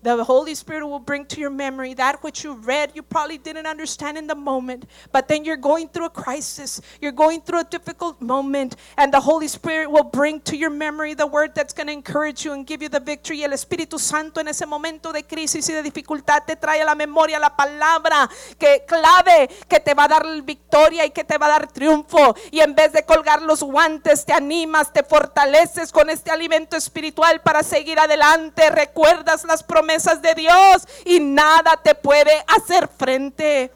The 0.04 0.24
Holy 0.24 0.56
Spirit 0.56 0.88
will 0.88 1.00
bring 1.00 1.26
to 1.26 1.40
your 1.40 1.52
memory 1.52 1.94
that 1.94 2.24
which 2.24 2.44
you 2.44 2.54
read, 2.54 2.92
you 2.96 3.04
probably 3.04 3.38
didn't 3.38 3.68
understand 3.68 4.18
in 4.18 4.26
the 4.26 4.34
moment, 4.34 4.86
but 5.12 5.28
then 5.28 5.46
you're 5.46 5.58
going 5.58 5.90
through 5.90 6.06
a 6.06 6.10
crisis, 6.10 6.82
you're 7.00 7.12
going 7.12 7.42
through 7.42 7.60
a 7.60 7.64
difficult 7.64 8.20
moment, 8.20 8.78
and 8.98 9.14
the 9.14 9.20
Holy 9.20 9.48
Spirit 9.48 9.92
will 9.92 10.04
bring 10.04 10.42
to 10.42 10.58
your 10.58 10.72
memory 10.72 11.14
the 11.14 11.28
word 11.28 11.54
that's 11.54 11.72
going 11.72 11.86
to 11.86 11.94
encourage 11.94 12.44
you 12.44 12.54
and 12.54 12.66
give 12.66 12.82
you 12.82 12.90
the 12.90 13.00
victory. 13.00 13.44
El 13.44 13.52
Espíritu 13.52 14.00
Santo 14.00 14.42
en 14.42 14.48
ese 14.48 14.66
momento 14.66 15.14
de 15.14 15.22
crisis 15.22 15.70
y 15.70 15.74
de 15.74 15.84
dificultad 15.84 16.46
te 16.48 16.56
trae 16.56 16.82
a 16.82 16.86
la 16.86 16.96
memoria 16.96 17.38
la 17.38 17.56
palabra 17.56 18.28
que 18.58 18.84
clave 18.88 19.50
que 19.68 19.80
te 19.80 19.94
va 19.94 20.06
a 20.06 20.08
dar 20.08 20.42
victoria 20.42 21.06
y 21.06 21.12
que 21.12 21.24
te 21.24 21.38
va 21.38 21.46
a 21.46 21.50
dar 21.50 21.72
triunfo. 21.72 22.36
Y 22.50 22.62
en 22.62 22.74
vez 22.74 22.92
de 22.92 23.06
colgar 23.06 23.44
los 23.44 23.62
guantes, 23.62 24.26
te 24.26 24.34
animas, 24.34 24.92
te 24.92 25.04
fortaleces 25.04 25.92
con 25.92 26.10
este 26.10 26.32
alimento 26.32 26.76
espiritual 26.76 27.42
para 27.42 27.62
seguir 27.62 28.00
adelante. 28.00 28.68
Recuerdas 28.72 29.44
las 29.44 29.62
promesas 29.62 29.91
de 30.22 30.36
Dios 30.36 30.88
y 31.06 31.20
nada 31.20 31.78
te 31.84 31.96
puede 31.96 32.44
hacer 32.48 32.88
frente. 32.88 33.72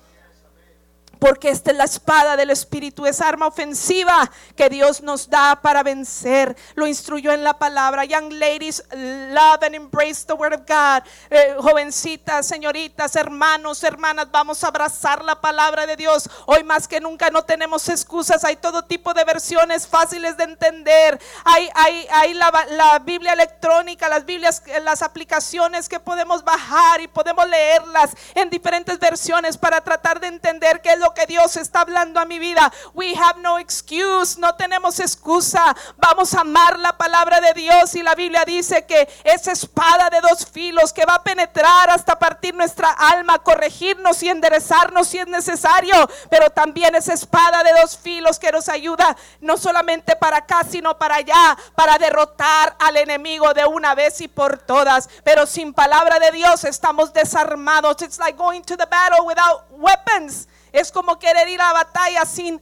Porque 1.19 1.49
esta 1.49 1.71
es 1.71 1.77
la 1.77 1.85
espada 1.85 2.35
del 2.35 2.49
Espíritu, 2.49 3.05
es 3.05 3.21
arma 3.21 3.47
ofensiva 3.47 4.29
que 4.55 4.69
Dios 4.69 5.01
nos 5.01 5.29
da 5.29 5.55
para 5.61 5.83
vencer. 5.83 6.55
Lo 6.75 6.87
instruyó 6.87 7.31
en 7.31 7.43
la 7.43 7.57
palabra. 7.57 8.05
Young 8.05 8.31
ladies, 8.33 8.83
love 8.91 9.63
and 9.63 9.75
embrace 9.75 10.25
the 10.25 10.33
word 10.33 10.53
of 10.53 10.61
God. 10.67 11.03
Eh, 11.29 11.55
jovencitas, 11.59 12.45
señoritas, 12.45 13.15
hermanos, 13.15 13.83
hermanas, 13.83 14.29
vamos 14.31 14.63
a 14.63 14.67
abrazar 14.67 15.23
la 15.23 15.39
palabra 15.39 15.85
de 15.85 15.95
Dios. 15.95 16.29
Hoy 16.45 16.63
más 16.63 16.87
que 16.87 16.99
nunca 16.99 17.29
no 17.29 17.43
tenemos 17.43 17.87
excusas. 17.89 18.43
Hay 18.43 18.57
todo 18.57 18.83
tipo 18.83 19.13
de 19.13 19.23
versiones 19.23 19.87
fáciles 19.87 20.37
de 20.37 20.43
entender. 20.43 21.19
Hay, 21.43 22.33
la, 22.33 22.99
Biblia 22.99 23.33
electrónica, 23.33 24.09
las 24.09 24.25
Biblias, 24.25 24.63
las 24.83 25.01
aplicaciones 25.01 25.89
que 25.89 25.99
podemos 25.99 26.43
bajar 26.43 27.01
y 27.01 27.07
podemos 27.07 27.47
leerlas 27.47 28.11
en 28.33 28.49
diferentes 28.49 28.99
versiones 28.99 29.57
para 29.57 29.81
tratar 29.81 30.19
de 30.19 30.27
entender 30.27 30.81
qué 30.81 30.93
es 30.93 30.99
lo 30.99 31.04
que 31.13 31.25
Dios 31.25 31.57
está 31.57 31.81
hablando 31.81 32.19
a 32.19 32.25
mi 32.25 32.39
vida. 32.39 32.71
We 32.93 33.15
have 33.15 33.41
no 33.41 33.59
excuse, 33.59 34.39
no 34.39 34.55
tenemos 34.55 34.99
excusa. 34.99 35.75
Vamos 35.97 36.33
a 36.33 36.41
amar 36.41 36.79
la 36.79 36.97
palabra 36.97 37.41
de 37.41 37.53
Dios 37.53 37.95
y 37.95 38.03
la 38.03 38.15
Biblia 38.15 38.43
dice 38.45 38.85
que 38.85 39.07
esa 39.23 39.51
espada 39.51 40.09
de 40.09 40.21
dos 40.21 40.45
filos 40.45 40.93
que 40.93 41.05
va 41.05 41.15
a 41.15 41.23
penetrar 41.23 41.89
hasta 41.89 42.17
partir 42.17 42.55
nuestra 42.55 42.91
alma, 42.91 43.39
corregirnos 43.39 44.21
y 44.23 44.29
enderezarnos 44.29 45.07
si 45.07 45.19
es 45.19 45.27
necesario, 45.27 46.09
pero 46.29 46.49
también 46.49 46.95
esa 46.95 47.13
espada 47.13 47.63
de 47.63 47.73
dos 47.81 47.97
filos 47.97 48.39
que 48.39 48.51
nos 48.51 48.69
ayuda 48.69 49.15
no 49.41 49.57
solamente 49.57 50.15
para 50.15 50.37
acá, 50.37 50.63
sino 50.69 50.97
para 50.97 51.15
allá, 51.15 51.57
para 51.75 51.97
derrotar 51.97 52.75
al 52.79 52.97
enemigo 52.97 53.53
de 53.53 53.65
una 53.65 53.95
vez 53.95 54.21
y 54.21 54.27
por 54.27 54.59
todas. 54.59 55.09
Pero 55.23 55.45
sin 55.45 55.73
palabra 55.73 56.19
de 56.19 56.31
Dios 56.31 56.63
estamos 56.63 57.13
desarmados. 57.13 58.01
It's 58.01 58.19
like 58.19 58.37
going 58.37 58.61
to 58.61 58.77
the 58.77 58.85
battle 58.85 59.25
without 59.25 59.65
weapons. 59.71 60.47
Es 60.75 60.91
como 60.91 61.17
querer 61.17 61.47
ir 61.47 61.61
a 61.61 61.71
batalla 61.71 62.25
sin 62.25 62.59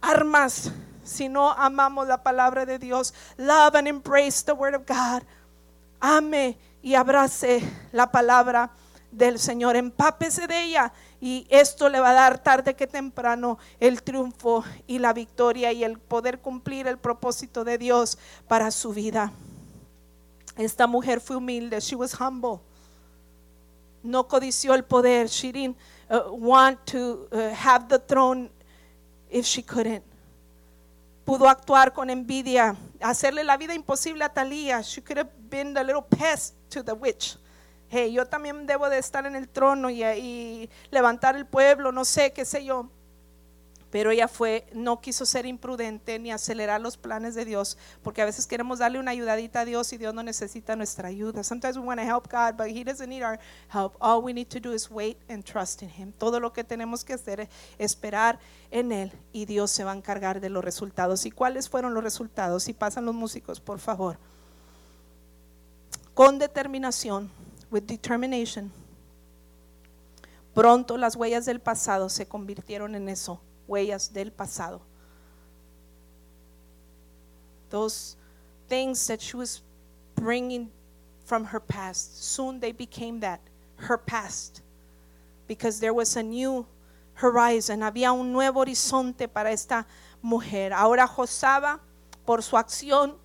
armas. 0.00 0.72
Si 1.04 1.28
no 1.28 1.52
amamos 1.52 2.08
la 2.08 2.20
palabra 2.20 2.66
de 2.66 2.80
Dios, 2.80 3.14
love 3.36 3.76
and 3.76 3.86
embrace 3.86 4.42
the 4.44 4.50
word 4.50 4.74
of 4.74 4.82
God. 4.88 5.22
Ame 6.00 6.58
y 6.82 6.96
abrace 6.96 7.62
la 7.92 8.10
palabra 8.10 8.72
del 9.12 9.38
Señor. 9.38 9.76
Empápese 9.76 10.48
de 10.48 10.64
ella 10.64 10.92
y 11.20 11.46
esto 11.48 11.88
le 11.88 12.00
va 12.00 12.10
a 12.10 12.14
dar 12.14 12.42
tarde 12.42 12.74
que 12.74 12.88
temprano 12.88 13.58
el 13.78 14.02
triunfo 14.02 14.64
y 14.88 14.98
la 14.98 15.12
victoria 15.12 15.70
y 15.70 15.84
el 15.84 16.00
poder 16.00 16.40
cumplir 16.40 16.88
el 16.88 16.98
propósito 16.98 17.62
de 17.62 17.78
Dios 17.78 18.18
para 18.48 18.72
su 18.72 18.92
vida. 18.92 19.30
Esta 20.56 20.88
mujer 20.88 21.20
fue 21.20 21.36
humilde. 21.36 21.78
She 21.78 21.94
was 21.94 22.20
humble. 22.20 22.58
No 24.02 24.26
codició 24.26 24.74
el 24.74 24.82
poder. 24.82 25.28
She 25.28 25.52
didn't 25.52 25.76
uh, 26.10 26.22
want 26.30 26.84
to 26.86 27.28
uh, 27.32 27.50
have 27.50 27.88
the 27.88 27.98
throne 27.98 28.50
if 29.30 29.46
she 29.46 29.62
couldn't. 29.62 30.04
pudo 31.24 31.48
actuar 31.48 31.92
con 31.92 32.10
envidia, 32.10 32.76
hacerle 33.00 33.44
la 33.44 33.56
vida 33.56 33.74
imposible 33.74 34.24
a 34.24 34.28
Talía. 34.28 34.82
She 34.82 35.00
could 35.00 35.18
have 35.18 35.30
been 35.48 35.72
the 35.74 35.82
little 35.82 36.02
pest 36.02 36.54
to 36.70 36.82
the 36.82 36.92
witch. 36.92 37.36
Hey, 37.88 38.12
yo 38.12 38.26
también 38.26 38.66
debo 38.66 38.88
de 38.88 38.98
estar 38.98 39.26
en 39.26 39.36
el 39.36 39.48
trono 39.48 39.88
y, 39.88 40.02
y 40.02 40.70
levantar 40.90 41.36
el 41.36 41.46
pueblo, 41.46 41.92
no 41.92 42.04
sé, 42.04 42.32
qué 42.32 42.44
sé 42.44 42.64
yo. 42.64 42.90
Pero 43.94 44.10
ella 44.10 44.26
fue, 44.26 44.66
no 44.72 45.00
quiso 45.00 45.24
ser 45.24 45.46
imprudente 45.46 46.18
ni 46.18 46.32
acelerar 46.32 46.80
los 46.80 46.96
planes 46.96 47.36
de 47.36 47.44
Dios, 47.44 47.78
porque 48.02 48.22
a 48.22 48.24
veces 48.24 48.44
queremos 48.44 48.80
darle 48.80 48.98
una 48.98 49.12
ayudadita 49.12 49.60
a 49.60 49.64
Dios 49.64 49.92
y 49.92 49.98
Dios 49.98 50.12
no 50.12 50.24
necesita 50.24 50.74
nuestra 50.74 51.06
ayuda. 51.06 51.44
Sometimes 51.44 51.76
we 51.76 51.84
want 51.84 52.00
to 52.00 52.04
help 52.04 52.28
God, 52.28 52.56
but 52.56 52.66
He 52.66 52.82
doesn't 52.82 53.08
need 53.08 53.22
our 53.22 53.38
help. 53.72 53.94
All 54.00 54.20
we 54.20 54.32
need 54.32 54.48
to 54.48 54.58
do 54.58 54.72
is 54.72 54.90
wait 54.90 55.18
and 55.30 55.44
trust 55.44 55.80
in 55.82 55.90
Him. 55.90 56.10
Todo 56.10 56.40
lo 56.40 56.52
que 56.52 56.64
tenemos 56.64 57.04
que 57.04 57.12
hacer 57.12 57.38
es 57.38 57.48
esperar 57.78 58.40
en 58.72 58.90
Él 58.90 59.12
y 59.32 59.44
Dios 59.44 59.70
se 59.70 59.84
va 59.84 59.92
a 59.92 59.96
encargar 59.96 60.40
de 60.40 60.50
los 60.50 60.64
resultados. 60.64 61.24
¿Y 61.24 61.30
cuáles 61.30 61.68
fueron 61.68 61.94
los 61.94 62.02
resultados? 62.02 62.64
Si 62.64 62.72
pasan 62.72 63.04
los 63.04 63.14
músicos, 63.14 63.60
por 63.60 63.78
favor. 63.78 64.18
Con 66.14 66.40
determinación, 66.40 67.30
with 67.70 67.84
determination. 67.84 68.72
Pronto 70.52 70.96
las 70.96 71.14
huellas 71.14 71.44
del 71.44 71.60
pasado 71.60 72.08
se 72.08 72.26
convirtieron 72.26 72.96
en 72.96 73.08
eso 73.08 73.40
huellas 73.66 74.12
del 74.12 74.30
pasado. 74.30 74.80
Those 77.70 78.16
things 78.68 79.06
that 79.08 79.20
she 79.20 79.36
was 79.36 79.62
bringing 80.14 80.70
from 81.24 81.44
her 81.46 81.60
past, 81.60 82.22
soon 82.22 82.60
they 82.60 82.72
became 82.72 83.20
that, 83.20 83.40
her 83.76 83.98
past. 83.98 84.62
Because 85.48 85.80
there 85.80 85.92
was 85.92 86.16
a 86.16 86.22
new 86.22 86.66
horizon, 87.14 87.82
había 87.82 88.12
un 88.12 88.32
nuevo 88.32 88.60
horizonte 88.60 89.28
para 89.28 89.50
esta 89.50 89.86
mujer. 90.22 90.72
Ahora 90.72 91.06
Josaba, 91.06 91.80
por 92.24 92.42
su 92.42 92.56
acción, 92.56 93.16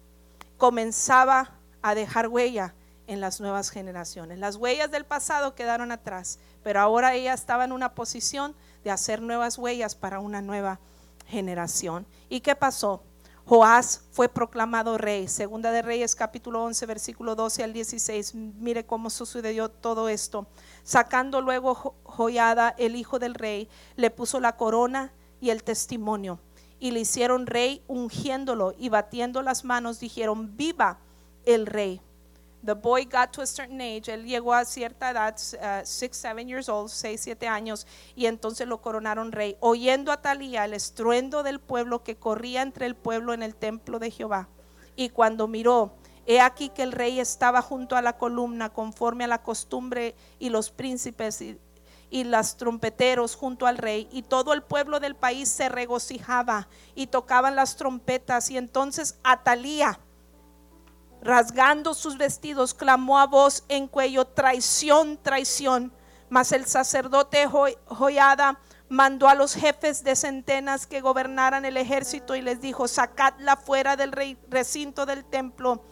comenzaba 0.58 1.52
a 1.82 1.96
dejar 1.96 2.28
huella 2.28 2.74
en 3.08 3.22
las 3.22 3.40
nuevas 3.40 3.72
generaciones. 3.72 4.38
Las 4.38 4.56
huellas 4.56 4.92
del 4.92 5.06
pasado 5.06 5.56
quedaron 5.56 5.92
atrás, 5.92 6.40
pero 6.64 6.80
ahora 6.80 7.16
ella 7.16 7.34
estaba 7.34 7.64
en 7.66 7.72
una 7.72 7.96
posición 7.96 8.56
de 8.84 8.92
hacer 8.92 9.22
nuevas 9.22 9.58
huellas 9.58 9.96
para 9.96 10.20
una 10.20 10.42
nueva 10.42 10.80
generación. 11.28 12.06
¿Y 12.30 12.42
qué 12.42 12.56
pasó? 12.56 13.04
Joás 13.50 14.04
fue 14.12 14.30
proclamado 14.30 15.00
rey. 15.00 15.28
Segunda 15.28 15.72
de 15.72 15.82
Reyes 15.82 16.16
capítulo 16.16 16.64
11 16.66 16.86
versículo 16.86 17.34
12 17.34 17.64
al 17.64 17.74
16. 17.74 18.36
Mire 18.36 18.86
cómo 18.86 19.10
sucedió 19.10 19.70
todo 19.70 20.08
esto. 20.08 20.46
Sacando 20.84 21.42
luego 21.42 21.96
Joyada, 22.04 22.76
el 22.78 22.96
hijo 22.96 23.18
del 23.18 23.34
rey, 23.34 23.68
le 23.96 24.12
puso 24.12 24.40
la 24.40 24.56
corona 24.56 25.14
y 25.42 25.50
el 25.50 25.64
testimonio. 25.64 26.40
Y 26.80 26.92
le 26.92 27.00
hicieron 27.00 27.48
rey 27.48 27.84
ungiéndolo 27.88 28.76
y 28.78 28.90
batiendo 28.90 29.42
las 29.42 29.66
manos 29.66 30.00
dijeron, 30.00 30.56
viva 30.56 31.00
el 31.44 31.66
rey. 31.66 32.02
The 32.62 32.74
boy 32.74 33.06
got 33.06 33.32
to 33.32 33.42
a 33.42 33.48
certain 33.48 33.80
age, 33.80 34.10
él 34.10 34.26
llegó 34.26 34.54
a 34.54 34.66
cierta 34.66 35.12
edad, 35.12 35.34
uh, 35.54 35.86
six, 35.86 36.18
seven 36.18 36.50
years 36.50 36.68
old, 36.68 36.90
seis, 36.90 37.22
siete 37.22 37.48
años, 37.48 37.88
y 38.16 38.26
entonces 38.26 38.68
lo 38.68 38.82
coronaron 38.82 39.32
rey, 39.32 39.56
oyendo 39.62 40.12
a 40.12 40.22
Talía 40.22 40.66
el 40.66 40.74
estruendo 40.74 41.42
del 41.42 41.62
pueblo 41.62 42.04
que 42.04 42.18
corría 42.18 42.62
entre 42.62 42.86
el 42.86 42.98
pueblo 42.98 43.34
en 43.34 43.44
el 43.44 43.56
templo 43.56 43.98
de 43.98 44.12
Jehová. 44.12 44.50
Y 44.98 45.08
cuando 45.08 45.48
miró, 45.48 45.96
he 46.26 46.42
aquí 46.42 46.68
que 46.68 46.84
el 46.84 46.92
rey 46.92 47.22
estaba 47.22 47.62
junto 47.62 47.96
a 47.96 48.02
la 48.02 48.18
columna, 48.18 48.74
conforme 48.74 49.24
a 49.24 49.28
la 49.28 49.42
costumbre, 49.42 50.16
y 50.38 50.50
los 50.50 50.70
príncipes 50.70 51.42
y, 51.42 51.58
y 52.10 52.26
los 52.26 52.58
trompeteros 52.58 53.36
junto 53.36 53.68
al 53.68 53.78
rey, 53.78 54.10
y 54.12 54.24
todo 54.24 54.52
el 54.52 54.64
pueblo 54.64 55.00
del 55.00 55.16
país 55.16 55.48
se 55.48 55.70
regocijaba 55.70 56.68
y 56.94 57.08
tocaban 57.08 57.56
las 57.56 57.78
trompetas, 57.78 58.50
y 58.52 58.58
entonces 58.58 59.18
Atalía 59.24 60.02
rasgando 61.22 61.94
sus 61.94 62.18
vestidos, 62.18 62.74
clamó 62.74 63.20
a 63.20 63.28
voz 63.28 63.64
en 63.68 63.88
cuello, 63.88 64.26
traición, 64.26 65.18
traición. 65.22 65.94
Mas 66.30 66.52
el 66.52 66.66
sacerdote 66.66 67.48
Joyada 67.88 68.60
mandó 68.88 69.30
a 69.30 69.36
los 69.36 69.54
jefes 69.54 70.04
de 70.04 70.16
centenas 70.16 70.88
que 70.88 71.02
gobernaran 71.02 71.66
el 71.66 71.78
ejército 71.78 72.36
y 72.36 72.42
les 72.42 72.60
dijo, 72.60 72.88
sacadla 72.88 73.56
fuera 73.56 73.96
del 73.96 74.12
recinto 74.50 75.06
del 75.06 75.26
templo 75.26 75.84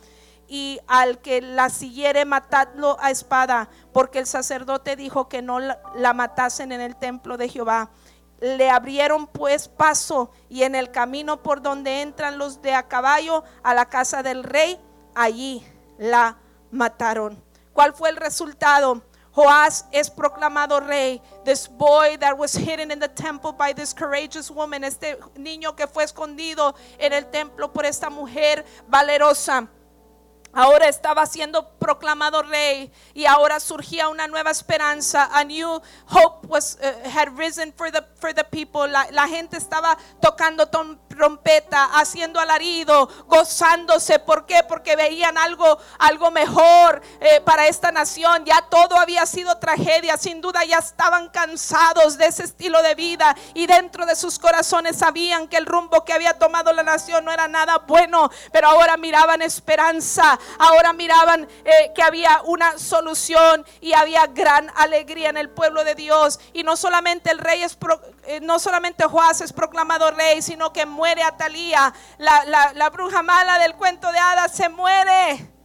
y 0.48 0.80
al 0.88 1.20
que 1.20 1.42
la 1.42 1.70
siguiere 1.70 2.26
matadlo 2.26 2.98
a 3.00 3.12
espada, 3.12 3.70
porque 3.94 4.20
el 4.20 4.26
sacerdote 4.26 4.96
dijo 4.96 5.28
que 5.28 5.42
no 5.42 5.60
la 5.60 6.14
matasen 6.14 6.72
en 6.72 6.82
el 6.82 6.96
templo 6.96 7.38
de 7.38 7.50
Jehová. 7.50 7.92
Le 8.40 8.70
abrieron 8.70 9.28
pues 9.28 9.68
paso 9.68 10.32
y 10.48 10.64
en 10.64 10.76
el 10.76 10.92
camino 10.92 11.42
por 11.42 11.62
donde 11.62 12.02
entran 12.02 12.38
los 12.38 12.62
de 12.62 12.74
a 12.74 12.88
caballo 12.88 13.44
a 13.64 13.74
la 13.74 13.90
casa 13.90 14.24
del 14.24 14.44
rey, 14.44 14.80
allí 15.22 15.66
la 15.98 16.38
mataron. 16.72 17.42
¿Cuál 17.74 17.94
fue 17.94 18.10
el 18.10 18.16
resultado? 18.18 19.04
Joás 19.32 19.86
es 19.92 20.10
proclamado 20.10 20.80
rey. 20.80 21.22
This 21.46 21.68
boy 21.68 22.18
that 22.18 22.36
was 22.38 22.56
hidden 22.56 22.92
in 22.92 23.00
the 23.00 23.08
temple 23.08 23.52
by 23.52 23.74
this 23.74 23.94
courageous 23.94 24.50
woman, 24.50 24.84
este 24.84 25.20
niño 25.36 25.76
que 25.76 25.88
fue 25.88 26.04
escondido 26.04 26.76
en 26.98 27.14
el 27.14 27.28
templo 27.28 27.72
por 27.72 27.86
esta 27.86 28.10
mujer 28.10 28.66
valerosa 28.88 29.70
Ahora 30.54 30.88
estaba 30.88 31.26
siendo 31.28 31.70
proclamado 31.78 32.42
rey 32.42 32.92
y 33.14 33.26
ahora 33.26 33.60
surgía 33.60 34.10
una 34.10 34.28
nueva 34.28 34.50
esperanza. 34.50 35.30
A 35.32 35.44
new 35.44 35.80
hope 36.08 36.48
was 36.48 36.80
uh, 36.82 37.08
had 37.08 37.38
risen 37.38 37.72
for 37.74 37.92
the 37.92 38.04
for 38.16 38.34
the 38.34 38.44
people. 38.44 38.88
La 38.88 39.28
gente 39.28 39.58
estaba 39.58 39.96
tocando 40.20 40.68
trompeta, 41.18 41.90
haciendo 41.96 42.40
alarido, 42.40 43.10
gozándose. 43.26 44.20
¿Por 44.20 44.46
qué? 44.46 44.64
Porque 44.68 44.96
veían 44.96 45.38
algo 45.38 45.78
algo 46.00 46.32
mejor 46.32 47.02
eh, 47.20 47.42
para 47.42 47.68
esta 47.68 47.92
nación. 47.92 48.46
Ya 48.46 48.62
todo 48.70 48.98
había 48.98 49.26
sido 49.26 49.58
tragedia. 49.58 50.16
Sin 50.18 50.40
duda 50.40 50.64
ya 50.64 50.78
estaban 50.78 51.30
cansados 51.30 52.18
de 52.18 52.28
ese 52.28 52.44
estilo 52.44 52.82
de 52.82 52.96
vida 52.96 53.36
y 53.54 53.68
dentro 53.68 54.06
de 54.06 54.16
sus 54.16 54.40
corazones 54.40 54.98
sabían 54.98 55.48
que 55.48 55.58
el 55.58 55.66
rumbo 55.66 56.06
que 56.06 56.14
había 56.14 56.38
tomado 56.38 56.72
la 56.72 56.84
nación 56.84 57.26
no 57.26 57.32
era 57.32 57.48
nada 57.48 57.80
bueno, 57.88 58.30
pero 58.52 58.68
ahora 58.68 58.96
miraban 58.96 59.42
esperanza 59.42 59.98
ahora 60.60 60.94
miraban 60.94 61.48
eh, 61.66 61.92
que 61.94 62.04
había 62.04 62.42
una 62.46 62.78
solución 62.78 63.66
y 63.82 63.94
había 63.94 64.28
gran 64.28 64.72
alegría 64.76 65.30
en 65.30 65.38
el 65.38 65.50
pueblo 65.50 65.84
de 65.84 65.96
Dios. 65.96 66.40
Y 66.54 66.64
no 66.64 66.76
solamente 66.76 67.32
el 67.32 67.40
rey 67.40 67.64
es, 67.64 67.78
eh, 68.26 68.40
no 68.42 68.60
solamente 68.60 69.06
Joás 69.06 69.42
es 69.42 69.54
proclamado 69.54 70.12
rey, 70.12 70.42
sino 70.42 70.74
que 70.74 70.86
muere 70.86 71.07
Atalía, 71.24 71.94
la, 72.18 72.46
la, 72.46 72.74
la 72.74 72.90
bruja 72.90 73.24
mala 73.24 73.60
del 73.60 73.76
cuento 73.76 74.12
de 74.12 74.20
hadas 74.20 74.52
se 74.52 74.70
muere. 74.70 75.57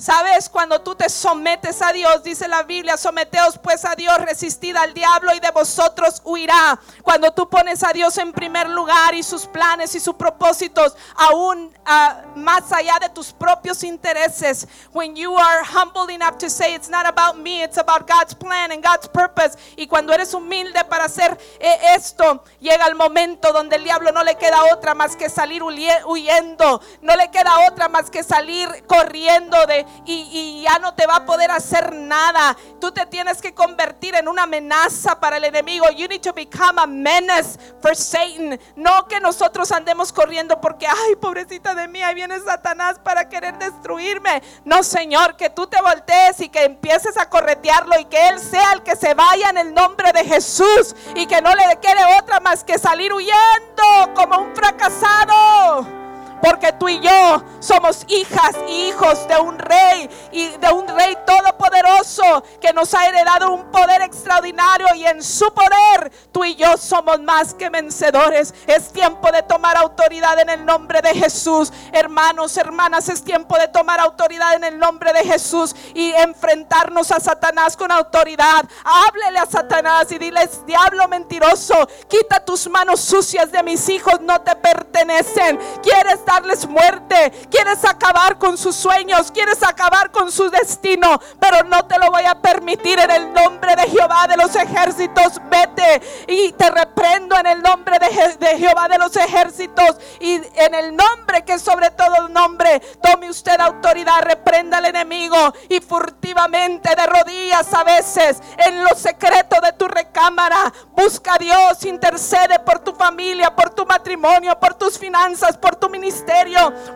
Sabes, 0.00 0.48
cuando 0.48 0.80
tú 0.80 0.94
te 0.94 1.10
sometes 1.10 1.82
a 1.82 1.92
Dios, 1.92 2.22
dice 2.22 2.48
la 2.48 2.62
Biblia, 2.62 2.96
someteos 2.96 3.58
pues 3.58 3.84
a 3.84 3.94
Dios, 3.94 4.16
resistid 4.20 4.74
al 4.74 4.94
diablo 4.94 5.34
y 5.34 5.40
de 5.40 5.50
vosotros 5.50 6.22
huirá. 6.24 6.80
Cuando 7.02 7.30
tú 7.32 7.50
pones 7.50 7.84
a 7.84 7.92
Dios 7.92 8.16
en 8.16 8.32
primer 8.32 8.70
lugar 8.70 9.14
y 9.14 9.22
sus 9.22 9.44
planes 9.44 9.94
y 9.94 10.00
sus 10.00 10.14
propósitos, 10.14 10.96
aún 11.16 11.70
uh, 11.86 12.38
más 12.38 12.72
allá 12.72 12.98
de 12.98 13.10
tus 13.10 13.30
propios 13.30 13.84
intereses, 13.84 14.66
when 14.94 15.14
you 15.14 15.36
are 15.36 15.62
humble 15.62 16.10
enough 16.10 16.38
to 16.38 16.48
say 16.48 16.74
it's 16.74 16.88
not 16.88 17.04
about 17.04 17.36
me, 17.36 17.62
it's 17.62 17.76
about 17.76 18.08
God's 18.08 18.34
plan 18.34 18.72
and 18.72 18.82
God's 18.82 19.06
purpose. 19.06 19.58
Y 19.76 19.86
cuando 19.86 20.14
eres 20.14 20.32
humilde 20.32 20.82
para 20.88 21.04
hacer 21.04 21.38
eh, 21.58 21.78
esto, 21.94 22.42
llega 22.58 22.86
el 22.86 22.94
momento 22.94 23.52
donde 23.52 23.76
el 23.76 23.84
diablo 23.84 24.12
no 24.12 24.24
le 24.24 24.36
queda 24.36 24.64
otra 24.72 24.94
más 24.94 25.14
que 25.14 25.28
salir 25.28 25.62
huyendo, 25.62 26.80
no 27.02 27.16
le 27.16 27.30
queda 27.30 27.68
otra 27.68 27.90
más 27.90 28.08
que 28.08 28.22
salir 28.22 28.66
corriendo 28.86 29.66
de 29.66 29.89
y, 30.04 30.62
ya 30.62 30.78
no 30.78 30.94
te 30.94 31.06
va 31.06 31.16
a 31.16 31.24
poder 31.24 31.50
hacer 31.50 31.94
nada. 31.94 32.56
Tú 32.80 32.92
te 32.92 33.06
tienes 33.06 33.40
que 33.40 33.54
convertir 33.54 34.14
en 34.14 34.28
una 34.28 34.44
amenaza 34.44 35.18
para 35.18 35.36
el 35.36 35.44
enemigo. 35.44 35.88
You 35.90 36.08
need 36.08 36.20
to 36.22 36.32
become 36.32 36.80
a 36.80 36.86
menace 36.86 37.58
for 37.80 37.94
Satan. 37.94 38.58
No 38.76 39.06
que 39.06 39.20
nosotros 39.20 39.72
andemos 39.72 40.12
corriendo 40.12 40.60
porque, 40.60 40.86
ay, 40.86 41.16
pobrecita 41.16 41.74
de 41.74 41.88
mí, 41.88 42.02
ahí 42.02 42.14
viene 42.14 42.38
Satanás 42.40 42.98
para 43.02 43.28
querer 43.28 43.58
destruirme. 43.58 44.42
No, 44.64 44.82
Señor, 44.82 45.36
que 45.36 45.50
tú 45.50 45.66
te 45.66 45.80
voltees 45.80 46.40
y 46.40 46.48
que 46.48 46.64
empieces 46.64 47.16
a 47.16 47.28
corretearlo 47.28 47.98
y 47.98 48.04
que 48.06 48.28
Él 48.28 48.38
sea 48.38 48.72
el 48.72 48.82
que 48.82 48.96
se 48.96 49.14
vaya 49.14 49.50
en 49.50 49.58
el 49.58 49.74
nombre 49.74 50.12
de 50.12 50.24
Jesús 50.24 50.94
y 51.14 51.26
que 51.26 51.40
no 51.40 51.54
le 51.54 51.78
quede 51.80 52.18
otra 52.18 52.40
más 52.40 52.64
que 52.64 52.78
salir 52.78 53.12
huyendo 53.12 54.14
como 54.14 54.38
un 54.38 54.54
fracasado 54.54 55.99
porque 56.42 56.72
tú 56.72 56.88
y 56.88 57.00
yo 57.00 57.42
somos 57.60 58.04
hijas 58.08 58.56
y 58.68 58.88
hijos 58.88 59.26
de 59.28 59.36
un 59.38 59.58
rey 59.58 60.08
y 60.32 60.48
de 60.48 60.72
un 60.72 60.86
rey 60.88 61.16
todopoderoso 61.26 62.42
que 62.60 62.72
nos 62.72 62.92
ha 62.94 63.06
heredado 63.06 63.52
un 63.52 63.70
poder 63.70 64.02
extraordinario 64.02 64.86
y 64.94 65.06
en 65.06 65.22
su 65.22 65.52
poder 65.52 66.10
tú 66.32 66.44
y 66.44 66.54
yo 66.54 66.76
somos 66.76 67.20
más 67.20 67.54
que 67.54 67.68
vencedores. 67.68 68.54
Es 68.66 68.92
tiempo 68.92 69.30
de 69.30 69.42
tomar 69.42 69.76
autoridad 69.76 70.38
en 70.40 70.50
el 70.50 70.64
nombre 70.64 71.02
de 71.02 71.14
Jesús. 71.14 71.72
Hermanos, 71.92 72.56
hermanas, 72.56 73.08
es 73.08 73.22
tiempo 73.22 73.56
de 73.58 73.68
tomar 73.68 74.00
autoridad 74.00 74.54
en 74.54 74.64
el 74.64 74.78
nombre 74.78 75.12
de 75.12 75.24
Jesús 75.24 75.74
y 75.94 76.12
enfrentarnos 76.12 77.10
a 77.12 77.20
Satanás 77.20 77.76
con 77.76 77.90
autoridad. 77.90 78.64
Háblele 78.84 79.38
a 79.38 79.46
Satanás 79.46 80.10
y 80.12 80.18
diles, 80.18 80.64
diablo 80.66 81.08
mentiroso, 81.08 81.88
quita 82.08 82.44
tus 82.44 82.68
manos 82.68 83.00
sucias 83.00 83.52
de 83.52 83.62
mis 83.62 83.88
hijos, 83.88 84.20
no 84.20 84.40
te 84.40 84.54
pertenecen. 84.56 85.58
Quieres 85.82 86.24
darles 86.30 86.66
muerte, 86.68 87.32
quieres 87.50 87.84
acabar 87.84 88.38
con 88.38 88.56
sus 88.56 88.76
sueños, 88.76 89.32
quieres 89.32 89.62
acabar 89.62 90.10
con 90.12 90.30
su 90.30 90.48
destino, 90.48 91.20
pero 91.40 91.64
no 91.64 91.84
te 91.86 91.98
lo 91.98 92.10
voy 92.10 92.24
a 92.24 92.40
permitir 92.40 92.98
en 93.00 93.10
el 93.10 93.32
nombre 93.32 93.74
de 93.74 93.88
Jehová 93.88 94.26
de 94.28 94.36
los 94.36 94.54
ejércitos. 94.54 95.40
Vete 95.50 96.00
y 96.28 96.52
te 96.52 96.70
reprendo 96.70 97.36
en 97.36 97.46
el 97.46 97.62
nombre 97.62 97.98
de, 97.98 98.36
de 98.38 98.58
Jehová 98.58 98.88
de 98.88 98.98
los 98.98 99.16
ejércitos 99.16 99.96
y 100.20 100.34
en 100.34 100.74
el 100.74 100.94
nombre 100.94 101.44
que 101.44 101.58
sobre 101.58 101.90
todo 101.90 102.20
nombre, 102.30 102.80
tome 103.02 103.28
usted 103.28 103.60
autoridad, 103.60 104.22
reprenda 104.22 104.78
al 104.78 104.86
enemigo 104.86 105.36
y 105.68 105.80
furtivamente 105.80 106.94
de 106.94 107.06
rodillas 107.06 107.72
a 107.74 107.84
veces 107.84 108.40
en 108.58 108.82
lo 108.82 108.94
secreto 108.94 109.60
de 109.60 109.72
tu 109.72 109.88
recámara, 109.88 110.72
busca 110.92 111.34
a 111.34 111.38
Dios, 111.38 111.84
intercede 111.84 112.58
por 112.60 112.80
tu 112.80 112.94
familia, 112.94 113.54
por 113.54 113.70
tu 113.70 113.84
matrimonio, 113.84 114.58
por 114.58 114.74
tus 114.74 114.98
finanzas, 114.98 115.56
por 115.56 115.76
tu 115.76 115.88
ministerio, 115.88 116.19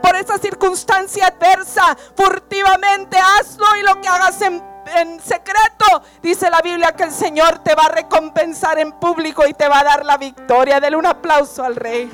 por 0.02 0.16
esa 0.16 0.38
circunstancia 0.38 1.26
adversa, 1.26 1.96
furtivamente 2.16 3.16
hazlo 3.18 3.66
y 3.76 3.82
lo 3.82 4.00
que 4.00 4.08
hagas 4.08 4.40
en 4.42 4.74
en 4.86 5.20
secreto, 5.20 6.02
dice 6.22 6.50
la 6.50 6.60
Biblia 6.60 6.92
que 6.92 7.04
el 7.04 7.10
Señor 7.10 7.60
te 7.60 7.74
va 7.74 7.84
a 7.84 7.88
recompensar 7.88 8.78
en 8.78 8.92
público 8.92 9.46
y 9.46 9.54
te 9.54 9.68
va 9.68 9.80
a 9.80 9.84
dar 9.84 10.04
la 10.04 10.16
victoria. 10.16 10.80
Dele 10.80 10.96
un 10.96 11.06
aplauso 11.06 11.64
al 11.64 11.76
Rey. 11.76 12.10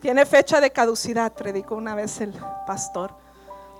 Tiene 0.00 0.26
fecha 0.26 0.60
de 0.60 0.70
caducidad, 0.70 1.32
predicó 1.32 1.74
una 1.74 1.94
vez 1.94 2.20
el 2.20 2.32
pastor. 2.66 3.14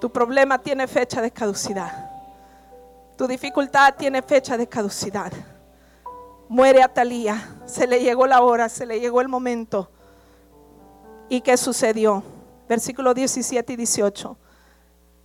Tu 0.01 0.11
problema 0.11 0.59
tiene 0.59 0.87
fecha 0.87 1.21
de 1.21 1.31
caducidad. 1.31 2.11
Tu 3.17 3.27
dificultad 3.27 3.95
tiene 3.97 4.23
fecha 4.23 4.57
de 4.57 4.69
caducidad. 4.69 5.33
Muere 6.49 6.83
Atalía. 6.83 7.57
Se 7.67 7.87
le 7.87 8.01
llegó 8.01 8.27
la 8.27 8.43
hora, 8.43 8.69
se 8.69 8.87
le 8.87 9.01
llegó 9.01 9.21
el 9.21 9.29
momento. 9.29 9.91
¿Y 11.29 11.41
qué 11.41 11.57
sucedió? 11.57 12.23
Versículo 12.69 13.15
17 13.15 13.73
y 13.73 13.77
18. 13.77 14.37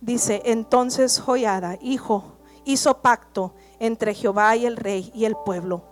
Dice, 0.00 0.42
entonces 0.44 1.20
Joyada, 1.20 1.78
hijo, 1.80 2.38
hizo 2.64 2.98
pacto 3.02 3.54
entre 3.78 4.14
Jehová 4.14 4.56
y 4.56 4.66
el 4.66 4.76
rey 4.76 5.12
y 5.14 5.24
el 5.24 5.36
pueblo, 5.36 5.84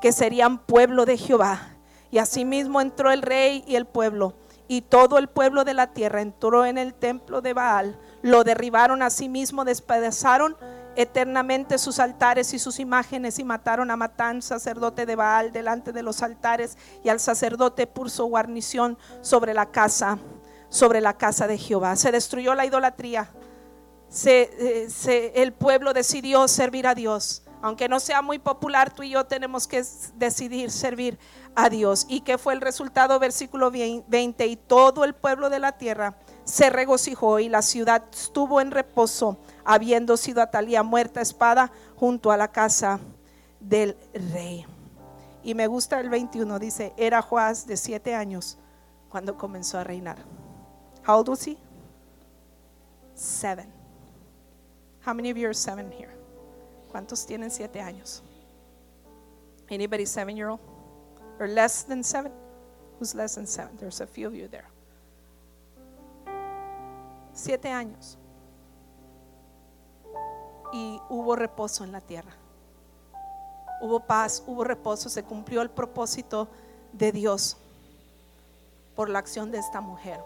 que 0.00 0.10
serían 0.10 0.58
pueblo 0.58 1.04
de 1.04 1.16
Jehová. 1.16 1.76
Y 2.10 2.18
asimismo 2.18 2.80
entró 2.80 3.10
el 3.10 3.22
rey 3.22 3.64
y 3.66 3.76
el 3.76 3.86
pueblo 3.86 4.34
y 4.72 4.80
todo 4.80 5.18
el 5.18 5.28
pueblo 5.28 5.64
de 5.64 5.74
la 5.74 5.88
tierra 5.88 6.22
entró 6.22 6.64
en 6.64 6.78
el 6.78 6.94
templo 6.94 7.42
de 7.42 7.52
Baal, 7.52 7.98
lo 8.22 8.42
derribaron 8.42 9.02
a 9.02 9.10
sí 9.10 9.28
mismo, 9.28 9.66
despedazaron 9.66 10.56
eternamente 10.96 11.78
sus 11.78 11.98
altares 11.98 12.52
y 12.54 12.58
sus 12.58 12.78
imágenes 12.78 13.38
y 13.38 13.44
mataron 13.44 13.90
a 13.90 13.96
Matán, 13.96 14.42
sacerdote 14.42 15.06
de 15.06 15.16
Baal, 15.16 15.52
delante 15.52 15.92
de 15.92 16.02
los 16.02 16.22
altares 16.22 16.76
y 17.02 17.08
al 17.08 17.20
sacerdote 17.20 17.86
puso 17.86 18.26
guarnición 18.26 18.98
sobre 19.20 19.54
la 19.54 19.70
casa, 19.70 20.18
sobre 20.68 21.00
la 21.00 21.16
casa 21.16 21.46
de 21.46 21.58
Jehová. 21.58 21.96
Se 21.96 22.12
destruyó 22.12 22.54
la 22.54 22.66
idolatría. 22.66 23.30
Eh, 24.24 25.32
el 25.34 25.52
pueblo 25.52 25.94
decidió 25.94 26.46
servir 26.48 26.86
a 26.86 26.94
Dios. 26.94 27.42
Aunque 27.62 27.88
no 27.88 28.00
sea 28.00 28.22
muy 28.22 28.40
popular, 28.40 28.92
tú 28.92 29.04
y 29.04 29.10
yo 29.10 29.24
tenemos 29.24 29.68
que 29.68 29.84
decidir 30.16 30.70
servir 30.70 31.18
a 31.54 31.70
Dios. 31.70 32.06
¿Y 32.08 32.22
qué 32.22 32.36
fue 32.36 32.54
el 32.54 32.60
resultado? 32.60 33.18
Versículo 33.20 33.70
20. 33.70 34.46
Y 34.46 34.56
todo 34.56 35.04
el 35.04 35.14
pueblo 35.14 35.48
de 35.48 35.60
la 35.60 35.72
tierra 35.72 36.16
se 36.44 36.70
regocijó 36.70 37.38
y 37.38 37.48
la 37.48 37.62
ciudad 37.62 38.04
estuvo 38.12 38.60
en 38.60 38.70
reposo, 38.70 39.36
habiendo 39.64 40.16
sido 40.16 40.42
Atalía 40.42 40.82
muerta 40.82 41.20
espada 41.20 41.70
junto 41.96 42.30
a 42.30 42.36
la 42.36 42.48
casa 42.48 43.00
del 43.60 43.96
rey. 44.32 44.66
Y 45.44 45.54
me 45.54 45.66
gusta 45.66 46.00
el 46.00 46.08
21, 46.08 46.58
dice, 46.58 46.92
era 46.96 47.22
Joás 47.22 47.66
de 47.66 47.76
siete 47.76 48.14
años 48.14 48.58
cuando 49.08 49.36
comenzó 49.36 49.78
a 49.78 49.84
reinar. 49.84 50.18
How 51.06 51.18
old 51.18 51.28
was 51.28 51.46
he? 51.46 51.56
Seven. 53.14 53.66
How 55.04 55.14
many 55.14 55.30
of 55.30 55.36
you 55.36 55.46
are 55.46 55.54
seven 55.54 55.90
here? 55.90 56.10
¿Cuántos 56.90 57.26
tienen 57.26 57.50
siete 57.50 57.80
años? 57.80 58.22
Anybody 59.68 60.06
seven 60.06 60.36
year 60.36 60.48
old? 60.48 60.60
Or 61.40 61.48
less 61.48 61.84
than 61.84 62.04
seven? 62.04 62.32
Who's 63.00 63.14
less 63.14 63.34
than 63.34 63.46
seven? 63.46 63.76
There's 63.78 64.00
a 64.00 64.06
few 64.06 64.28
of 64.28 64.34
you 64.34 64.48
there. 64.48 64.68
Siete 67.34 67.70
años. 67.70 68.18
Y 70.72 71.00
hubo 71.08 71.36
reposo 71.36 71.84
en 71.84 71.92
la 71.92 72.00
tierra. 72.00 72.32
Hubo 73.80 74.00
paz, 74.00 74.42
hubo 74.46 74.64
reposo, 74.64 75.08
se 75.08 75.24
cumplió 75.24 75.60
el 75.62 75.70
propósito 75.70 76.48
de 76.92 77.12
Dios 77.12 77.56
por 78.94 79.08
la 79.08 79.18
acción 79.18 79.50
de 79.50 79.58
esta 79.58 79.80
mujer. 79.80 80.20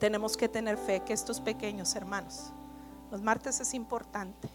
Tenemos 0.00 0.36
que 0.36 0.48
tener 0.48 0.76
fe 0.76 1.00
que 1.00 1.12
estos 1.12 1.40
pequeños 1.40 1.94
hermanos, 1.94 2.52
los 3.10 3.22
martes 3.22 3.60
es 3.60 3.72
importante 3.74 4.48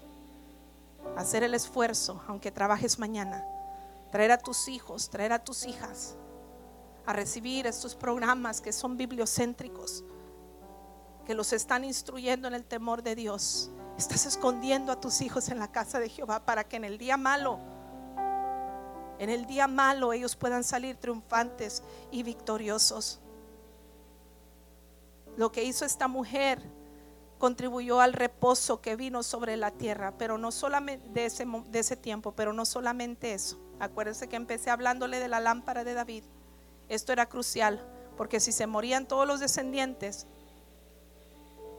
hacer 1.16 1.44
el 1.44 1.54
esfuerzo, 1.54 2.22
aunque 2.28 2.52
trabajes 2.52 3.00
mañana, 3.00 3.44
traer 4.12 4.32
a 4.32 4.38
tus 4.38 4.68
hijos, 4.68 5.10
traer 5.10 5.34
a 5.34 5.44
tus 5.44 5.66
hijas 5.66 6.16
a 7.06 7.14
recibir 7.14 7.66
estos 7.66 7.96
programas 7.96 8.62
que 8.62 8.72
son 8.72 8.98
bibliocéntricos, 8.98 10.04
que 11.26 11.36
los 11.36 11.54
están 11.54 11.84
instruyendo 11.84 12.48
en 12.48 12.54
el 12.54 12.66
temor 12.66 13.04
de 13.04 13.16
Dios. 13.16 13.72
Estás 13.98 14.26
escondiendo 14.26 14.92
a 14.92 15.00
tus 15.00 15.22
hijos 15.22 15.50
en 15.50 15.60
la 15.60 15.72
casa 15.72 16.00
de 16.00 16.10
Jehová 16.10 16.46
para 16.46 16.64
que 16.64 16.78
en 16.78 16.84
el 16.84 16.98
día 16.98 17.18
malo, 17.18 17.60
en 19.20 19.30
el 19.30 19.46
día 19.46 19.68
malo 19.68 20.14
ellos 20.14 20.36
puedan 20.36 20.64
salir 20.64 20.96
triunfantes 20.96 21.84
y 22.10 22.24
victoriosos. 22.24 23.20
Lo 25.38 25.52
que 25.52 25.64
hizo 25.64 25.86
esta 25.86 26.08
mujer 26.08 26.62
contribuyó 27.38 28.02
al 28.02 28.14
reposo 28.14 28.82
que 28.82 28.96
vino 28.96 29.24
sobre 29.24 29.58
la 29.58 29.72
tierra, 29.72 30.14
pero 30.18 30.38
no 30.38 30.52
solamente 30.52 31.08
de 31.10 31.26
ese, 31.26 31.46
de 31.46 31.80
ese 31.80 31.96
tiempo, 31.96 32.34
pero 32.34 32.54
no 32.54 32.66
solamente 32.66 33.34
eso. 33.34 33.60
Acuérdense 33.80 34.28
que 34.28 34.36
empecé 34.36 34.70
hablándole 34.70 35.20
de 35.20 35.28
la 35.28 35.40
lámpara 35.40 35.84
de 35.84 35.94
David. 35.94 36.24
Esto 36.90 37.14
era 37.14 37.28
crucial, 37.28 37.84
porque 38.18 38.40
si 38.40 38.52
se 38.52 38.68
morían 38.68 39.08
todos 39.08 39.28
los 39.28 39.40
descendientes, 39.40 40.28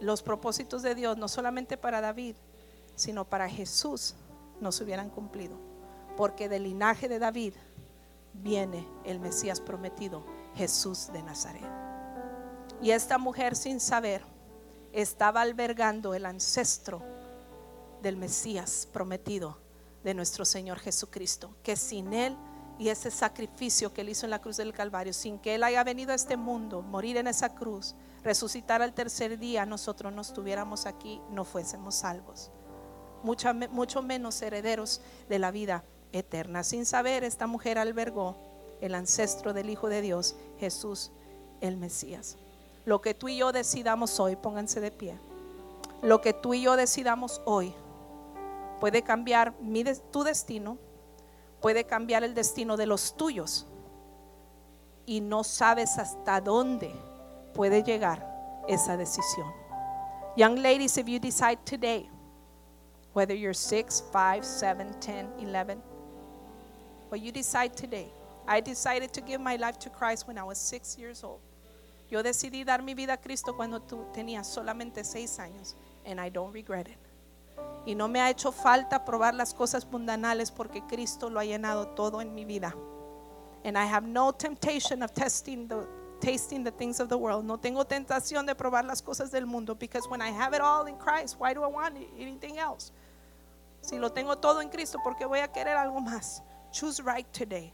los 0.02 0.22
propósitos 0.22 0.82
de 0.82 0.94
Dios, 0.96 1.16
no 1.16 1.28
solamente 1.28 1.76
para 1.76 2.00
David, 2.00 2.34
sino 2.96 3.24
para 3.24 3.48
Jesús, 3.48 4.14
no 4.60 4.72
se 4.72 4.82
hubieran 4.82 5.10
cumplido. 5.10 5.56
Porque 6.16 6.48
del 6.48 6.64
linaje 6.64 7.08
de 7.08 7.20
David 7.20 7.54
viene 8.34 8.86
el 9.04 9.20
Mesías 9.20 9.60
prometido, 9.60 10.24
Jesús 10.56 11.10
de 11.12 11.22
Nazaret. 11.22 11.62
Y 12.82 12.90
esta 12.90 13.16
mujer 13.16 13.54
sin 13.54 13.78
saber 13.78 14.22
estaba 14.92 15.40
albergando 15.40 16.14
el 16.14 16.26
ancestro 16.26 17.00
del 18.02 18.16
Mesías 18.16 18.88
prometido 18.92 19.56
de 20.02 20.14
nuestro 20.14 20.44
Señor 20.44 20.80
Jesucristo, 20.80 21.54
que 21.62 21.76
sin 21.76 22.12
Él 22.12 22.36
y 22.78 22.88
ese 22.88 23.10
sacrificio 23.10 23.92
que 23.92 24.00
Él 24.00 24.08
hizo 24.08 24.26
en 24.26 24.30
la 24.30 24.40
cruz 24.40 24.56
del 24.56 24.72
Calvario, 24.72 25.12
sin 25.12 25.38
que 25.38 25.54
Él 25.54 25.62
haya 25.62 25.84
venido 25.84 26.12
a 26.12 26.16
este 26.16 26.36
mundo, 26.36 26.82
morir 26.82 27.16
en 27.16 27.26
esa 27.26 27.54
cruz, 27.54 27.94
resucitar 28.24 28.82
al 28.82 28.94
tercer 28.94 29.38
día, 29.38 29.66
nosotros 29.66 30.12
no 30.12 30.22
estuviéramos 30.22 30.86
aquí, 30.86 31.20
no 31.30 31.44
fuésemos 31.44 31.94
salvos. 31.94 32.50
Mucho, 33.22 33.52
mucho 33.70 34.02
menos 34.02 34.40
herederos 34.42 35.00
de 35.28 35.38
la 35.38 35.50
vida 35.50 35.84
eterna. 36.12 36.64
Sin 36.64 36.86
saber, 36.86 37.24
esta 37.24 37.46
mujer 37.46 37.78
albergó 37.78 38.36
el 38.80 38.94
ancestro 38.94 39.52
del 39.52 39.70
Hijo 39.70 39.88
de 39.88 40.02
Dios, 40.02 40.36
Jesús 40.58 41.12
el 41.60 41.76
Mesías. 41.76 42.36
Lo 42.84 43.00
que 43.00 43.14
tú 43.14 43.28
y 43.28 43.38
yo 43.38 43.52
decidamos 43.52 44.18
hoy, 44.18 44.36
pónganse 44.36 44.80
de 44.80 44.90
pie. 44.90 45.18
Lo 46.02 46.20
que 46.20 46.32
tú 46.32 46.52
y 46.52 46.62
yo 46.62 46.76
decidamos 46.76 47.40
hoy 47.44 47.72
puede 48.80 49.02
cambiar 49.02 49.54
tu 50.10 50.24
destino, 50.24 50.76
puede 51.62 51.84
cambiar 51.84 52.24
el 52.24 52.34
destino 52.34 52.76
de 52.76 52.86
los 52.86 53.16
tuyos. 53.16 53.66
Y 55.06 55.20
no 55.20 55.44
sabes 55.44 55.98
hasta 55.98 56.40
dónde 56.40 56.92
puede 57.54 57.82
llegar 57.82 58.28
esa 58.68 58.96
decisión. 58.96 59.50
Young 60.36 60.56
ladies, 60.56 60.96
if 60.98 61.06
you 61.06 61.18
decide 61.18 61.58
today, 61.64 62.08
whether 63.14 63.34
you're 63.34 63.54
6, 63.54 64.02
5, 64.12 64.44
7, 64.44 64.94
10, 65.00 65.28
11, 65.38 65.82
what 67.08 67.20
you 67.20 67.32
decide 67.32 67.74
today 67.74 68.12
I 68.46 68.60
decided 68.60 69.12
to 69.12 69.20
give 69.20 69.40
my 69.40 69.56
life 69.56 69.78
to 69.80 69.90
Christ 69.90 70.26
when 70.26 70.36
I 70.38 70.42
was 70.42 70.58
six 70.58 70.98
years 70.98 71.22
old. 71.22 71.40
Yo 72.10 72.22
decidí 72.22 72.64
dar 72.64 72.82
mi 72.82 72.94
vida 72.94 73.14
a 73.14 73.16
Cristo 73.16 73.54
cuando 73.54 73.80
tú 73.80 74.04
tenías 74.12 74.46
solamente 74.46 75.04
seis 75.04 75.38
años. 75.38 75.74
And 76.04 76.20
I 76.20 76.28
don't 76.28 76.52
regret 76.52 76.88
it. 76.88 76.98
Y 77.84 77.94
no 77.94 78.08
me 78.08 78.20
ha 78.20 78.30
hecho 78.30 78.52
falta 78.52 79.04
probar 79.04 79.34
las 79.34 79.52
cosas 79.54 79.86
mundanales 79.86 80.50
porque 80.50 80.82
Cristo 80.86 81.28
lo 81.28 81.40
ha 81.40 81.44
llenado 81.44 81.88
todo 81.88 82.20
en 82.20 82.34
mi 82.34 82.44
vida. 82.44 82.74
And 83.64 83.76
I 83.76 83.84
have 83.84 84.06
no 84.06 84.32
temptation 84.32 85.02
of 85.02 85.12
testing 85.12 85.68
the 85.68 85.86
tasting 86.20 86.62
the 86.62 86.70
things 86.70 87.00
of 87.00 87.08
the 87.08 87.16
world. 87.16 87.44
No 87.44 87.58
tengo 87.58 87.84
tentación 87.84 88.46
de 88.46 88.54
probar 88.54 88.84
las 88.84 89.02
cosas 89.02 89.30
del 89.30 89.44
mundo 89.44 89.74
because 89.74 90.08
when 90.08 90.22
I 90.22 90.30
have 90.30 90.54
it 90.54 90.60
all 90.60 90.86
in 90.86 90.96
Christ, 90.96 91.36
why 91.38 91.52
do 91.52 91.62
I 91.64 91.66
want 91.66 91.96
anything 92.18 92.58
else? 92.58 92.92
Si 93.82 93.98
lo 93.98 94.10
tengo 94.10 94.36
todo 94.36 94.60
en 94.60 94.68
Cristo, 94.68 94.98
¿por 95.02 95.16
qué 95.16 95.26
voy 95.26 95.40
a 95.40 95.48
querer 95.48 95.76
algo 95.76 96.00
más? 96.00 96.40
Choose 96.72 97.02
right 97.02 97.26
today. 97.32 97.72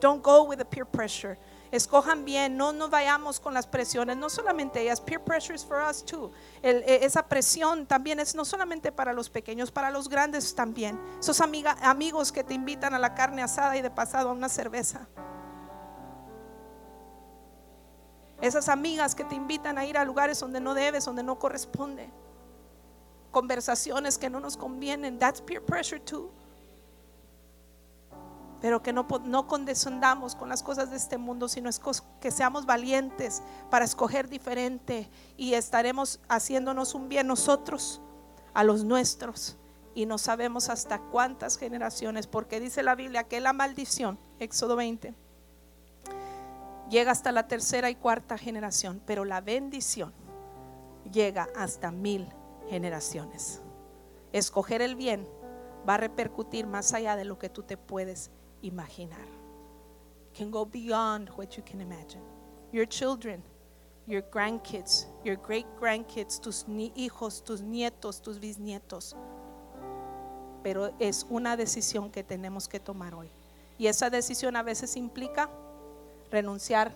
Don't 0.00 0.22
go 0.22 0.44
with 0.44 0.58
the 0.58 0.64
peer 0.64 0.84
pressure. 0.84 1.38
Escojan 1.72 2.24
bien, 2.24 2.56
no 2.56 2.72
nos 2.72 2.90
vayamos 2.90 3.38
con 3.38 3.54
las 3.54 3.66
presiones, 3.68 4.16
no 4.16 4.28
solamente 4.28 4.80
ellas, 4.82 5.00
peer 5.00 5.22
pressure 5.22 5.54
is 5.54 5.64
for 5.64 5.80
us 5.88 6.04
too. 6.04 6.32
E- 6.62 7.00
esa 7.02 7.22
presión 7.28 7.86
también 7.86 8.18
es 8.18 8.34
no 8.34 8.44
solamente 8.44 8.90
para 8.90 9.12
los 9.12 9.30
pequeños, 9.30 9.70
para 9.70 9.90
los 9.92 10.08
grandes 10.08 10.54
también. 10.56 11.00
Esos 11.20 11.40
amiga- 11.40 11.76
amigos 11.82 12.32
que 12.32 12.42
te 12.42 12.54
invitan 12.54 12.92
a 12.94 12.98
la 12.98 13.14
carne 13.14 13.42
asada 13.42 13.76
y 13.76 13.82
de 13.82 13.90
pasado 13.90 14.30
a 14.30 14.32
una 14.32 14.48
cerveza. 14.48 15.06
Esas 18.40 18.68
amigas 18.68 19.14
que 19.14 19.22
te 19.22 19.34
invitan 19.34 19.78
a 19.78 19.84
ir 19.84 19.96
a 19.98 20.04
lugares 20.04 20.40
donde 20.40 20.60
no 20.60 20.74
debes, 20.74 21.04
donde 21.04 21.22
no 21.22 21.38
corresponde. 21.38 22.10
Conversaciones 23.30 24.18
que 24.18 24.28
no 24.30 24.40
nos 24.40 24.56
convienen. 24.56 25.18
That's 25.18 25.40
peer 25.40 25.62
pressure 25.64 26.00
too. 26.00 26.30
Pero 28.60 28.82
que 28.82 28.92
no, 28.92 29.06
no 29.24 29.46
condescendamos 29.46 30.34
con 30.34 30.48
las 30.48 30.62
cosas 30.62 30.90
de 30.90 30.96
este 30.96 31.18
mundo, 31.18 31.48
sino 31.48 31.70
que 32.20 32.30
seamos 32.30 32.66
valientes 32.66 33.42
para 33.70 33.84
escoger 33.84 34.28
diferente 34.28 35.10
y 35.36 35.54
estaremos 35.54 36.20
haciéndonos 36.28 36.94
un 36.94 37.08
bien 37.08 37.26
nosotros 37.26 38.02
a 38.52 38.64
los 38.64 38.84
nuestros. 38.84 39.56
Y 39.94 40.06
no 40.06 40.18
sabemos 40.18 40.68
hasta 40.68 41.00
cuántas 41.00 41.56
generaciones, 41.56 42.26
porque 42.26 42.60
dice 42.60 42.82
la 42.82 42.94
Biblia 42.94 43.24
que 43.24 43.40
la 43.40 43.52
maldición, 43.52 44.18
Éxodo 44.38 44.76
20, 44.76 45.14
llega 46.90 47.12
hasta 47.12 47.32
la 47.32 47.48
tercera 47.48 47.88
y 47.88 47.94
cuarta 47.94 48.36
generación, 48.36 49.02
pero 49.06 49.24
la 49.24 49.40
bendición 49.40 50.12
llega 51.10 51.48
hasta 51.56 51.90
mil 51.90 52.28
generaciones. 52.68 53.62
Escoger 54.32 54.82
el 54.82 54.96
bien 54.96 55.26
va 55.88 55.94
a 55.94 55.98
repercutir 55.98 56.66
más 56.66 56.92
allá 56.92 57.16
de 57.16 57.24
lo 57.24 57.38
que 57.38 57.48
tú 57.48 57.62
te 57.62 57.76
puedes 57.76 58.30
imaginar. 58.62 59.26
Can 60.34 60.50
go 60.50 60.64
beyond 60.64 61.30
what 61.36 61.56
you 61.56 61.62
can 61.62 61.80
imagine. 61.80 62.22
Your 62.72 62.86
children, 62.86 63.42
your 64.06 64.22
grandkids, 64.22 65.06
your 65.24 65.36
great 65.36 65.66
grandkids, 65.80 66.40
tus 66.40 66.64
hijos, 66.94 67.42
tus 67.42 67.60
nietos, 67.60 68.20
tus 68.22 68.38
bisnietos. 68.38 69.16
Pero 70.62 70.94
es 70.98 71.26
una 71.30 71.56
decisión 71.56 72.10
que 72.10 72.22
tenemos 72.22 72.68
que 72.68 72.80
tomar 72.80 73.14
hoy. 73.14 73.30
Y 73.78 73.86
esa 73.86 74.10
decisión 74.10 74.56
a 74.56 74.62
veces 74.62 74.96
implica 74.96 75.50
renunciar 76.30 76.94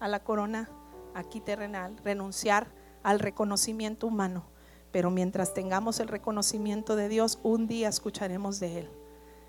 a 0.00 0.08
la 0.08 0.24
corona 0.24 0.68
aquí 1.14 1.40
terrenal, 1.40 1.96
renunciar 2.04 2.68
al 3.02 3.20
reconocimiento 3.20 4.06
humano. 4.06 4.44
Pero 4.92 5.10
mientras 5.10 5.52
tengamos 5.52 6.00
el 6.00 6.08
reconocimiento 6.08 6.96
de 6.96 7.08
Dios, 7.08 7.38
un 7.42 7.66
día 7.66 7.88
escucharemos 7.88 8.60
de 8.60 8.80
Él. 8.80 8.90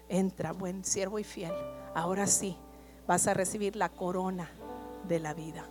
Entra, 0.10 0.54
buen 0.54 0.84
siervo 0.84 1.20
y 1.20 1.24
fiel. 1.24 1.54
Ahora 1.94 2.28
sí, 2.28 2.58
vas 3.08 3.28
a 3.28 3.34
recibir 3.34 3.76
la 3.76 3.90
corona 3.90 4.50
de 5.08 5.20
la 5.20 5.34
vida. 5.34 5.66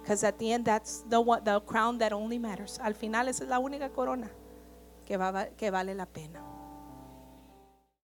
Because 0.00 0.24
at 0.24 0.36
the 0.36 0.52
end, 0.52 0.64
that's 0.64 1.04
the, 1.08 1.18
the 1.42 1.60
crown 1.66 1.98
that 1.98 2.12
only 2.12 2.38
matters. 2.38 2.78
Al 2.78 2.94
final, 2.94 3.28
esa 3.28 3.42
es 3.42 3.50
la 3.50 3.58
única 3.58 3.88
corona 3.90 4.30
que 5.04 5.16
vale 5.16 5.94
la 5.94 6.06
pena. 6.06 6.55